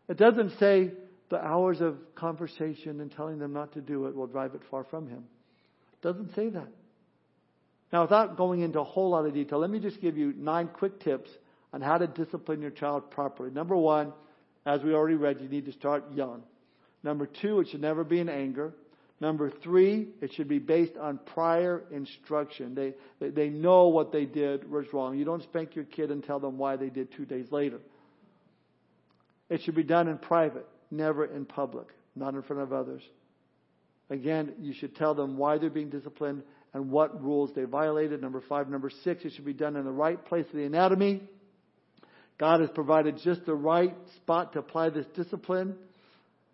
It 0.09 0.17
doesn't 0.17 0.59
say 0.59 0.91
the 1.29 1.37
hours 1.37 1.79
of 1.79 1.99
conversation 2.15 2.99
and 2.99 3.09
telling 3.09 3.39
them 3.39 3.53
not 3.53 3.71
to 3.75 3.81
do 3.81 4.07
it 4.07 4.13
will 4.13 4.27
drive 4.27 4.55
it 4.55 4.61
far 4.69 4.83
from 4.83 5.07
him. 5.07 5.23
It 5.93 6.01
doesn't 6.01 6.35
say 6.35 6.49
that. 6.49 6.67
Now, 7.93 8.01
without 8.01 8.35
going 8.35 8.59
into 8.59 8.81
a 8.81 8.83
whole 8.83 9.11
lot 9.11 9.25
of 9.25 9.33
detail, 9.33 9.59
let 9.59 9.69
me 9.69 9.79
just 9.79 10.01
give 10.01 10.17
you 10.17 10.33
nine 10.35 10.67
quick 10.67 10.99
tips 10.99 11.29
on 11.71 11.79
how 11.79 11.97
to 11.97 12.07
discipline 12.07 12.61
your 12.61 12.71
child 12.71 13.09
properly. 13.09 13.51
Number 13.51 13.77
one, 13.77 14.11
as 14.65 14.83
we 14.83 14.93
already 14.93 15.15
read, 15.15 15.39
you 15.39 15.47
need 15.47 15.63
to 15.67 15.71
start 15.71 16.11
young. 16.13 16.43
Number 17.03 17.25
two, 17.25 17.59
it 17.59 17.69
should 17.69 17.81
never 17.81 18.03
be 18.03 18.19
in 18.19 18.29
anger. 18.29 18.73
Number 19.19 19.51
three, 19.63 20.07
it 20.19 20.33
should 20.33 20.47
be 20.47 20.57
based 20.57 20.97
on 20.97 21.19
prior 21.33 21.83
instruction. 21.91 22.73
They, 22.73 22.93
they, 23.19 23.29
they 23.29 23.49
know 23.49 23.87
what 23.87 24.11
they 24.11 24.25
did 24.25 24.69
was 24.69 24.85
wrong. 24.93 25.17
You 25.17 25.25
don't 25.25 25.43
spank 25.43 25.75
your 25.75 25.85
kid 25.85 26.09
and 26.09 26.23
tell 26.23 26.39
them 26.39 26.57
why 26.57 26.75
they 26.75 26.89
did 26.89 27.11
two 27.15 27.25
days 27.25 27.45
later. 27.51 27.79
It 29.49 29.61
should 29.61 29.75
be 29.75 29.83
done 29.83 30.07
in 30.07 30.17
private, 30.17 30.65
never 30.89 31.25
in 31.25 31.45
public, 31.45 31.87
not 32.15 32.33
in 32.33 32.41
front 32.41 32.63
of 32.63 32.73
others. 32.73 33.03
Again, 34.09 34.53
you 34.59 34.73
should 34.73 34.95
tell 34.95 35.13
them 35.13 35.37
why 35.37 35.57
they're 35.57 35.69
being 35.69 35.89
disciplined 35.89 36.41
and 36.73 36.89
what 36.89 37.23
rules 37.23 37.51
they 37.55 37.63
violated. 37.63 38.21
Number 38.21 38.41
five. 38.47 38.69
Number 38.69 38.89
six, 39.03 39.23
it 39.23 39.33
should 39.33 39.45
be 39.45 39.53
done 39.53 39.75
in 39.75 39.85
the 39.85 39.91
right 39.91 40.23
place 40.25 40.45
of 40.47 40.53
the 40.53 40.65
anatomy. 40.65 41.21
God 42.39 42.61
has 42.61 42.69
provided 42.71 43.19
just 43.23 43.45
the 43.45 43.53
right 43.53 43.95
spot 44.15 44.53
to 44.53 44.59
apply 44.59 44.89
this 44.89 45.05
discipline. 45.15 45.75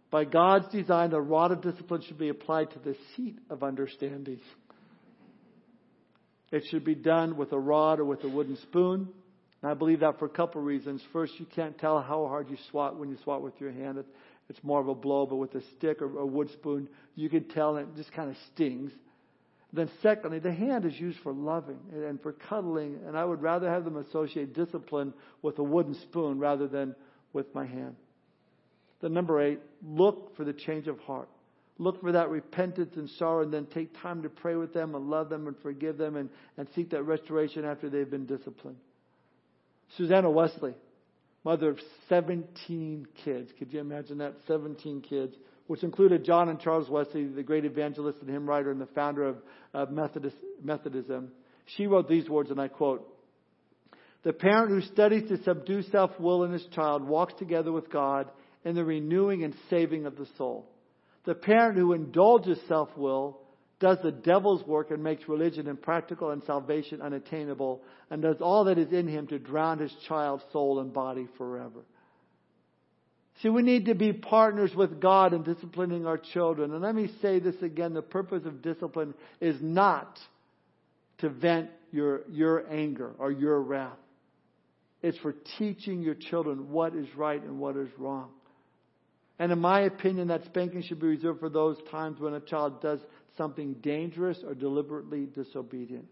By 0.10 0.24
God's 0.24 0.68
design, 0.70 1.10
the 1.10 1.22
rod 1.22 1.52
of 1.52 1.62
discipline 1.62 2.02
should 2.02 2.18
be 2.18 2.30
applied 2.30 2.72
to 2.72 2.80
the 2.80 2.96
seat 3.16 3.38
of 3.50 3.64
understanding. 3.64 4.40
It 6.52 6.64
should 6.72 6.86
be 6.86 6.96
done 6.96 7.36
with 7.36 7.52
a 7.52 7.60
rod 7.60 8.00
or 8.00 8.06
with 8.06 8.24
a 8.24 8.30
wooden 8.30 8.58
spoon. 8.58 9.10
And 9.62 9.72
I 9.72 9.74
believe 9.74 10.00
that 10.02 10.20
for 10.20 10.26
a 10.26 10.30
couple 10.30 10.62
of 10.62 10.68
reasons. 10.68 11.02
First, 11.12 11.34
you 11.40 11.46
can't 11.46 11.78
tell 11.78 12.02
how 12.02 12.28
hard 12.28 12.50
you 12.50 12.58
swat 12.72 12.98
when 12.98 13.10
you 13.10 13.18
swat 13.24 13.42
with 13.42 13.60
your 13.60 13.72
hand. 13.72 14.04
It's 14.50 14.64
more 14.64 14.80
of 14.80 14.88
a 14.88 14.96
blow, 14.96 15.26
but 15.26 15.36
with 15.36 15.54
a 15.56 15.62
stick 15.78 16.02
or 16.02 16.20
a 16.20 16.26
wood 16.26 16.50
spoon, 16.52 16.88
you 17.16 17.30
can 17.30 17.46
tell 17.50 17.76
it 17.76 17.88
just 17.98 18.14
kind 18.14 18.30
of 18.30 18.38
stings. 18.54 18.92
Then, 19.74 19.90
secondly, 20.02 20.40
the 20.40 20.54
hand 20.54 20.86
is 20.86 20.98
used 20.98 21.20
for 21.20 21.34
loving 21.34 21.80
and 21.92 22.22
for 22.22 22.32
cuddling, 22.32 23.00
and 23.06 23.18
I 23.18 23.26
would 23.26 23.42
rather 23.42 23.70
have 23.70 23.84
them 23.84 23.98
associate 23.98 24.54
discipline 24.54 25.14
with 25.42 25.60
a 25.60 25.64
wooden 25.64 25.96
spoon 25.96 26.40
rather 26.40 26.68
than 26.68 26.96
with 27.34 27.54
my 27.54 27.66
hand. 27.66 27.98
Then, 29.02 29.14
number 29.14 29.42
eight, 29.42 29.60
look 29.86 30.36
for 30.36 30.44
the 30.44 30.54
change 30.54 30.88
of 30.88 31.00
heart. 31.00 31.30
Look 31.80 32.02
for 32.02 32.12
that 32.14 32.30
repentance 32.30 32.94
and 32.96 33.10
sorrow, 33.12 33.44
and 33.44 33.54
then 33.54 33.68
take 33.68 34.02
time 34.02 34.24
to 34.24 34.30
pray 34.30 34.56
with 34.56 34.74
them 34.74 34.96
and 34.96 35.10
love 35.10 35.30
them 35.30 35.48
and 35.48 35.56
forgive 35.62 35.98
them 35.98 36.16
and, 36.16 36.30
and 36.58 36.68
seek 36.76 36.90
that 36.90 37.04
restoration 37.04 37.66
after 37.66 37.90
they've 37.90 38.10
been 38.10 38.26
disciplined. 38.26 38.78
Susanna 39.96 40.30
Wesley, 40.30 40.74
mother 41.44 41.70
of 41.70 41.80
17 42.10 43.08
kids. 43.24 43.52
Could 43.60 43.72
you 43.72 43.80
imagine 43.80 44.18
that? 44.18 44.34
17 44.48 45.02
kids 45.02 45.36
which 45.68 45.84
included 45.84 46.26
John 46.26 46.50
and 46.50 46.60
Charles 46.60 46.90
Wesley, 46.90 47.26
the 47.26 47.44
great 47.44 47.66
evangelist 47.66 48.20
and 48.22 48.30
hymn 48.30 48.48
writer 48.48 48.72
and 48.72 48.82
the 48.82 48.88
founder 48.88 49.24
of, 49.28 49.38
of 49.74 49.92
Methodist, 49.92 50.38
Methodism. 50.64 51.32
She 51.76 51.88
wrote 51.88 52.08
these 52.08 52.30
words, 52.30 52.50
and 52.50 52.60
I 52.60 52.70
quote, 52.70 53.06
The 54.24 54.34
parent 54.34 54.70
who 54.70 54.82
studies 54.82 55.28
to 55.30 55.44
subdue 55.44 55.84
self-will 55.84 56.46
in 56.46 56.54
his 56.54 56.66
child 56.74 57.04
walks 57.04 57.34
together 57.38 57.72
with 57.72 57.92
God 57.92 58.30
in 58.68 58.76
the 58.76 58.84
renewing 58.84 59.46
and 59.46 59.56
saving 59.70 60.06
of 60.06 60.18
the 60.18 60.28
soul. 60.38 60.68
The 61.24 61.36
parent 61.36 61.78
who 61.78 61.94
indulges 61.94 62.60
self-will 62.68 63.40
does 63.80 63.98
the 64.04 64.12
devil's 64.12 64.62
work 64.68 64.92
and 64.92 65.02
makes 65.02 65.30
religion 65.30 65.68
impractical 65.68 66.32
and 66.32 66.44
salvation 66.44 67.02
unattainable 67.02 67.82
and 68.12 68.22
does 68.22 68.42
all 68.42 68.66
that 68.66 68.78
is 68.78 68.92
in 68.92 69.08
him 69.08 69.26
to 69.28 69.40
drown 69.40 69.80
his 69.80 69.94
child's 70.10 70.44
soul 70.52 70.82
and 70.82 70.92
body 70.92 71.30
forever. 71.38 71.80
See, 73.42 73.48
we 73.48 73.62
need 73.62 73.86
to 73.86 73.96
be 73.96 74.12
partners 74.12 74.76
with 74.76 75.00
God 75.00 75.34
in 75.34 75.44
disciplining 75.44 76.06
our 76.06 76.18
children. 76.18 76.74
And 76.74 76.82
let 76.82 76.94
me 76.94 77.10
say 77.22 77.40
this 77.40 77.56
again 77.62 77.94
the 77.94 78.02
purpose 78.02 78.46
of 78.46 78.62
discipline 78.62 79.14
is 79.40 79.56
not 79.62 80.20
to 81.20 81.30
vent 81.30 81.70
your, 81.94 82.24
your 82.30 82.70
anger 82.70 83.14
or 83.18 83.32
your 83.32 83.62
wrath, 83.62 83.98
it's 85.02 85.18
for 85.20 85.34
teaching 85.58 86.02
your 86.02 86.16
children 86.16 86.70
what 86.70 86.94
is 86.96 87.08
right 87.16 87.42
and 87.42 87.60
what 87.60 87.78
is 87.78 87.88
wrong. 87.98 88.32
And 89.40 89.52
in 89.52 89.60
my 89.60 89.82
opinion, 89.82 90.30
that 90.30 90.46
spanking 90.46 90.82
should 90.82 91.00
be 91.00 91.08
reserved 91.08 91.40
for 91.40 91.50
those 91.50 91.78
times 91.92 92.20
when 92.20 92.34
a 92.34 92.40
child 92.40 92.82
does 92.82 93.00
something 93.38 93.74
dangerous 93.76 94.40
or 94.44 94.56
deliberately 94.56 95.28
disobedient. 95.28 96.08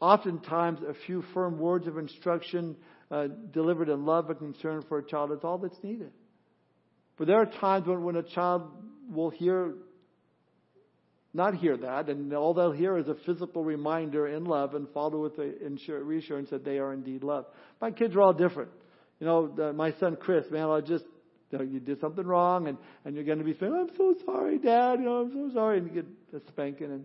Oftentimes, 0.00 0.80
a 0.82 0.94
few 1.06 1.22
firm 1.34 1.58
words 1.58 1.86
of 1.86 1.98
instruction 1.98 2.74
uh, 3.10 3.26
delivered 3.52 3.90
in 3.90 4.06
love 4.06 4.30
and 4.30 4.38
concern 4.38 4.82
for 4.88 4.98
a 4.98 5.04
child 5.04 5.30
is 5.32 5.40
all 5.42 5.58
that's 5.58 5.76
needed. 5.82 6.10
But 7.18 7.26
there 7.26 7.36
are 7.36 7.46
times 7.46 7.86
when, 7.86 8.02
when 8.02 8.16
a 8.16 8.22
child 8.22 8.62
will 9.10 9.28
hear, 9.28 9.74
not 11.34 11.54
hear 11.54 11.76
that, 11.76 12.08
and 12.08 12.32
all 12.32 12.54
they'll 12.54 12.72
hear 12.72 12.96
is 12.96 13.08
a 13.08 13.16
physical 13.26 13.62
reminder 13.62 14.26
in 14.26 14.44
love 14.44 14.74
and 14.74 14.88
follow 14.94 15.22
with 15.22 15.36
the 15.36 15.54
reassurance 16.02 16.48
that 16.48 16.64
they 16.64 16.78
are 16.78 16.94
indeed 16.94 17.22
loved. 17.22 17.48
My 17.78 17.90
kids 17.90 18.16
are 18.16 18.22
all 18.22 18.32
different. 18.32 18.70
You 19.18 19.26
know, 19.26 19.48
the, 19.48 19.74
my 19.74 19.92
son 20.00 20.16
Chris, 20.18 20.46
man, 20.50 20.70
I 20.70 20.80
just, 20.80 21.04
you, 21.52 21.80
did 21.80 22.00
something 22.00 22.26
wrong 22.26 22.68
and, 22.68 22.78
and 23.04 23.14
you're 23.14 23.24
going 23.24 23.38
to 23.38 23.44
be 23.44 23.56
saying, 23.58 23.72
I'm 23.72 23.90
so 23.96 24.14
sorry, 24.24 24.58
Dad, 24.58 25.00
you 25.00 25.06
know, 25.06 25.22
I'm 25.22 25.32
so 25.32 25.54
sorry, 25.54 25.78
and 25.78 25.86
you 25.88 26.02
get 26.02 26.06
a 26.36 26.40
spanking 26.48 26.92
and 26.92 27.04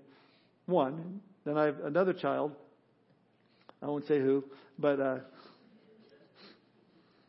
one. 0.65 1.21
Then 1.45 1.57
I 1.57 1.65
have 1.65 1.79
another 1.83 2.13
child. 2.13 2.51
I 3.81 3.87
won't 3.87 4.07
say 4.07 4.19
who, 4.19 4.43
but, 4.79 4.99
uh, 4.99 5.17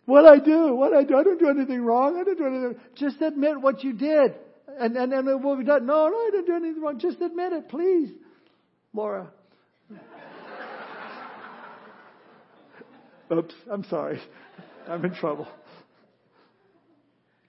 what 0.07 0.25
I 0.25 0.39
do? 0.39 0.75
What 0.75 0.95
I 0.95 1.03
do? 1.03 1.17
I 1.17 1.25
don't 1.25 1.39
do 1.39 1.49
anything 1.49 1.83
wrong. 1.83 2.17
I 2.17 2.23
didn't 2.23 2.39
do 2.39 2.47
anything. 2.47 2.77
Just 2.95 3.21
admit 3.21 3.61
what 3.61 3.83
you 3.83 3.93
did. 3.93 4.37
And, 4.79 4.97
and, 4.97 5.13
and 5.13 5.45
what 5.45 5.59
we 5.59 5.65
done. 5.65 5.85
No, 5.85 6.09
no, 6.09 6.17
I 6.17 6.31
didn't 6.31 6.47
do 6.47 6.55
anything 6.55 6.81
wrong. 6.81 7.01
Just 7.01 7.21
admit 7.21 7.53
it, 7.53 7.69
please. 7.69 8.11
Laura. 8.93 9.27
Oops, 13.33 13.55
I'm 13.71 13.83
sorry. 13.85 14.21
I'm 14.89 15.05
in 15.05 15.15
trouble. 15.15 15.49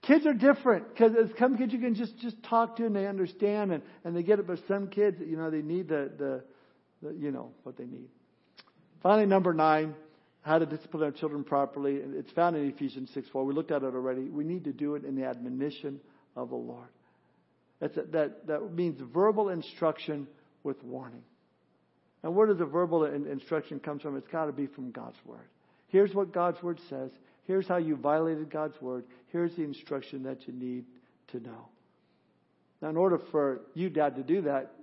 Kids 0.08 0.26
are 0.26 0.34
different 0.34 0.88
because 0.90 1.12
some 1.38 1.58
kids 1.58 1.74
you 1.74 1.80
can 1.80 1.94
just 1.94 2.18
just 2.20 2.42
talk 2.44 2.78
to 2.78 2.86
and 2.86 2.96
they 2.96 3.08
understand 3.08 3.74
and, 3.74 3.84
and 4.06 4.16
they 4.16 4.24
get 4.24 4.40
it. 4.40 4.48
But 4.48 4.60
some 4.66 4.88
kids, 4.88 5.18
you 5.20 5.36
know, 5.36 5.52
they 5.52 5.62
need 5.62 5.90
the, 5.90 6.10
the 6.18 6.44
the 7.02 7.14
you 7.14 7.32
know 7.32 7.52
what 7.64 7.78
they 7.78 7.84
need. 7.86 8.08
Finally, 9.04 9.26
number 9.26 9.54
nine, 9.54 9.96
how 10.42 10.60
to 10.60 10.66
discipline 10.66 11.04
our 11.04 11.12
children 11.12 11.44
properly. 11.44 11.96
It's 11.96 12.32
found 12.32 12.56
in 12.56 12.70
Ephesians 12.70 13.12
6 13.14 13.28
4. 13.34 13.44
We 13.44 13.54
looked 13.54 13.72
at 13.72 13.84
it 13.84 13.94
already. 13.94 14.22
We 14.30 14.46
need 14.46 14.64
to 14.64 14.72
do 14.72 14.96
it 14.96 15.04
in 15.04 15.16
the 15.16 15.26
admonition 15.26 16.00
of 16.38 16.50
the 16.50 16.56
Lord. 16.56 16.88
That's 17.82 17.98
a, 17.98 18.04
that, 18.14 18.48
that 18.48 18.74
means 18.74 19.00
verbal 19.14 19.50
instruction 19.50 20.26
with 20.64 20.82
warning. 20.84 21.24
And 22.24 22.34
where 22.34 22.48
does 22.48 22.58
the 22.58 22.66
verbal 22.66 23.04
instruction 23.04 23.80
come 23.80 24.00
from? 24.00 24.16
It's 24.16 24.28
got 24.30 24.46
to 24.46 24.54
be 24.54 24.68
from 24.68 24.92
God's 24.92 25.18
Word. 25.26 25.48
Here's 25.90 26.14
what 26.14 26.34
God's 26.34 26.62
Word 26.64 26.80
says. 26.90 27.12
Here's 27.48 27.68
how 27.68 27.78
you 27.78 27.96
violated 27.96 28.52
God's 28.52 28.80
Word. 28.82 29.06
Here's 29.32 29.56
the 29.56 29.64
instruction 29.64 30.24
that 30.24 30.48
you 30.48 30.54
need 30.54 30.86
to 31.32 31.40
know. 31.40 31.70
Now, 32.82 32.90
in 32.90 32.98
order 32.98 33.20
for 33.32 33.62
you, 33.74 33.90
Dad, 33.90 34.16
to 34.18 34.24
do 34.24 34.42
that, 34.42 34.74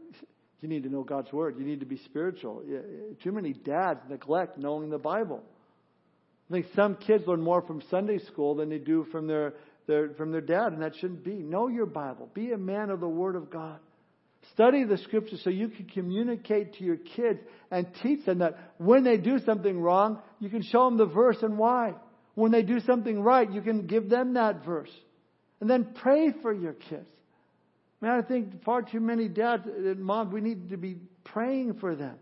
you 0.61 0.69
need 0.69 0.85
to 0.85 0.89
know 0.89 1.03
God's 1.03 1.31
Word. 1.31 1.59
You 1.59 1.65
need 1.67 1.81
to 1.81 1.87
be 1.87 1.99
spiritual. 1.99 2.63
Too 3.23 3.33
many 3.33 3.53
dads 3.53 4.01
neglect 4.09 4.57
knowing 4.57 4.89
the 4.89 4.99
Bible. 4.99 5.43
I 6.49 6.53
think 6.53 6.67
some 6.75 6.97
kids 6.97 7.27
learn 7.27 7.43
more 7.43 7.63
from 7.63 7.83
Sunday 7.91 8.19
school 8.19 8.55
than 8.55 8.71
they 8.71 8.79
do 8.79 9.07
from 9.13 9.27
their, 9.27 9.55
their, 9.87 10.11
from 10.15 10.33
their 10.33 10.41
dad, 10.41 10.73
and 10.73 10.81
that 10.81 10.97
shouldn't 10.97 11.23
be. 11.23 11.35
Know 11.35 11.69
your 11.69 11.87
Bible. 11.87 12.31
Be 12.33 12.53
a 12.53 12.59
man 12.59 12.91
of 12.91 13.01
the 13.01 13.09
Word 13.09 13.37
of 13.37 13.51
God. 13.51 13.79
Study 14.53 14.85
the 14.85 14.99
Scriptures 14.99 15.41
so 15.45 15.51
you 15.51 15.69
can 15.69 15.87
communicate 15.87 16.75
to 16.75 16.85
your 16.85 16.97
kids 16.97 17.41
and 17.71 17.87
teach 18.03 18.25
them 18.25 18.39
that 18.39 18.59
when 18.79 19.05
they 19.05 19.17
do 19.17 19.39
something 19.45 19.81
wrong, 19.81 20.21
you 20.39 20.49
can 20.49 20.63
show 20.63 20.85
them 20.85 20.99
the 20.99 21.07
verse 21.07 21.39
and 21.43 21.59
why. 21.59 21.95
When 22.35 22.53
they 22.53 22.63
do 22.63 22.81
something 22.81 23.21
right, 23.21 23.51
you 23.51 23.63
can 23.63 23.87
give 23.87 24.09
them 24.09 24.35
that 24.35 24.65
verse. 24.65 24.91
And 25.61 25.71
then 25.71 25.95
pray 25.95 26.33
for 26.43 26.53
your 26.53 26.73
kids. 26.73 27.09
Man, 28.01 28.13
I 28.13 28.23
think 28.23 28.65
far 28.65 28.83
too 28.83 29.01
many 29.01 29.29
dads 29.29 29.67
and 29.67 30.01
moms, 30.01 30.33
we 30.33 30.41
need 30.41 30.71
to 30.71 30.77
be 30.77 30.99
praying 31.25 31.75
for 31.75 31.95
them. 31.95 32.17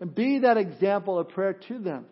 And 0.00 0.14
be 0.14 0.40
that 0.40 0.56
example 0.56 1.18
of 1.18 1.28
prayer 1.30 1.54
to 1.68 1.78
them. 1.78 2.06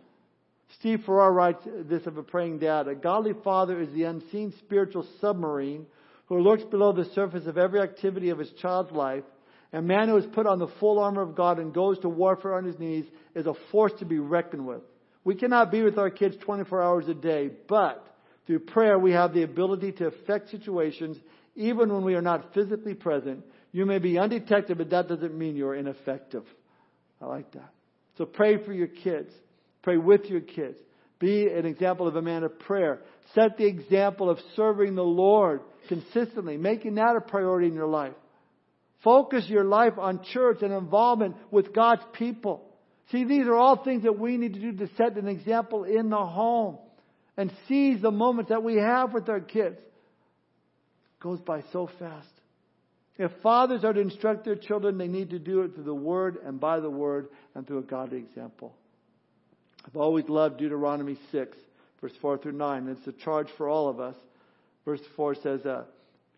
Steve 0.80 1.03
Farrar 1.07 1.32
writes 1.32 1.62
this 1.88 2.07
of 2.07 2.16
a 2.16 2.22
praying 2.22 2.59
dad. 2.59 2.88
A 2.88 2.94
godly 2.94 3.32
father 3.44 3.80
is 3.80 3.92
the 3.92 4.03
unseen 4.03 4.53
spiritual 4.59 5.07
submarine 5.20 5.86
who 6.26 6.40
lurks 6.40 6.64
below 6.64 6.92
the 6.92 7.05
surface 7.14 7.47
of 7.47 7.57
every 7.57 7.80
activity 7.80 8.30
of 8.30 8.38
his 8.38 8.51
child's 8.61 8.90
life. 8.90 9.24
A 9.72 9.80
man 9.80 10.09
who 10.09 10.16
has 10.16 10.26
put 10.26 10.47
on 10.47 10.59
the 10.59 10.68
full 10.80 10.99
armor 10.99 11.22
of 11.22 11.36
God 11.36 11.59
and 11.59 11.72
goes 11.72 11.99
to 12.01 12.09
warfare 12.09 12.55
on 12.55 12.64
his 12.64 12.78
knees 12.78 13.05
is 13.34 13.47
a 13.47 13.55
force 13.70 13.92
to 14.01 14.05
be 14.05 14.18
reckoned 14.18 14.66
with. 14.66 14.82
We 15.27 15.35
cannot 15.35 15.72
be 15.72 15.83
with 15.83 15.99
our 15.99 16.09
kids 16.09 16.37
24 16.45 16.81
hours 16.81 17.09
a 17.09 17.14
day, 17.14 17.51
but 17.68 18.07
through 18.47 18.61
prayer 18.61 18.97
we 18.97 19.11
have 19.11 19.35
the 19.35 19.43
ability 19.43 19.91
to 19.93 20.07
affect 20.07 20.53
situations 20.53 21.16
even 21.57 21.93
when 21.93 22.05
we 22.05 22.14
are 22.14 22.22
not 22.22 22.55
physically 22.55 22.95
present. 22.95 23.45
You 23.72 23.87
may 23.87 23.99
be 23.99 24.20
undetected, 24.20 24.79
but 24.79 24.91
that 24.91 25.09
doesn't 25.09 25.37
mean 25.37 25.57
you're 25.57 25.74
ineffective. 25.74 26.45
I 27.20 27.27
like 27.27 27.51
that. 27.55 27.70
So 28.16 28.24
pray 28.24 28.64
for 28.64 28.72
your 28.72 28.87
kids. 28.87 29.33
Pray 29.83 29.97
with 29.97 30.27
your 30.27 30.43
kids. 30.43 30.79
Be 31.18 31.49
an 31.49 31.66
example 31.66 32.07
of 32.07 32.14
a 32.14 32.22
man 32.22 32.45
of 32.45 32.57
prayer. 32.61 33.01
Set 33.35 33.57
the 33.57 33.66
example 33.66 34.31
of 34.31 34.39
serving 34.55 34.95
the 34.95 35.03
Lord 35.03 35.61
consistently, 35.89 36.57
making 36.57 36.95
that 36.95 37.16
a 37.16 37.20
priority 37.20 37.66
in 37.66 37.74
your 37.74 37.89
life. 37.89 38.14
Focus 39.03 39.47
your 39.49 39.64
life 39.64 39.95
on 39.99 40.22
church 40.33 40.59
and 40.62 40.72
involvement 40.72 41.35
with 41.51 41.74
God's 41.74 42.03
people. 42.12 42.65
See, 43.12 43.24
these 43.24 43.46
are 43.46 43.54
all 43.54 43.84
things 43.84 44.02
that 44.02 44.18
we 44.18 44.36
need 44.36 44.54
to 44.54 44.61
do 44.61 44.72
to 44.72 44.88
set 44.96 45.16
an 45.16 45.28
example 45.28 45.84
in 45.84 46.11
the 46.11 46.24
home 46.24 46.78
and 47.36 47.52
seize 47.68 48.02
the 48.02 48.11
moments 48.11 48.48
that 48.48 48.62
we 48.62 48.76
have 48.76 49.12
with 49.12 49.28
our 49.28 49.40
kids. 49.40 49.78
It 49.78 51.22
goes 51.22 51.40
by 51.40 51.62
so 51.72 51.88
fast. 51.98 52.28
If 53.18 53.30
fathers 53.42 53.84
are 53.84 53.92
to 53.92 54.00
instruct 54.00 54.44
their 54.44 54.57
children, 54.57 54.98
they 54.98 55.09
need 55.09 55.30
to 55.30 55.38
do 55.38 55.62
it 55.62 55.74
through 55.74 55.84
the 55.84 55.94
Word 55.94 56.38
and 56.44 56.61
by 56.61 56.80
the 56.80 56.90
Word 56.90 57.28
and 57.54 57.66
through 57.66 57.78
a 57.78 57.82
godly 57.82 58.18
example. 58.18 58.74
I've 59.86 59.96
always 59.96 60.28
loved 60.28 60.59
Deuteronomy 60.59 61.16
6, 61.32 61.57
verse 62.00 62.12
4 62.20 62.38
through 62.38 62.52
9. 62.52 62.88
It's 62.88 63.07
a 63.07 63.24
charge 63.24 63.48
for 63.57 63.68
all 63.68 63.88
of 63.88 64.00
us. 64.00 64.16
Verse 64.84 65.00
4 65.14 65.34
says, 65.36 65.64
uh, 65.64 65.84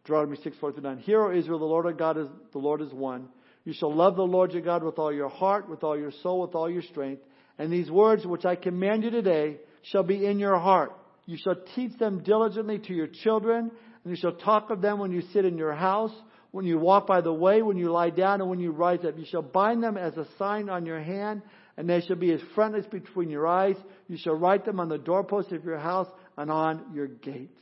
Deuteronomy 0.04 0.38
6, 0.42 0.56
4 0.60 0.72
through 0.72 0.82
9. 0.82 0.98
Hear, 0.98 1.22
O 1.22 1.36
Israel, 1.36 1.58
the 1.58 1.64
Lord 1.64 1.86
our 1.86 1.92
God 1.92 2.18
is, 2.18 2.28
the 2.52 2.58
Lord 2.58 2.80
is 2.80 2.92
one. 2.92 3.28
You 3.68 3.74
shall 3.74 3.94
love 3.94 4.16
the 4.16 4.22
Lord 4.22 4.52
your 4.52 4.62
God 4.62 4.82
with 4.82 4.98
all 4.98 5.12
your 5.12 5.28
heart, 5.28 5.68
with 5.68 5.84
all 5.84 5.98
your 5.98 6.12
soul, 6.22 6.40
with 6.40 6.54
all 6.54 6.70
your 6.70 6.80
strength. 6.80 7.20
And 7.58 7.70
these 7.70 7.90
words 7.90 8.24
which 8.24 8.46
I 8.46 8.54
command 8.54 9.04
you 9.04 9.10
today 9.10 9.58
shall 9.82 10.02
be 10.02 10.24
in 10.24 10.38
your 10.38 10.58
heart. 10.58 10.92
You 11.26 11.36
shall 11.36 11.56
teach 11.74 11.98
them 11.98 12.22
diligently 12.22 12.78
to 12.78 12.94
your 12.94 13.08
children, 13.08 13.70
and 14.04 14.10
you 14.10 14.16
shall 14.16 14.32
talk 14.32 14.70
of 14.70 14.80
them 14.80 14.98
when 14.98 15.12
you 15.12 15.20
sit 15.34 15.44
in 15.44 15.58
your 15.58 15.74
house 15.74 16.14
when 16.50 16.64
you 16.64 16.78
walk 16.78 17.06
by 17.06 17.20
the 17.20 17.32
way, 17.32 17.62
when 17.62 17.76
you 17.76 17.90
lie 17.90 18.10
down, 18.10 18.40
and 18.40 18.48
when 18.48 18.58
you 18.58 18.70
rise 18.70 19.04
up. 19.04 19.18
You 19.18 19.26
shall 19.26 19.42
bind 19.42 19.82
them 19.82 19.96
as 19.96 20.16
a 20.16 20.26
sign 20.38 20.70
on 20.70 20.86
your 20.86 21.00
hand, 21.00 21.42
and 21.76 21.88
they 21.88 22.00
shall 22.00 22.16
be 22.16 22.32
as 22.32 22.40
frontlets 22.54 22.86
between 22.86 23.30
your 23.30 23.46
eyes. 23.46 23.76
You 24.08 24.16
shall 24.16 24.34
write 24.34 24.64
them 24.64 24.80
on 24.80 24.88
the 24.88 24.98
doorposts 24.98 25.52
of 25.52 25.64
your 25.64 25.78
house 25.78 26.08
and 26.36 26.50
on 26.50 26.86
your 26.94 27.06
gates. 27.06 27.52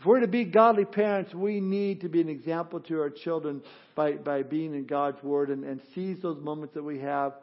If 0.00 0.06
we're 0.06 0.20
to 0.20 0.28
be 0.28 0.44
godly 0.44 0.86
parents, 0.86 1.34
we 1.34 1.60
need 1.60 2.00
to 2.00 2.08
be 2.08 2.22
an 2.22 2.30
example 2.30 2.80
to 2.80 3.00
our 3.00 3.10
children 3.10 3.60
by, 3.94 4.12
by 4.12 4.42
being 4.42 4.74
in 4.74 4.86
God's 4.86 5.22
Word 5.22 5.50
and, 5.50 5.62
and 5.62 5.78
seize 5.94 6.22
those 6.22 6.40
moments 6.42 6.72
that 6.72 6.82
we 6.82 7.00
have 7.00 7.34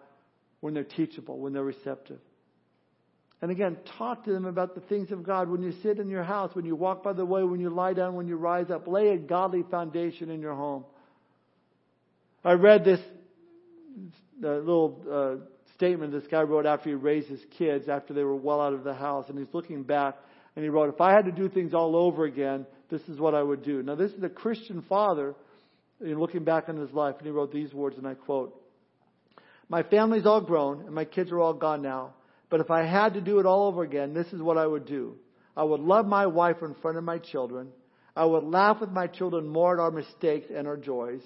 when 0.62 0.74
they're 0.74 0.84
teachable, 0.84 1.38
when 1.38 1.54
they're 1.54 1.64
receptive. 1.64 2.18
And 3.44 3.52
again, 3.52 3.78
talk 4.00 4.26
to 4.26 4.34
them 4.34 4.46
about 4.46 4.74
the 4.74 4.82
things 4.82 5.12
of 5.12 5.22
God. 5.22 5.48
When 5.50 5.62
you 5.62 5.72
sit 5.84 6.00
in 6.00 6.10
your 6.10 6.24
house, 6.24 6.56
when 6.56 6.66
you 6.66 6.76
walk 6.76 7.04
by 7.04 7.14
the 7.14 7.26
way, 7.26 7.44
when 7.44 7.60
you 7.60 7.70
lie 7.70 7.94
down, 7.94 8.16
when 8.16 8.28
you 8.28 8.38
rise 8.38 8.72
up, 8.72 8.88
lay 8.88 9.10
a 9.10 9.18
godly 9.18 9.64
foundation 9.70 10.32
in 10.32 10.42
your 10.42 10.56
home. 10.56 10.84
I 12.44 12.54
read 12.54 12.84
this 12.84 13.00
uh, 14.44 14.48
little 14.48 15.04
uh, 15.12 15.46
statement 15.76 16.12
this 16.12 16.26
guy 16.26 16.42
wrote 16.42 16.66
after 16.66 16.90
he 16.90 16.96
raised 16.96 17.28
his 17.28 17.42
kids, 17.60 17.88
after 17.88 18.16
they 18.16 18.24
were 18.24 18.36
well 18.36 18.60
out 18.60 18.74
of 18.74 18.84
the 18.84 18.96
house, 18.96 19.30
and 19.30 19.38
he's 19.38 19.54
looking 19.54 19.84
back, 19.84 20.16
and 20.58 20.64
he 20.64 20.70
wrote, 20.70 20.92
If 20.92 21.02
I 21.02 21.12
had 21.12 21.26
to 21.26 21.32
do 21.32 21.50
things 21.50 21.76
all 21.76 21.96
over 21.96 22.26
again, 22.26 22.66
this 22.90 23.04
is 23.04 23.20
what 23.20 23.36
I 23.36 23.44
would 23.44 23.62
do. 23.62 23.84
Now, 23.84 23.94
this 23.94 24.12
is 24.12 24.24
a 24.24 24.30
Christian 24.30 24.84
father 24.90 25.36
in 26.02 26.20
looking 26.20 26.46
back 26.46 26.68
on 26.68 26.78
his 26.78 26.92
life, 26.92 27.14
and 27.20 27.28
he 27.28 27.32
wrote 27.32 27.54
these 27.54 27.72
words, 27.76 27.96
and 28.00 28.08
I 28.08 28.16
quote, 28.16 28.60
My 29.70 29.84
family's 29.84 30.26
all 30.26 30.42
grown, 30.42 30.82
and 30.82 30.96
my 30.96 31.06
kids 31.06 31.32
are 31.32 31.40
all 31.40 31.54
gone 31.54 31.84
now. 31.84 32.16
But 32.50 32.60
if 32.60 32.72
I 32.72 32.88
had 32.88 33.14
to 33.14 33.22
do 33.22 33.38
it 33.38 33.46
all 33.46 33.68
over 33.68 33.84
again, 33.84 34.16
this 34.16 34.26
is 34.34 34.42
what 34.42 34.58
I 34.58 34.66
would 34.66 34.88
do. 34.88 35.18
I 35.56 35.64
would 35.64 35.80
love 35.82 36.08
my 36.08 36.26
wife 36.26 36.58
in 36.64 36.74
front 36.82 36.98
of 36.98 37.04
my 37.04 37.20
children. 37.20 37.68
I 38.16 38.26
would 38.26 38.44
laugh 38.44 38.82
with 38.82 38.90
my 38.90 39.06
children 39.06 39.48
more 39.48 39.76
at 39.76 39.80
our 39.80 39.92
mistakes 39.92 40.48
and 40.52 40.68
our 40.68 40.78
joys. 40.78 41.22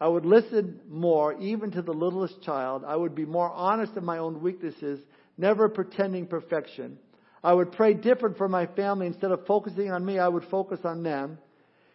I 0.00 0.08
would 0.08 0.24
listen 0.24 0.80
more, 0.88 1.38
even 1.38 1.70
to 1.72 1.82
the 1.82 1.92
littlest 1.92 2.40
child. 2.40 2.84
I 2.86 2.96
would 2.96 3.14
be 3.14 3.26
more 3.26 3.50
honest 3.50 3.94
in 3.98 4.06
my 4.06 4.16
own 4.16 4.40
weaknesses, 4.40 5.00
never 5.36 5.68
pretending 5.68 6.26
perfection. 6.26 6.96
I 7.42 7.52
would 7.52 7.72
pray 7.72 7.94
different 7.94 8.36
for 8.36 8.48
my 8.48 8.66
family. 8.66 9.06
Instead 9.06 9.30
of 9.30 9.46
focusing 9.46 9.90
on 9.90 10.04
me, 10.04 10.18
I 10.18 10.28
would 10.28 10.44
focus 10.44 10.80
on 10.84 11.02
them. 11.02 11.38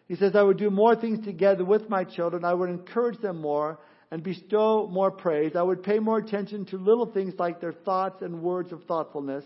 He 0.08 0.16
says, 0.16 0.36
I 0.36 0.42
would 0.42 0.58
do 0.58 0.70
more 0.70 0.96
things 0.96 1.24
together 1.24 1.64
with 1.64 1.88
my 1.88 2.04
children. 2.04 2.44
I 2.44 2.54
would 2.54 2.70
encourage 2.70 3.20
them 3.20 3.40
more 3.40 3.78
and 4.10 4.22
bestow 4.22 4.88
more 4.88 5.10
praise. 5.10 5.56
I 5.56 5.62
would 5.62 5.82
pay 5.82 5.98
more 5.98 6.18
attention 6.18 6.64
to 6.66 6.78
little 6.78 7.06
things 7.06 7.34
like 7.38 7.60
their 7.60 7.72
thoughts 7.72 8.22
and 8.22 8.42
words 8.42 8.72
of 8.72 8.84
thoughtfulness. 8.84 9.44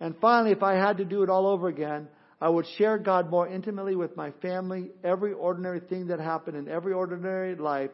And 0.00 0.14
finally, 0.20 0.52
if 0.52 0.62
I 0.62 0.74
had 0.74 0.98
to 0.98 1.04
do 1.04 1.22
it 1.22 1.30
all 1.30 1.46
over 1.46 1.68
again, 1.68 2.08
I 2.40 2.48
would 2.48 2.66
share 2.76 2.98
God 2.98 3.30
more 3.30 3.48
intimately 3.48 3.96
with 3.96 4.16
my 4.16 4.30
family. 4.42 4.90
Every 5.02 5.32
ordinary 5.32 5.80
thing 5.80 6.08
that 6.08 6.20
happened 6.20 6.56
in 6.56 6.68
every 6.68 6.92
ordinary 6.92 7.54
life 7.56 7.90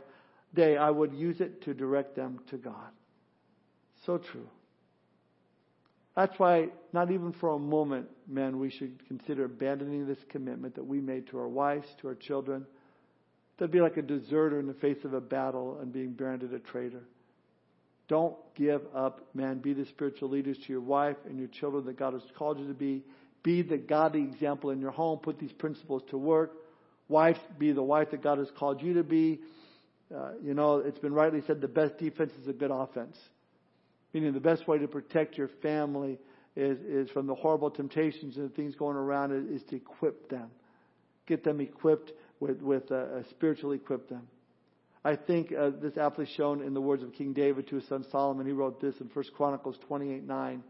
day, 0.54 0.76
I 0.76 0.90
would 0.90 1.14
use 1.14 1.40
it 1.40 1.62
to 1.62 1.74
direct 1.74 2.16
them 2.16 2.40
to 2.50 2.56
God. 2.56 2.90
So 4.04 4.18
true. 4.18 4.48
That's 6.14 6.38
why, 6.38 6.68
not 6.92 7.10
even 7.10 7.32
for 7.32 7.50
a 7.50 7.58
moment, 7.58 8.08
men, 8.28 8.58
we 8.58 8.70
should 8.70 9.06
consider 9.08 9.46
abandoning 9.46 10.06
this 10.06 10.18
commitment 10.28 10.74
that 10.74 10.84
we 10.84 11.00
made 11.00 11.28
to 11.28 11.38
our 11.38 11.48
wives, 11.48 11.86
to 12.00 12.08
our 12.08 12.14
children, 12.14 12.66
That'd 13.62 13.70
be 13.70 13.80
like 13.80 13.96
a 13.96 14.02
deserter 14.02 14.58
in 14.58 14.66
the 14.66 14.74
face 14.74 15.04
of 15.04 15.14
a 15.14 15.20
battle 15.20 15.78
and 15.80 15.92
being 15.92 16.14
branded 16.14 16.52
a 16.52 16.58
traitor. 16.58 17.04
Don't 18.08 18.34
give 18.56 18.82
up, 18.92 19.20
man. 19.34 19.58
Be 19.58 19.72
the 19.72 19.86
spiritual 19.86 20.30
leaders 20.30 20.58
to 20.58 20.72
your 20.72 20.80
wife 20.80 21.16
and 21.26 21.38
your 21.38 21.48
children 21.48 21.84
that 21.86 21.96
God 21.96 22.14
has 22.14 22.22
called 22.36 22.58
you 22.58 22.66
to 22.66 22.74
be. 22.74 23.04
Be 23.44 23.62
the 23.62 23.76
godly 23.76 24.22
example 24.22 24.70
in 24.70 24.80
your 24.80 24.90
home. 24.90 25.20
Put 25.20 25.38
these 25.38 25.52
principles 25.52 26.02
to 26.10 26.18
work. 26.18 26.52
Wife, 27.08 27.38
be 27.56 27.70
the 27.70 27.82
wife 27.82 28.10
that 28.10 28.22
God 28.22 28.38
has 28.38 28.48
called 28.58 28.82
you 28.82 28.94
to 28.94 29.04
be. 29.04 29.40
Uh, 30.12 30.32
you 30.42 30.54
know, 30.54 30.78
it's 30.78 30.98
been 30.98 31.14
rightly 31.14 31.42
said 31.46 31.60
the 31.60 31.68
best 31.68 31.98
defense 31.98 32.32
is 32.42 32.48
a 32.48 32.52
good 32.52 32.70
offense. 32.70 33.16
Meaning 34.12 34.32
the 34.32 34.40
best 34.40 34.68
way 34.68 34.78
to 34.78 34.88
protect 34.88 35.38
your 35.38 35.48
family 35.62 36.18
is, 36.56 36.78
is 36.80 37.10
from 37.10 37.26
the 37.26 37.34
horrible 37.34 37.70
temptations 37.70 38.36
and 38.36 38.54
things 38.54 38.74
going 38.74 38.96
around 38.96 39.32
is, 39.32 39.62
is 39.62 39.68
to 39.68 39.76
equip 39.76 40.28
them. 40.28 40.50
Get 41.26 41.44
them 41.44 41.60
equipped 41.60 42.12
with, 42.40 42.60
with 42.60 42.90
uh, 42.90 42.94
uh, 42.94 43.22
spiritually 43.30 43.76
equip 43.76 44.08
them. 44.08 44.26
I 45.04 45.16
think 45.16 45.52
uh, 45.52 45.70
this 45.80 45.96
aptly 45.96 46.26
shown 46.36 46.62
in 46.62 46.74
the 46.74 46.80
words 46.80 47.02
of 47.02 47.12
King 47.12 47.32
David 47.32 47.68
to 47.68 47.76
his 47.76 47.88
son 47.88 48.04
Solomon. 48.10 48.46
He 48.46 48.52
wrote 48.52 48.80
this 48.80 48.94
in 49.00 49.08
1 49.12 49.24
Chronicles 49.36 49.76
28 49.86 50.26
9. 50.26 50.62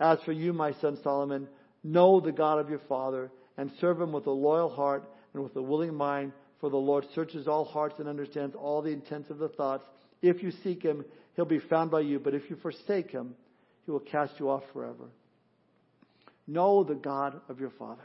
As 0.00 0.18
for 0.24 0.32
you, 0.32 0.52
my 0.52 0.72
son 0.80 0.98
Solomon, 1.02 1.48
know 1.82 2.20
the 2.20 2.32
God 2.32 2.58
of 2.58 2.70
your 2.70 2.80
father 2.88 3.30
and 3.56 3.70
serve 3.80 4.00
him 4.00 4.12
with 4.12 4.26
a 4.26 4.30
loyal 4.30 4.70
heart 4.70 5.04
and 5.32 5.42
with 5.42 5.54
a 5.56 5.62
willing 5.62 5.94
mind, 5.94 6.32
for 6.60 6.70
the 6.70 6.76
Lord 6.76 7.06
searches 7.14 7.46
all 7.46 7.64
hearts 7.64 7.96
and 7.98 8.08
understands 8.08 8.54
all 8.54 8.80
the 8.80 8.90
intents 8.90 9.30
of 9.30 9.38
the 9.38 9.48
thoughts. 9.48 9.84
If 10.22 10.42
you 10.42 10.50
seek 10.62 10.82
him, 10.82 11.04
he'll 11.36 11.44
be 11.44 11.58
found 11.58 11.90
by 11.90 12.00
you, 12.00 12.18
but 12.18 12.34
if 12.34 12.48
you 12.50 12.56
forsake 12.56 13.10
him, 13.10 13.34
he 13.84 13.90
will 13.90 14.00
cast 14.00 14.38
you 14.38 14.50
off 14.50 14.62
forever. 14.72 15.10
Know 16.46 16.84
the 16.84 16.94
God 16.94 17.40
of 17.48 17.60
your 17.60 17.70
father. 17.70 18.02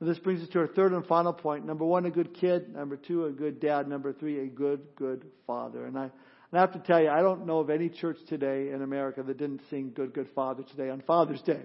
And 0.00 0.08
this 0.08 0.18
brings 0.18 0.42
us 0.42 0.48
to 0.50 0.60
our 0.60 0.66
third 0.66 0.92
and 0.92 1.06
final 1.06 1.32
point. 1.32 1.66
Number 1.66 1.84
one, 1.84 2.06
a 2.06 2.10
good 2.10 2.34
kid. 2.34 2.74
Number 2.74 2.96
two, 2.96 3.26
a 3.26 3.30
good 3.30 3.60
dad. 3.60 3.86
Number 3.86 4.12
three, 4.12 4.40
a 4.40 4.46
good, 4.46 4.80
good 4.96 5.26
father. 5.46 5.84
And 5.84 5.98
I, 5.98 6.04
and 6.04 6.58
I 6.58 6.60
have 6.60 6.72
to 6.72 6.78
tell 6.78 7.00
you, 7.00 7.10
I 7.10 7.20
don't 7.20 7.46
know 7.46 7.60
of 7.60 7.68
any 7.68 7.90
church 7.90 8.16
today 8.28 8.70
in 8.70 8.82
America 8.82 9.22
that 9.22 9.38
didn't 9.38 9.60
sing 9.68 9.92
Good, 9.94 10.14
Good 10.14 10.28
Father 10.34 10.62
today 10.62 10.88
on 10.88 11.02
Father's 11.02 11.42
Day. 11.42 11.62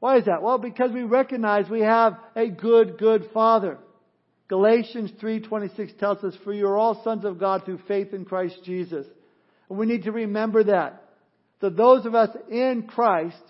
Why 0.00 0.18
is 0.18 0.26
that? 0.26 0.42
Well, 0.42 0.58
because 0.58 0.92
we 0.92 1.04
recognize 1.04 1.70
we 1.70 1.80
have 1.80 2.18
a 2.34 2.48
good, 2.48 2.98
good 2.98 3.30
father. 3.32 3.78
Galatians 4.48 5.10
3:26 5.20 5.94
tells 5.94 6.22
us, 6.22 6.36
"For 6.44 6.52
you 6.52 6.68
are 6.68 6.76
all 6.76 7.02
sons 7.02 7.24
of 7.24 7.38
God 7.38 7.64
through 7.64 7.78
faith 7.78 8.12
in 8.12 8.24
Christ 8.24 8.62
Jesus." 8.62 9.06
And 9.68 9.78
we 9.78 9.86
need 9.86 10.04
to 10.04 10.12
remember 10.12 10.64
that. 10.64 11.02
That 11.60 11.76
those 11.76 12.04
of 12.06 12.14
us 12.14 12.30
in 12.50 12.84
Christ, 12.88 13.42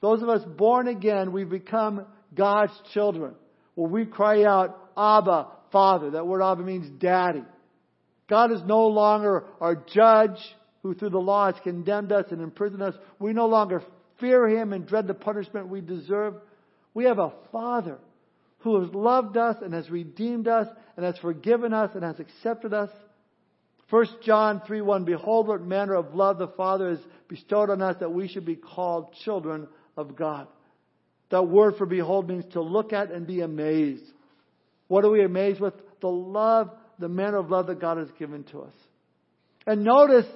those 0.00 0.22
of 0.22 0.28
us 0.28 0.42
born 0.56 0.88
again, 0.88 1.32
we've 1.32 1.48
become 1.48 2.06
God's 2.34 2.72
children. 2.94 3.34
When 3.74 3.90
we 3.90 4.06
cry 4.06 4.44
out, 4.44 4.76
Abba, 4.96 5.48
Father, 5.72 6.10
that 6.12 6.26
word 6.26 6.42
Abba 6.42 6.62
means 6.62 6.88
daddy. 6.98 7.44
God 8.28 8.52
is 8.52 8.60
no 8.64 8.86
longer 8.86 9.44
our 9.60 9.74
judge 9.74 10.38
who 10.82 10.94
through 10.94 11.10
the 11.10 11.18
law 11.18 11.52
has 11.52 11.60
condemned 11.62 12.12
us 12.12 12.26
and 12.30 12.40
imprisoned 12.40 12.82
us. 12.82 12.94
We 13.18 13.32
no 13.32 13.46
longer 13.46 13.82
fear 14.20 14.48
him 14.48 14.72
and 14.72 14.86
dread 14.86 15.06
the 15.06 15.14
punishment 15.14 15.68
we 15.68 15.80
deserve. 15.80 16.34
We 16.94 17.04
have 17.04 17.18
a 17.18 17.32
Father 17.52 17.98
who 18.60 18.80
has 18.80 18.94
loved 18.94 19.36
us 19.36 19.56
and 19.62 19.74
has 19.74 19.90
redeemed 19.90 20.48
us 20.48 20.68
and 20.96 21.04
has 21.04 21.18
forgiven 21.18 21.72
us 21.72 21.90
and 21.94 22.04
has 22.04 22.20
accepted 22.20 22.72
us. 22.72 22.90
1 23.90 24.06
John 24.22 24.62
3 24.66 24.80
1 24.80 25.04
Behold, 25.04 25.48
what 25.48 25.62
manner 25.62 25.94
of 25.94 26.14
love 26.14 26.38
the 26.38 26.48
Father 26.48 26.90
has 26.90 27.00
bestowed 27.28 27.70
on 27.70 27.82
us 27.82 27.96
that 28.00 28.12
we 28.12 28.28
should 28.28 28.44
be 28.44 28.56
called 28.56 29.12
children 29.24 29.68
of 29.96 30.16
God. 30.16 30.46
That 31.30 31.42
word 31.42 31.76
for 31.76 31.86
behold 31.86 32.28
means 32.28 32.44
to 32.52 32.60
look 32.60 32.92
at 32.92 33.10
and 33.10 33.26
be 33.26 33.40
amazed. 33.40 34.04
What 34.88 35.04
are 35.04 35.10
we 35.10 35.24
amazed 35.24 35.60
with? 35.60 35.74
The 36.00 36.08
love, 36.08 36.70
the 36.98 37.08
manner 37.08 37.38
of 37.38 37.50
love 37.50 37.68
that 37.68 37.80
God 37.80 37.98
has 37.98 38.08
given 38.18 38.44
to 38.44 38.62
us. 38.62 38.74
And 39.66 39.84
notice 39.84 40.26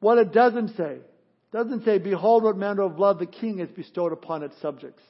what 0.00 0.18
it 0.18 0.32
doesn't 0.32 0.76
say. 0.76 0.96
It 0.96 1.56
doesn't 1.56 1.84
say, 1.84 1.98
behold 1.98 2.42
what 2.42 2.56
manner 2.56 2.82
of 2.82 2.98
love 2.98 3.18
the 3.18 3.26
king 3.26 3.58
has 3.58 3.68
bestowed 3.70 4.12
upon 4.12 4.42
its 4.42 4.60
subjects. 4.60 5.02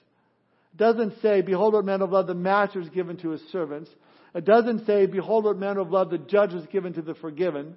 It 0.75 0.77
doesn't 0.79 1.21
say, 1.23 1.41
behold 1.41 1.75
what 1.75 1.85
manner 1.85 2.05
of 2.05 2.13
love 2.13 2.27
the 2.27 2.35
master 2.35 2.81
has 2.81 2.91
given 2.91 3.17
to 3.19 3.31
his 3.31 3.43
servants. 3.51 3.91
It 4.35 4.45
doesn't 4.45 4.87
say, 4.87 5.07
behold 5.07 5.45
what 5.45 5.59
manner 5.59 5.81
of 5.81 5.91
love 5.91 6.11
the 6.11 6.19
judge 6.19 6.53
has 6.53 6.67
given 6.67 6.93
to 6.95 7.03
the 7.03 7.15
forgiven. 7.15 7.77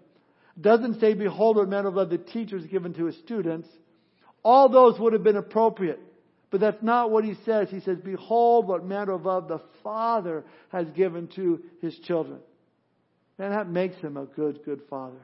Doesn't 0.59 0.99
say, 0.99 1.13
behold 1.13 1.57
what 1.57 1.69
manner 1.69 1.89
of 1.89 1.95
love 1.95 2.09
the 2.09 2.17
teacher 2.17 2.57
has 2.57 2.67
given 2.67 2.93
to 2.95 3.05
his 3.05 3.17
students. 3.17 3.67
All 4.43 4.69
those 4.69 4.99
would 4.99 5.13
have 5.13 5.23
been 5.23 5.37
appropriate. 5.37 5.99
But 6.49 6.61
that's 6.61 6.81
not 6.81 7.11
what 7.11 7.25
he 7.25 7.35
says. 7.45 7.69
He 7.69 7.81
says, 7.81 7.97
behold 7.99 8.67
what 8.67 8.85
manner 8.85 9.13
of 9.13 9.25
love 9.25 9.47
the 9.47 9.61
Father 9.83 10.45
has 10.69 10.87
given 10.91 11.27
to 11.35 11.61
his 11.81 11.97
children. 11.99 12.39
And 13.37 13.53
that 13.53 13.69
makes 13.69 13.97
him 13.97 14.17
a 14.17 14.25
good, 14.25 14.63
good 14.65 14.81
father. 14.89 15.19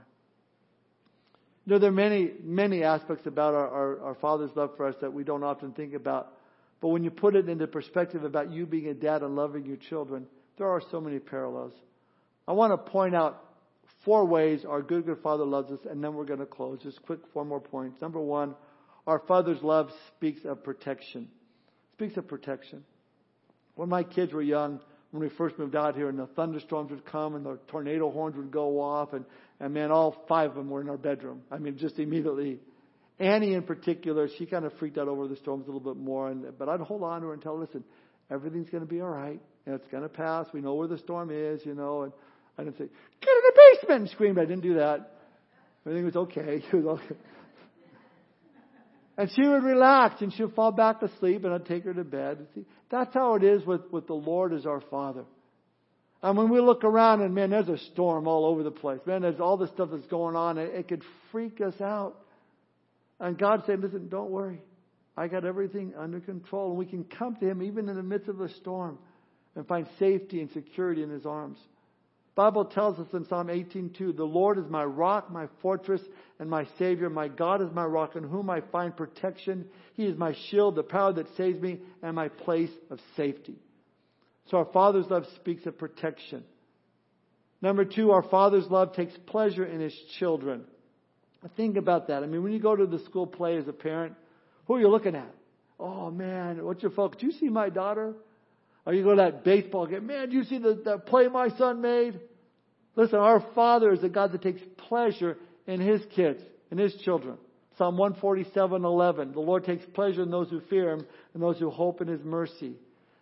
You 1.66 1.74
know, 1.74 1.80
there 1.80 1.90
are 1.90 1.94
many, 1.94 2.32
many 2.44 2.84
aspects 2.84 3.26
about 3.26 3.54
our, 3.54 3.68
our, 3.68 4.02
our 4.02 4.16
Father's 4.16 4.52
love 4.56 4.72
for 4.76 4.86
us 4.86 4.96
that 5.02 5.14
we 5.14 5.24
don't 5.24 5.44
often 5.44 5.72
think 5.72 5.94
about. 5.94 6.34
But 6.82 6.90
when 6.90 7.04
you 7.04 7.10
put 7.10 7.36
it 7.36 7.48
into 7.48 7.66
perspective 7.66 8.24
about 8.24 8.52
you 8.52 8.66
being 8.66 8.88
a 8.88 8.94
dad 8.94 9.24
and 9.24 9.36
loving 9.36 9.66
your 9.66 9.78
children, 9.78 10.28
there 10.58 10.68
are 10.68 10.82
so 10.92 11.00
many 11.00 11.20
parallels. 11.20 11.72
I 12.48 12.52
want 12.52 12.74
to 12.74 12.92
point 12.92 13.16
out 13.16 13.42
four 14.04 14.26
ways 14.26 14.66
our 14.66 14.82
good, 14.82 15.06
good 15.06 15.20
Father 15.22 15.46
loves 15.46 15.72
us, 15.72 15.80
and 15.90 16.04
then 16.04 16.14
we're 16.14 16.26
going 16.26 16.40
to 16.40 16.46
close. 16.46 16.80
Just 16.82 17.02
quick 17.04 17.20
four 17.34 17.46
more 17.46 17.60
points. 17.60 18.02
Number 18.02 18.20
one, 18.20 18.56
our 19.08 19.20
Father's 19.20 19.62
love 19.62 19.90
speaks 20.16 20.42
of 20.46 20.64
protection. 20.64 21.28
Speaks 21.94 22.18
of 22.18 22.28
protection. 22.28 22.84
When 23.76 23.90
my 23.90 24.04
kids 24.04 24.34
were 24.34 24.42
young, 24.42 24.80
when 25.12 25.22
we 25.22 25.30
first 25.30 25.58
moved 25.60 25.76
out 25.76 25.96
here, 25.96 26.10
and 26.10 26.18
the 26.18 26.28
thunderstorms 26.28 26.92
would 26.92 27.06
come 27.06 27.36
and 27.36 27.46
the 27.46 27.60
tornado 27.68 28.10
horns 28.12 28.36
would 28.36 28.52
go 28.52 28.82
off, 28.82 29.14
and, 29.14 29.26
and 29.60 29.74
man, 29.74 29.92
all 29.92 30.26
five 30.28 30.52
of 30.52 30.56
them 30.56 30.70
were 30.70 30.82
in 30.82 30.90
our 30.90 30.98
bedroom. 30.98 31.42
I 31.52 31.58
mean, 31.58 31.78
just 31.78 32.00
immediately. 32.00 32.60
Annie, 33.20 33.54
in 33.54 33.64
particular, 33.64 34.28
she 34.38 34.46
kind 34.46 34.66
of 34.66 34.74
freaked 34.80 34.98
out 34.98 35.08
over 35.08 35.28
the 35.28 35.36
storms 35.36 35.68
a 35.68 35.72
little 35.72 35.94
bit 35.94 36.02
more, 36.02 36.30
and, 36.30 36.46
but 36.58 36.68
I'd 36.68 36.80
hold 36.80 37.04
on 37.04 37.22
to 37.22 37.28
her 37.28 37.34
and 37.34 37.42
tell 37.42 37.56
her, 37.56 37.62
listen, 37.62 37.84
everything's 38.32 38.70
going 38.70 38.84
to 38.84 38.90
be 38.90 39.02
all 39.02 39.10
right, 39.10 39.40
and 39.66 39.76
it's 39.76 39.88
going 39.88 40.04
to 40.04 40.10
pass. 40.10 40.48
We 40.52 40.62
know 40.62 40.74
where 40.74 40.88
the 40.88 40.98
storm 40.98 41.30
is, 41.32 41.64
you 41.64 41.76
know, 41.76 42.04
and 42.04 42.14
I 42.58 42.64
didn't 42.64 42.78
say, 42.78 42.86
get 43.22 43.30
in 43.30 43.42
the 43.44 43.54
basement 43.72 44.02
and 44.02 44.10
scream. 44.10 44.38
I 44.38 44.46
didn't 44.46 44.62
do 44.62 44.76
that. 44.76 45.12
Everything 45.86 46.06
was 46.06 46.16
okay. 46.16 46.64
It 46.72 46.76
was 46.76 47.00
okay. 47.00 47.16
And 49.16 49.30
she 49.36 49.48
would 49.48 49.64
relax 49.64 50.22
and 50.22 50.34
she'd 50.34 50.54
fall 50.56 50.72
back 50.72 51.02
to 51.02 51.12
sleep 51.20 51.44
and 51.44 51.54
I'd 51.54 51.66
take 51.66 51.84
her 51.84 51.94
to 51.94 52.04
bed. 52.04 52.48
See, 52.56 52.66
that's 52.90 53.14
how 53.14 53.36
it 53.36 53.44
is 53.44 53.64
with, 53.66 53.82
with 53.92 54.08
the 54.08 54.16
Lord 54.16 54.54
as 54.54 54.66
our 54.66 54.82
Father. 54.90 55.26
And 56.24 56.38
when 56.38 56.50
we 56.50 56.60
look 56.60 56.84
around 56.84 57.22
and 57.22 57.36
man, 57.36 57.52
there's 57.52 57.68
a 57.68 57.78
storm 57.92 58.28
all 58.28 58.46
over 58.46 58.64
the 58.64 58.72
place. 58.72 59.00
Man, 59.06 59.22
there's 59.22 59.40
all 59.40 59.58
this 59.58 59.70
stuff 59.70 59.90
that's 59.92 60.08
going 60.08 60.36
on. 60.36 60.58
It 60.58 60.88
could 60.88 61.04
freak 61.32 61.62
us 61.62 61.80
out. 61.80 62.16
And 63.20 63.38
God 63.38 63.64
said, 63.68 63.82
listen, 63.82 64.10
don't 64.10 64.32
worry. 64.32 64.62
I 65.16 65.28
got 65.28 65.46
everything 65.46 65.94
under 65.98 66.20
control. 66.20 66.70
And 66.70 66.80
we 66.80 66.86
can 66.86 67.04
come 67.04 67.36
to 67.36 67.48
Him 67.48 67.62
even 67.62 67.90
in 67.90 67.96
the 67.96 68.04
midst 68.04 68.30
of 68.30 68.42
a 68.42 68.50
storm 68.56 68.98
and 69.56 69.68
find 69.68 69.86
safety 70.00 70.42
and 70.42 70.50
security 70.52 71.04
in 71.04 71.10
His 71.10 71.26
arms. 71.26 71.60
Bible 72.36 72.66
tells 72.66 72.98
us 73.00 73.14
in 73.14 73.26
Psalm 73.26 73.50
18:2, 73.50 74.12
"The 74.12 74.26
Lord 74.26 74.58
is 74.58 74.68
my 74.68 74.84
rock, 74.84 75.30
my 75.30 75.48
fortress, 75.62 76.02
and 76.40 76.50
my 76.50 76.66
savior. 76.80 77.10
My 77.10 77.28
God 77.28 77.62
is 77.62 77.72
my 77.72 77.86
rock 77.86 78.16
in 78.16 78.24
whom 78.24 78.50
I 78.50 78.62
find 78.62 78.96
protection. 78.96 79.70
He 79.94 80.06
is 80.06 80.18
my 80.18 80.34
shield, 80.34 80.76
the 80.76 80.84
power 80.84 81.14
that 81.14 81.30
saves 81.36 81.62
me, 81.62 81.82
and 82.02 82.16
my 82.16 82.30
place 82.30 82.76
of 82.90 83.00
safety." 83.16 83.60
So 84.48 84.58
our 84.58 84.66
Father's 84.66 85.10
love 85.10 85.28
speaks 85.36 85.66
of 85.68 85.78
protection. 85.78 86.44
Number 87.62 87.86
two, 87.86 88.12
our 88.12 88.24
Father's 88.24 88.70
love 88.70 88.94
takes 88.94 89.16
pleasure 89.28 89.66
in 89.66 89.80
His 89.80 89.96
children. 90.20 90.66
Think 91.56 91.78
about 91.78 92.08
that. 92.08 92.24
I 92.24 92.26
mean, 92.26 92.42
when 92.42 92.52
you 92.52 92.60
go 92.60 92.76
to 92.76 92.86
the 92.86 93.00
school 93.00 93.28
play 93.28 93.58
as 93.58 93.68
a 93.68 93.74
parent, 93.74 94.16
who 94.66 94.76
are 94.76 94.80
you 94.80 94.88
looking 94.88 95.16
at? 95.16 95.34
Oh 95.80 96.10
man, 96.10 96.66
what's 96.66 96.82
your 96.82 96.92
focus? 96.92 97.20
Do 97.20 97.28
you 97.28 97.34
see 97.34 97.50
my 97.50 97.70
daughter? 97.70 98.16
Or 98.86 98.94
you 98.94 99.04
go 99.04 99.12
to 99.12 99.18
that 99.18 99.44
baseball 99.44 99.88
game. 99.88 100.08
Man, 100.08 100.30
do 100.30 100.36
you 100.36 100.44
see 100.44 100.58
the, 100.58 100.82
the 100.84 100.98
play 100.98 101.28
my 101.28 101.50
son 101.58 101.82
made? 101.82 102.20
Listen, 102.96 103.20
our 103.20 103.44
Father 103.56 103.94
is 103.94 104.04
a 104.04 104.10
God 104.10 104.34
that 104.34 104.42
takes 104.42 104.62
pleasure 104.90 105.38
in 105.66 105.80
His 105.80 106.02
kids, 106.16 106.42
in 106.70 106.78
His 106.78 106.94
children. 107.04 107.38
Psalm 107.78 107.98
147:11. 107.98 109.34
The 109.34 109.40
Lord 109.40 109.64
takes 109.64 109.86
pleasure 109.94 110.22
in 110.22 110.30
those 110.30 110.50
who 110.50 110.62
fear 110.70 110.92
Him 110.92 111.06
and 111.34 111.42
those 111.42 111.58
who 111.58 111.70
hope 111.70 112.02
in 112.02 112.08
His 112.08 112.24
mercy. 112.24 112.76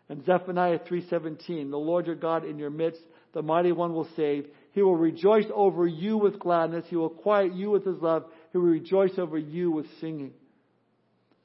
And 0.09 0.25
Zephaniah 0.25 0.79
3:17. 0.79 1.69
The 1.69 1.77
Lord 1.77 2.07
your 2.07 2.15
God 2.15 2.43
in 2.43 2.57
your 2.57 2.69
midst, 2.69 3.01
the 3.33 3.41
mighty 3.41 3.71
one 3.71 3.93
will 3.93 4.09
save. 4.15 4.47
He 4.73 4.81
will 4.81 4.97
rejoice 4.97 5.45
over 5.53 5.87
you 5.87 6.17
with 6.17 6.39
gladness. 6.39 6.85
He 6.89 6.95
will 6.95 7.09
quiet 7.09 7.53
you 7.53 7.69
with 7.69 7.85
His 7.85 8.01
love. 8.01 8.25
He 8.51 8.57
will 8.57 8.65
rejoice 8.65 9.17
over 9.17 9.37
you 9.37 9.71
with 9.71 9.85
singing. 9.99 10.33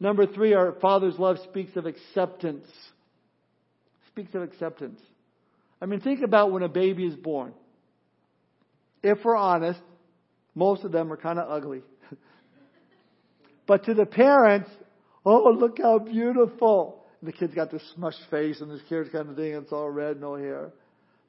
Number 0.01 0.27
three, 0.27 0.53
our 0.55 0.73
Father's 0.73 1.19
love 1.19 1.39
speaks 1.45 1.77
of 1.77 1.87
acceptance 1.87 2.67
speaks 4.17 4.35
of 4.35 4.41
acceptance. 4.41 4.99
I 5.79 5.85
mean, 5.85 6.01
think 6.01 6.23
about 6.23 6.51
when 6.51 6.63
a 6.63 6.71
baby 6.71 7.05
is 7.05 7.15
born. 7.15 7.53
If 9.03 9.19
we're 9.23 9.37
honest, 9.37 9.81
most 10.55 10.85
of 10.85 10.93
them 10.93 11.13
are 11.13 11.19
kind 11.19 11.39
of 11.39 11.51
ugly. 11.51 11.83
but 13.67 13.85
to 13.85 13.93
the 13.93 14.07
parents, 14.07 14.71
oh, 15.27 15.55
look 15.55 15.77
how 15.83 15.99
beautiful. 15.99 17.05
And 17.21 17.29
the 17.29 17.33
kid's 17.35 17.55
got 17.55 17.71
this 17.71 17.83
smushed 17.95 18.31
face 18.31 18.63
and 18.63 18.71
this 18.71 18.81
kid's 18.89 19.11
kind 19.11 19.29
of 19.29 19.37
thing, 19.37 19.53
it's 19.53 19.71
all 19.71 19.91
red, 19.91 20.19
no 20.19 20.37
hair. 20.37 20.73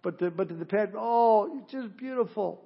But 0.02 0.20
to, 0.20 0.32
but 0.32 0.48
to 0.48 0.56
the 0.56 0.64
parents, 0.64 0.96
oh, 0.98 1.60
it's 1.60 1.70
just 1.70 1.98
beautiful. 1.98 2.64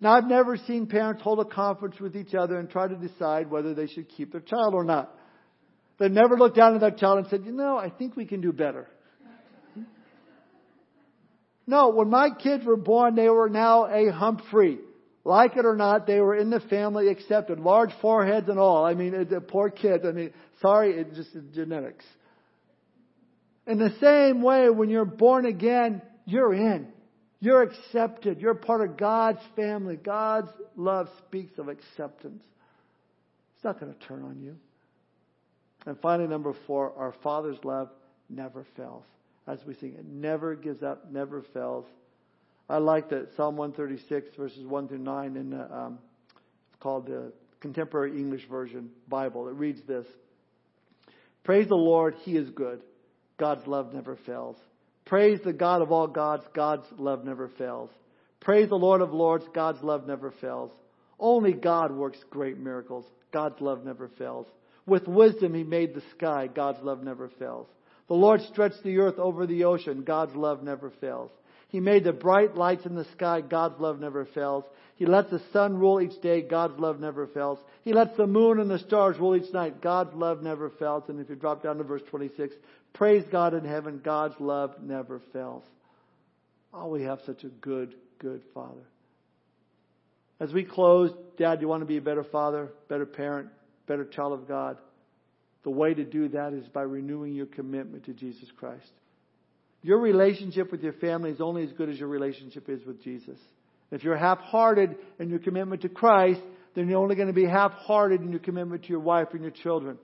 Now, 0.00 0.14
I've 0.14 0.26
never 0.26 0.56
seen 0.56 0.88
parents 0.88 1.22
hold 1.22 1.38
a 1.38 1.44
conference 1.44 2.00
with 2.00 2.16
each 2.16 2.34
other 2.34 2.58
and 2.58 2.68
try 2.68 2.88
to 2.88 2.96
decide 2.96 3.52
whether 3.52 3.72
they 3.72 3.86
should 3.86 4.08
keep 4.08 4.32
their 4.32 4.40
child 4.40 4.74
or 4.74 4.82
not. 4.82 5.16
They've 6.00 6.10
never 6.10 6.36
looked 6.36 6.56
down 6.56 6.74
at 6.74 6.80
their 6.80 6.90
child 6.90 7.18
and 7.18 7.28
said, 7.28 7.44
you 7.46 7.52
know, 7.52 7.78
I 7.78 7.88
think 7.88 8.16
we 8.16 8.24
can 8.24 8.40
do 8.40 8.52
better. 8.52 8.88
No, 11.72 11.88
when 11.88 12.10
my 12.10 12.28
kids 12.28 12.66
were 12.66 12.76
born, 12.76 13.14
they 13.14 13.30
were 13.30 13.48
now 13.48 13.86
a 13.86 14.12
Humphrey. 14.12 14.78
Like 15.24 15.56
it 15.56 15.64
or 15.64 15.74
not, 15.74 16.06
they 16.06 16.20
were 16.20 16.36
in 16.36 16.50
the 16.50 16.60
family 16.60 17.08
accepted. 17.08 17.58
Large 17.60 17.92
foreheads 18.02 18.50
and 18.50 18.58
all. 18.58 18.84
I 18.84 18.92
mean, 18.92 19.12
the 19.30 19.40
poor 19.40 19.70
kids. 19.70 20.04
I 20.06 20.10
mean, 20.10 20.34
sorry, 20.60 20.90
it's 20.90 21.16
just 21.16 21.30
genetics. 21.54 22.04
In 23.66 23.78
the 23.78 23.88
same 24.02 24.42
way, 24.42 24.68
when 24.68 24.90
you're 24.90 25.06
born 25.06 25.46
again, 25.46 26.02
you're 26.26 26.52
in. 26.52 26.88
You're 27.40 27.62
accepted. 27.62 28.42
You're 28.42 28.52
part 28.52 28.86
of 28.86 28.98
God's 28.98 29.40
family. 29.56 29.96
God's 29.96 30.50
love 30.76 31.08
speaks 31.26 31.58
of 31.58 31.68
acceptance. 31.68 32.42
It's 33.54 33.64
not 33.64 33.80
going 33.80 33.94
to 33.94 33.98
turn 34.06 34.24
on 34.24 34.42
you. 34.42 34.56
And 35.86 35.98
finally, 36.00 36.28
number 36.28 36.54
four, 36.66 36.92
our 36.98 37.14
Father's 37.22 37.64
love 37.64 37.88
never 38.28 38.66
fails 38.76 39.04
as 39.46 39.58
we 39.66 39.74
sing. 39.74 39.94
It 39.98 40.06
never 40.06 40.54
gives 40.54 40.82
up, 40.82 41.10
never 41.10 41.42
fails. 41.54 41.86
I 42.68 42.78
like 42.78 43.10
that 43.10 43.28
Psalm 43.36 43.56
136 43.56 44.36
verses 44.36 44.64
1 44.66 44.88
through 44.88 44.98
9 44.98 45.36
in 45.36 45.50
the, 45.50 45.74
um, 45.74 45.98
it's 46.70 46.82
called 46.82 47.06
the 47.06 47.32
Contemporary 47.60 48.18
English 48.18 48.48
Version 48.48 48.90
Bible. 49.08 49.48
It 49.48 49.54
reads 49.54 49.80
this. 49.86 50.06
Praise 51.44 51.68
the 51.68 51.74
Lord, 51.74 52.14
He 52.22 52.36
is 52.36 52.50
good. 52.50 52.80
God's 53.38 53.66
love 53.66 53.92
never 53.92 54.16
fails. 54.26 54.56
Praise 55.04 55.40
the 55.44 55.52
God 55.52 55.82
of 55.82 55.90
all 55.90 56.06
gods. 56.06 56.44
God's 56.54 56.86
love 56.96 57.24
never 57.24 57.48
fails. 57.58 57.90
Praise 58.40 58.68
the 58.68 58.76
Lord 58.76 59.00
of 59.00 59.12
lords. 59.12 59.44
God's 59.52 59.82
love 59.82 60.06
never 60.06 60.32
fails. 60.40 60.70
Only 61.18 61.52
God 61.52 61.92
works 61.92 62.18
great 62.30 62.58
miracles. 62.58 63.04
God's 63.32 63.60
love 63.60 63.84
never 63.84 64.08
fails. 64.18 64.46
With 64.86 65.06
wisdom, 65.06 65.54
He 65.54 65.64
made 65.64 65.94
the 65.94 66.02
sky. 66.16 66.48
God's 66.52 66.82
love 66.82 67.02
never 67.02 67.28
fails. 67.38 67.68
The 68.08 68.14
Lord 68.14 68.40
stretched 68.42 68.82
the 68.82 68.98
earth 68.98 69.18
over 69.18 69.46
the 69.46 69.64
ocean. 69.64 70.02
God's 70.02 70.34
love 70.34 70.62
never 70.62 70.90
fails. 71.00 71.30
He 71.68 71.80
made 71.80 72.04
the 72.04 72.12
bright 72.12 72.54
lights 72.54 72.84
in 72.84 72.94
the 72.94 73.06
sky. 73.12 73.40
God's 73.40 73.80
love 73.80 73.98
never 73.98 74.26
fails. 74.26 74.64
He 74.96 75.06
lets 75.06 75.30
the 75.30 75.40
sun 75.52 75.78
rule 75.78 76.00
each 76.00 76.20
day. 76.20 76.42
God's 76.42 76.78
love 76.78 77.00
never 77.00 77.26
fails. 77.26 77.58
He 77.82 77.94
lets 77.94 78.14
the 78.16 78.26
moon 78.26 78.60
and 78.60 78.70
the 78.70 78.78
stars 78.78 79.18
rule 79.18 79.34
each 79.34 79.52
night. 79.52 79.80
God's 79.80 80.14
love 80.14 80.42
never 80.42 80.68
fails. 80.68 81.04
And 81.08 81.18
if 81.18 81.30
you 81.30 81.34
drop 81.34 81.62
down 81.62 81.78
to 81.78 81.84
verse 81.84 82.02
26, 82.10 82.54
praise 82.92 83.24
God 83.32 83.54
in 83.54 83.64
heaven. 83.64 84.02
God's 84.04 84.38
love 84.38 84.74
never 84.82 85.20
fails. 85.32 85.64
Oh, 86.74 86.88
we 86.88 87.04
have 87.04 87.20
such 87.24 87.44
a 87.44 87.48
good, 87.48 87.94
good 88.18 88.42
Father. 88.52 88.84
As 90.38 90.52
we 90.52 90.64
close, 90.64 91.10
Dad, 91.38 91.56
do 91.56 91.62
you 91.62 91.68
want 91.68 91.82
to 91.82 91.86
be 91.86 91.96
a 91.96 92.02
better 92.02 92.24
father, 92.24 92.68
better 92.88 93.06
parent, 93.06 93.48
better 93.86 94.04
child 94.04 94.32
of 94.32 94.46
God? 94.46 94.76
The 95.64 95.70
way 95.70 95.94
to 95.94 96.04
do 96.04 96.28
that 96.30 96.52
is 96.52 96.66
by 96.68 96.82
renewing 96.82 97.34
your 97.34 97.46
commitment 97.46 98.04
to 98.06 98.12
Jesus 98.12 98.48
Christ. 98.56 98.90
Your 99.82 99.98
relationship 99.98 100.70
with 100.70 100.82
your 100.82 100.92
family 100.94 101.30
is 101.30 101.40
only 101.40 101.64
as 101.64 101.72
good 101.72 101.88
as 101.88 101.98
your 101.98 102.08
relationship 102.08 102.68
is 102.68 102.84
with 102.84 103.02
Jesus. 103.02 103.38
If 103.90 104.04
you're 104.04 104.16
half-hearted 104.16 104.96
in 105.18 105.28
your 105.28 105.38
commitment 105.38 105.82
to 105.82 105.88
Christ, 105.88 106.40
then 106.74 106.88
you're 106.88 107.00
only 107.00 107.16
going 107.16 107.28
to 107.28 107.34
be 107.34 107.46
half-hearted 107.46 108.20
in 108.20 108.30
your 108.30 108.40
commitment 108.40 108.82
to 108.84 108.88
your 108.88 109.00
wife 109.00 109.28
and 109.32 109.42
your 109.42 109.50
children. 109.50 109.98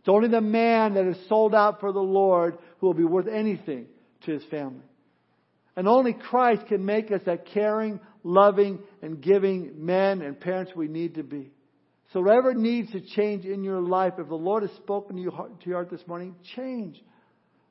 It's 0.00 0.08
only 0.08 0.28
the 0.28 0.40
man 0.40 0.94
that 0.94 1.06
is 1.06 1.16
sold 1.28 1.54
out 1.54 1.80
for 1.80 1.92
the 1.92 2.00
Lord 2.00 2.58
who 2.78 2.86
will 2.86 2.94
be 2.94 3.04
worth 3.04 3.28
anything 3.28 3.86
to 4.24 4.32
his 4.32 4.44
family. 4.44 4.84
And 5.76 5.86
only 5.86 6.12
Christ 6.12 6.66
can 6.66 6.84
make 6.84 7.12
us 7.12 7.20
that 7.26 7.46
caring, 7.46 8.00
loving, 8.24 8.80
and 9.02 9.20
giving 9.20 9.84
men 9.86 10.22
and 10.22 10.40
parents 10.40 10.72
we 10.74 10.88
need 10.88 11.14
to 11.14 11.22
be. 11.22 11.52
So 12.12 12.20
whatever 12.22 12.54
needs 12.54 12.90
to 12.92 13.00
change 13.00 13.44
in 13.44 13.62
your 13.62 13.80
life, 13.80 14.14
if 14.18 14.28
the 14.28 14.34
Lord 14.34 14.62
has 14.62 14.72
spoken 14.76 15.16
to, 15.16 15.22
you, 15.22 15.30
to 15.30 15.66
your 15.68 15.76
heart 15.76 15.90
this 15.90 16.06
morning, 16.06 16.34
change. 16.56 17.02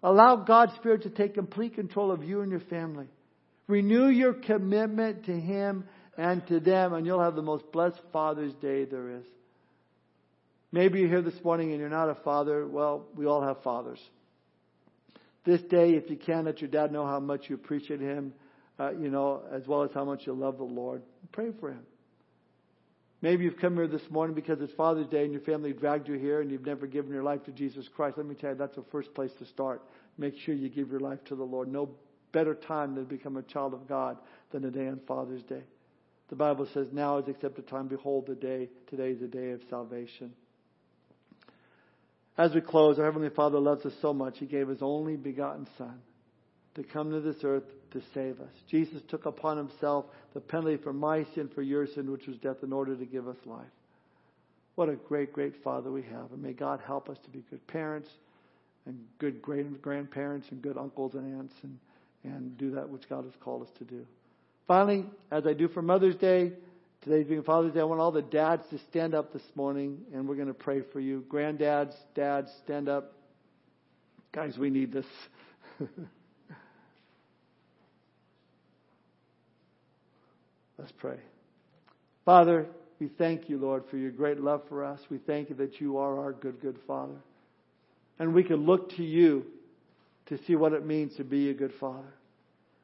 Allow 0.03 0.38
God's 0.38 0.75
Spirit 0.75 1.03
to 1.03 1.09
take 1.09 1.33
complete 1.33 1.73
control 1.73 2.11
of 2.11 2.23
you 2.23 2.41
and 2.41 2.51
your 2.51 2.61
family. 2.61 3.07
Renew 3.67 4.07
your 4.07 4.33
commitment 4.33 5.25
to 5.25 5.39
Him 5.39 5.85
and 6.17 6.45
to 6.47 6.59
them, 6.59 6.93
and 6.93 7.05
you'll 7.05 7.21
have 7.21 7.35
the 7.35 7.41
most 7.41 7.71
blessed 7.71 7.99
Father's 8.13 8.53
Day 8.55 8.85
there 8.85 9.17
is. 9.17 9.25
Maybe 10.71 10.99
you're 10.99 11.09
here 11.09 11.21
this 11.21 11.43
morning 11.43 11.71
and 11.71 11.79
you're 11.79 11.89
not 11.89 12.09
a 12.09 12.15
father. 12.15 12.67
Well, 12.67 13.05
we 13.15 13.25
all 13.25 13.41
have 13.41 13.63
fathers. 13.63 13.99
This 15.45 15.61
day, 15.61 15.91
if 15.91 16.09
you 16.09 16.17
can, 16.17 16.45
let 16.45 16.59
your 16.59 16.69
dad 16.69 16.91
know 16.91 17.05
how 17.05 17.19
much 17.21 17.45
you 17.47 17.55
appreciate 17.55 18.01
him, 18.01 18.33
uh, 18.77 18.91
you 18.91 19.09
know, 19.09 19.43
as 19.51 19.65
well 19.65 19.83
as 19.83 19.91
how 19.93 20.03
much 20.03 20.27
you 20.27 20.33
love 20.33 20.57
the 20.57 20.65
Lord. 20.65 21.01
Pray 21.31 21.51
for 21.59 21.71
him. 21.71 21.85
Maybe 23.22 23.45
you've 23.45 23.57
come 23.57 23.76
here 23.76 23.88
this 23.88 24.09
morning 24.11 24.36
because 24.36 24.61
it's 24.61 24.74
Father's 24.74 25.07
Day 25.07 25.24
and 25.24 25.32
your 25.32 25.41
family 25.41 25.74
dragged 25.74 26.07
you 26.07 26.15
here 26.20 26.41
and 26.41 26.51
you've 26.51 26.65
never 26.65 26.86
given 26.86 27.11
your 27.11 27.24
life 27.24 27.43
to 27.45 27.51
Jesus 27.51 27.88
Christ. 27.95 28.18
Let 28.18 28.28
me 28.28 28.36
tell 28.36 28.51
you, 28.51 28.57
that's 28.57 28.76
the 28.76 28.86
first 28.91 29.11
place 29.15 29.32
to 29.39 29.45
start. 29.47 29.82
Make 30.20 30.36
sure 30.45 30.53
you 30.53 30.70
give 30.70 30.89
your 30.89 30.99
life 30.99 31.24
to 31.26 31.36
the 31.36 31.43
Lord. 31.43 31.68
No 31.68 31.89
better 32.32 32.53
time 32.53 32.95
to 32.95 33.01
become 33.01 33.38
a 33.38 33.41
child 33.41 33.74
of 33.74 33.88
God 33.88 34.18
than 34.51 34.65
a 34.65 34.70
day 34.70 34.88
on 34.88 34.99
Father's 35.07 35.41
Day. 35.43 35.63
The 36.30 36.36
Bible 36.36 36.68
says, 36.74 36.88
now 36.91 37.18
is 37.18 37.28
accepted 37.28 37.68
time. 37.68 37.88
Behold 37.88 38.28
the 38.28 38.36
day. 38.36 38.70
Today 38.88 39.11
is 39.11 39.20
the 39.20 39.28
day 39.28 39.51
of 39.51 39.61
salvation. 39.70 40.34
As 42.38 42.53
we 42.53 42.61
close, 42.61 42.99
our 42.99 43.05
Heavenly 43.05 43.30
Father 43.30 43.59
loves 43.59 43.84
us 43.84 43.93
so 43.99 44.13
much, 44.13 44.38
He 44.38 44.45
gave 44.45 44.68
His 44.68 44.84
only 44.84 45.15
begotten 45.15 45.68
Son 45.78 46.01
to 46.76 46.84
come 46.84 47.09
to 47.09 47.20
this 47.20 47.38
earth 47.43 47.63
to 47.91 48.01
save 48.13 48.39
us. 48.39 48.51
Jesus 48.69 49.01
took 49.07 49.25
upon 49.25 49.57
Himself 49.57 50.05
the 50.33 50.39
penalty 50.39 50.77
for 50.77 50.93
my 50.93 51.25
sin, 51.35 51.49
for 51.53 51.61
your 51.61 51.88
sin, 51.88 52.11
which 52.11 52.27
was 52.27 52.38
death, 52.38 52.57
in 52.63 52.73
order 52.73 52.95
to 52.95 53.05
give 53.05 53.27
us 53.27 53.38
life. 53.45 53.65
What 54.75 54.89
a 54.89 54.95
great, 54.95 55.33
great 55.33 55.55
Father 55.63 55.91
we 55.91 56.03
have. 56.03 56.31
And 56.31 56.41
may 56.41 56.53
God 56.53 56.79
help 56.85 57.09
us 57.09 57.17
to 57.23 57.29
be 57.29 57.43
good 57.49 57.65
parents 57.67 58.09
and 58.85 58.99
good 59.19 59.41
great 59.41 59.81
grandparents 59.81 60.47
and 60.51 60.61
good 60.61 60.77
uncles 60.77 61.15
and 61.15 61.39
aunts 61.39 61.55
and, 61.63 61.77
and 62.23 62.57
do 62.57 62.71
that 62.71 62.88
which 62.88 63.09
God 63.09 63.23
has 63.25 63.33
called 63.43 63.63
us 63.63 63.71
to 63.79 63.83
do. 63.83 64.05
Finally, 64.67 65.05
as 65.31 65.47
I 65.47 65.53
do 65.53 65.67
for 65.67 65.81
Mother's 65.81 66.15
Day, 66.15 66.51
Today 67.03 67.23
being 67.23 67.43
Father's 67.43 67.73
Day, 67.73 67.79
I 67.79 67.83
want 67.83 68.01
all 68.01 68.11
the 68.11 68.21
dads 68.21 68.67
to 68.71 68.79
stand 68.89 69.13
up 69.13 69.31
this 69.31 69.43
morning 69.55 69.99
and 70.13 70.27
we're 70.27 70.35
going 70.35 70.47
to 70.47 70.53
pray 70.53 70.81
for 70.91 70.99
you. 70.99 71.23
Granddads, 71.31 71.93
dads, 72.15 72.51
stand 72.65 72.89
up. 72.89 73.13
Guys, 74.33 74.57
we 74.57 74.69
need 74.69 74.91
this. 74.91 75.05
Let's 80.78 80.91
pray. 80.97 81.17
Father, 82.25 82.67
we 82.99 83.07
thank 83.17 83.49
you, 83.49 83.57
Lord, 83.57 83.84
for 83.89 83.97
your 83.97 84.11
great 84.11 84.39
love 84.39 84.61
for 84.69 84.84
us. 84.84 84.99
We 85.09 85.17
thank 85.17 85.49
you 85.49 85.55
that 85.55 85.80
you 85.80 85.97
are 85.97 86.19
our 86.19 86.34
good, 86.34 86.61
good 86.61 86.78
Father. 86.86 87.17
And 88.19 88.34
we 88.34 88.43
can 88.43 88.65
look 88.65 88.95
to 88.97 89.03
you 89.03 89.45
to 90.28 90.38
see 90.45 90.55
what 90.55 90.73
it 90.73 90.86
means 90.86 91.15
to 91.17 91.23
be 91.23 91.49
a 91.49 91.53
good 91.53 91.73
Father. 91.80 92.13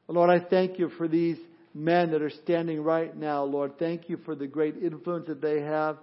Lord, 0.08 0.30
I 0.30 0.40
thank 0.40 0.80
you 0.80 0.90
for 0.90 1.08
these 1.08 1.38
men 1.74 2.12
that 2.12 2.22
are 2.22 2.30
standing 2.30 2.82
right 2.82 3.16
now, 3.16 3.44
Lord. 3.44 3.80
Thank 3.80 4.10
you 4.10 4.18
for 4.26 4.36
the 4.36 4.48
great 4.48 4.76
influence 4.78 5.28
that 5.28 5.42
they 5.42 5.62
have, 5.62 5.98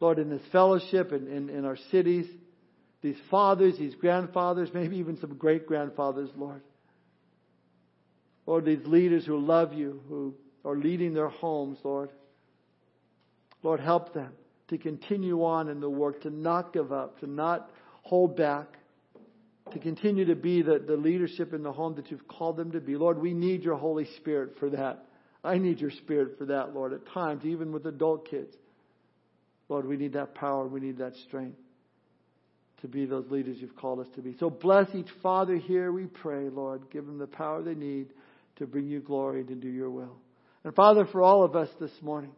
Lord, 0.00 0.18
in 0.18 0.30
this 0.30 0.42
fellowship 0.50 1.12
and 1.12 1.28
in, 1.28 1.50
in, 1.50 1.64
our 1.64 1.76
cities. 1.90 2.26
These 3.02 3.16
fathers, 3.30 3.76
these 3.78 3.94
grandfathers, 3.96 4.70
maybe 4.72 4.96
even 4.96 5.18
some 5.20 5.36
great 5.36 5.66
grandfathers, 5.66 6.30
Lord. 6.36 6.62
Lord, 8.46 8.64
these 8.64 8.86
leaders 8.86 9.26
who 9.26 9.38
love 9.38 9.74
you, 9.74 10.00
who 10.08 10.34
are 10.64 10.76
leading 10.76 11.14
their 11.14 11.28
homes, 11.28 11.78
Lord. 11.84 12.10
Lord, 13.62 13.80
help 13.80 14.14
them 14.14 14.32
to 14.68 14.78
continue 14.78 15.44
on 15.44 15.68
in 15.68 15.80
the 15.80 15.90
work, 15.90 16.22
to 16.22 16.30
not 16.30 16.72
give 16.72 16.92
up, 16.92 17.20
to 17.20 17.26
not 17.26 17.70
hold 18.02 18.36
back, 18.36 18.66
to 19.72 19.78
continue 19.78 20.24
to 20.26 20.34
be 20.34 20.62
the, 20.62 20.78
the 20.78 20.96
leadership 20.96 21.52
in 21.52 21.62
the 21.62 21.72
home 21.72 21.94
that 21.96 22.10
you've 22.10 22.26
called 22.28 22.56
them 22.56 22.72
to 22.72 22.80
be. 22.80 22.96
Lord, 22.96 23.18
we 23.18 23.34
need 23.34 23.62
your 23.62 23.76
Holy 23.76 24.06
Spirit 24.16 24.56
for 24.58 24.70
that. 24.70 25.04
I 25.44 25.58
need 25.58 25.80
your 25.80 25.90
Spirit 25.90 26.38
for 26.38 26.46
that, 26.46 26.74
Lord, 26.74 26.92
at 26.92 27.06
times, 27.12 27.44
even 27.44 27.72
with 27.72 27.86
adult 27.86 28.28
kids. 28.28 28.54
Lord, 29.68 29.86
we 29.86 29.96
need 29.96 30.14
that 30.14 30.34
power. 30.34 30.66
We 30.66 30.80
need 30.80 30.98
that 30.98 31.14
strength 31.26 31.58
to 32.80 32.88
be 32.88 33.06
those 33.06 33.30
leaders 33.30 33.58
you've 33.60 33.76
called 33.76 34.00
us 34.00 34.06
to 34.14 34.22
be. 34.22 34.36
So 34.38 34.50
bless 34.50 34.94
each 34.94 35.10
father 35.22 35.56
here, 35.56 35.90
we 35.92 36.06
pray, 36.06 36.48
Lord. 36.48 36.90
Give 36.90 37.04
them 37.04 37.18
the 37.18 37.26
power 37.26 37.62
they 37.62 37.74
need 37.74 38.08
to 38.56 38.66
bring 38.66 38.86
you 38.86 39.00
glory 39.00 39.40
and 39.40 39.48
to 39.48 39.54
do 39.54 39.68
your 39.68 39.90
will. 39.90 40.16
And 40.64 40.74
Father, 40.74 41.06
for 41.06 41.22
all 41.22 41.44
of 41.44 41.56
us 41.56 41.68
this 41.80 41.90
morning, 42.02 42.32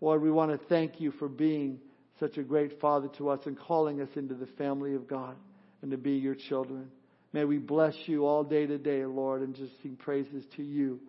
Lord, 0.00 0.22
we 0.22 0.30
want 0.30 0.50
to 0.50 0.66
thank 0.68 1.00
you 1.00 1.10
for 1.12 1.28
being 1.28 1.78
such 2.18 2.36
a 2.36 2.42
great 2.42 2.80
Father 2.80 3.08
to 3.18 3.30
us 3.30 3.40
and 3.46 3.58
calling 3.58 4.00
us 4.00 4.08
into 4.16 4.34
the 4.34 4.46
family 4.46 4.94
of 4.94 5.08
God 5.08 5.36
and 5.82 5.90
to 5.90 5.96
be 5.96 6.12
your 6.12 6.34
children. 6.34 6.90
May 7.32 7.44
we 7.44 7.58
bless 7.58 7.94
you 8.06 8.26
all 8.26 8.44
day 8.44 8.66
today, 8.66 9.04
Lord, 9.04 9.42
and 9.42 9.54
just 9.54 9.72
sing 9.82 9.96
praises 9.96 10.44
to 10.56 10.62
you, 10.62 11.00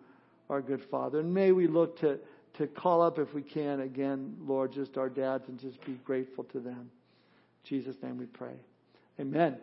our 0.48 0.62
good 0.62 0.82
Father. 0.90 1.20
And 1.20 1.34
may 1.34 1.52
we 1.52 1.66
look 1.66 1.98
to, 2.00 2.18
to 2.58 2.66
call 2.66 3.02
up, 3.02 3.18
if 3.18 3.34
we 3.34 3.42
can, 3.42 3.80
again, 3.80 4.36
Lord, 4.40 4.72
just 4.72 4.96
our 4.96 5.08
dads 5.08 5.48
and 5.48 5.58
just 5.58 5.84
be 5.84 5.94
grateful 6.04 6.44
to 6.44 6.60
them. 6.60 6.90
In 7.64 7.68
Jesus' 7.68 7.96
name 8.02 8.18
we 8.18 8.26
pray. 8.26 8.54
Amen. 9.20 9.58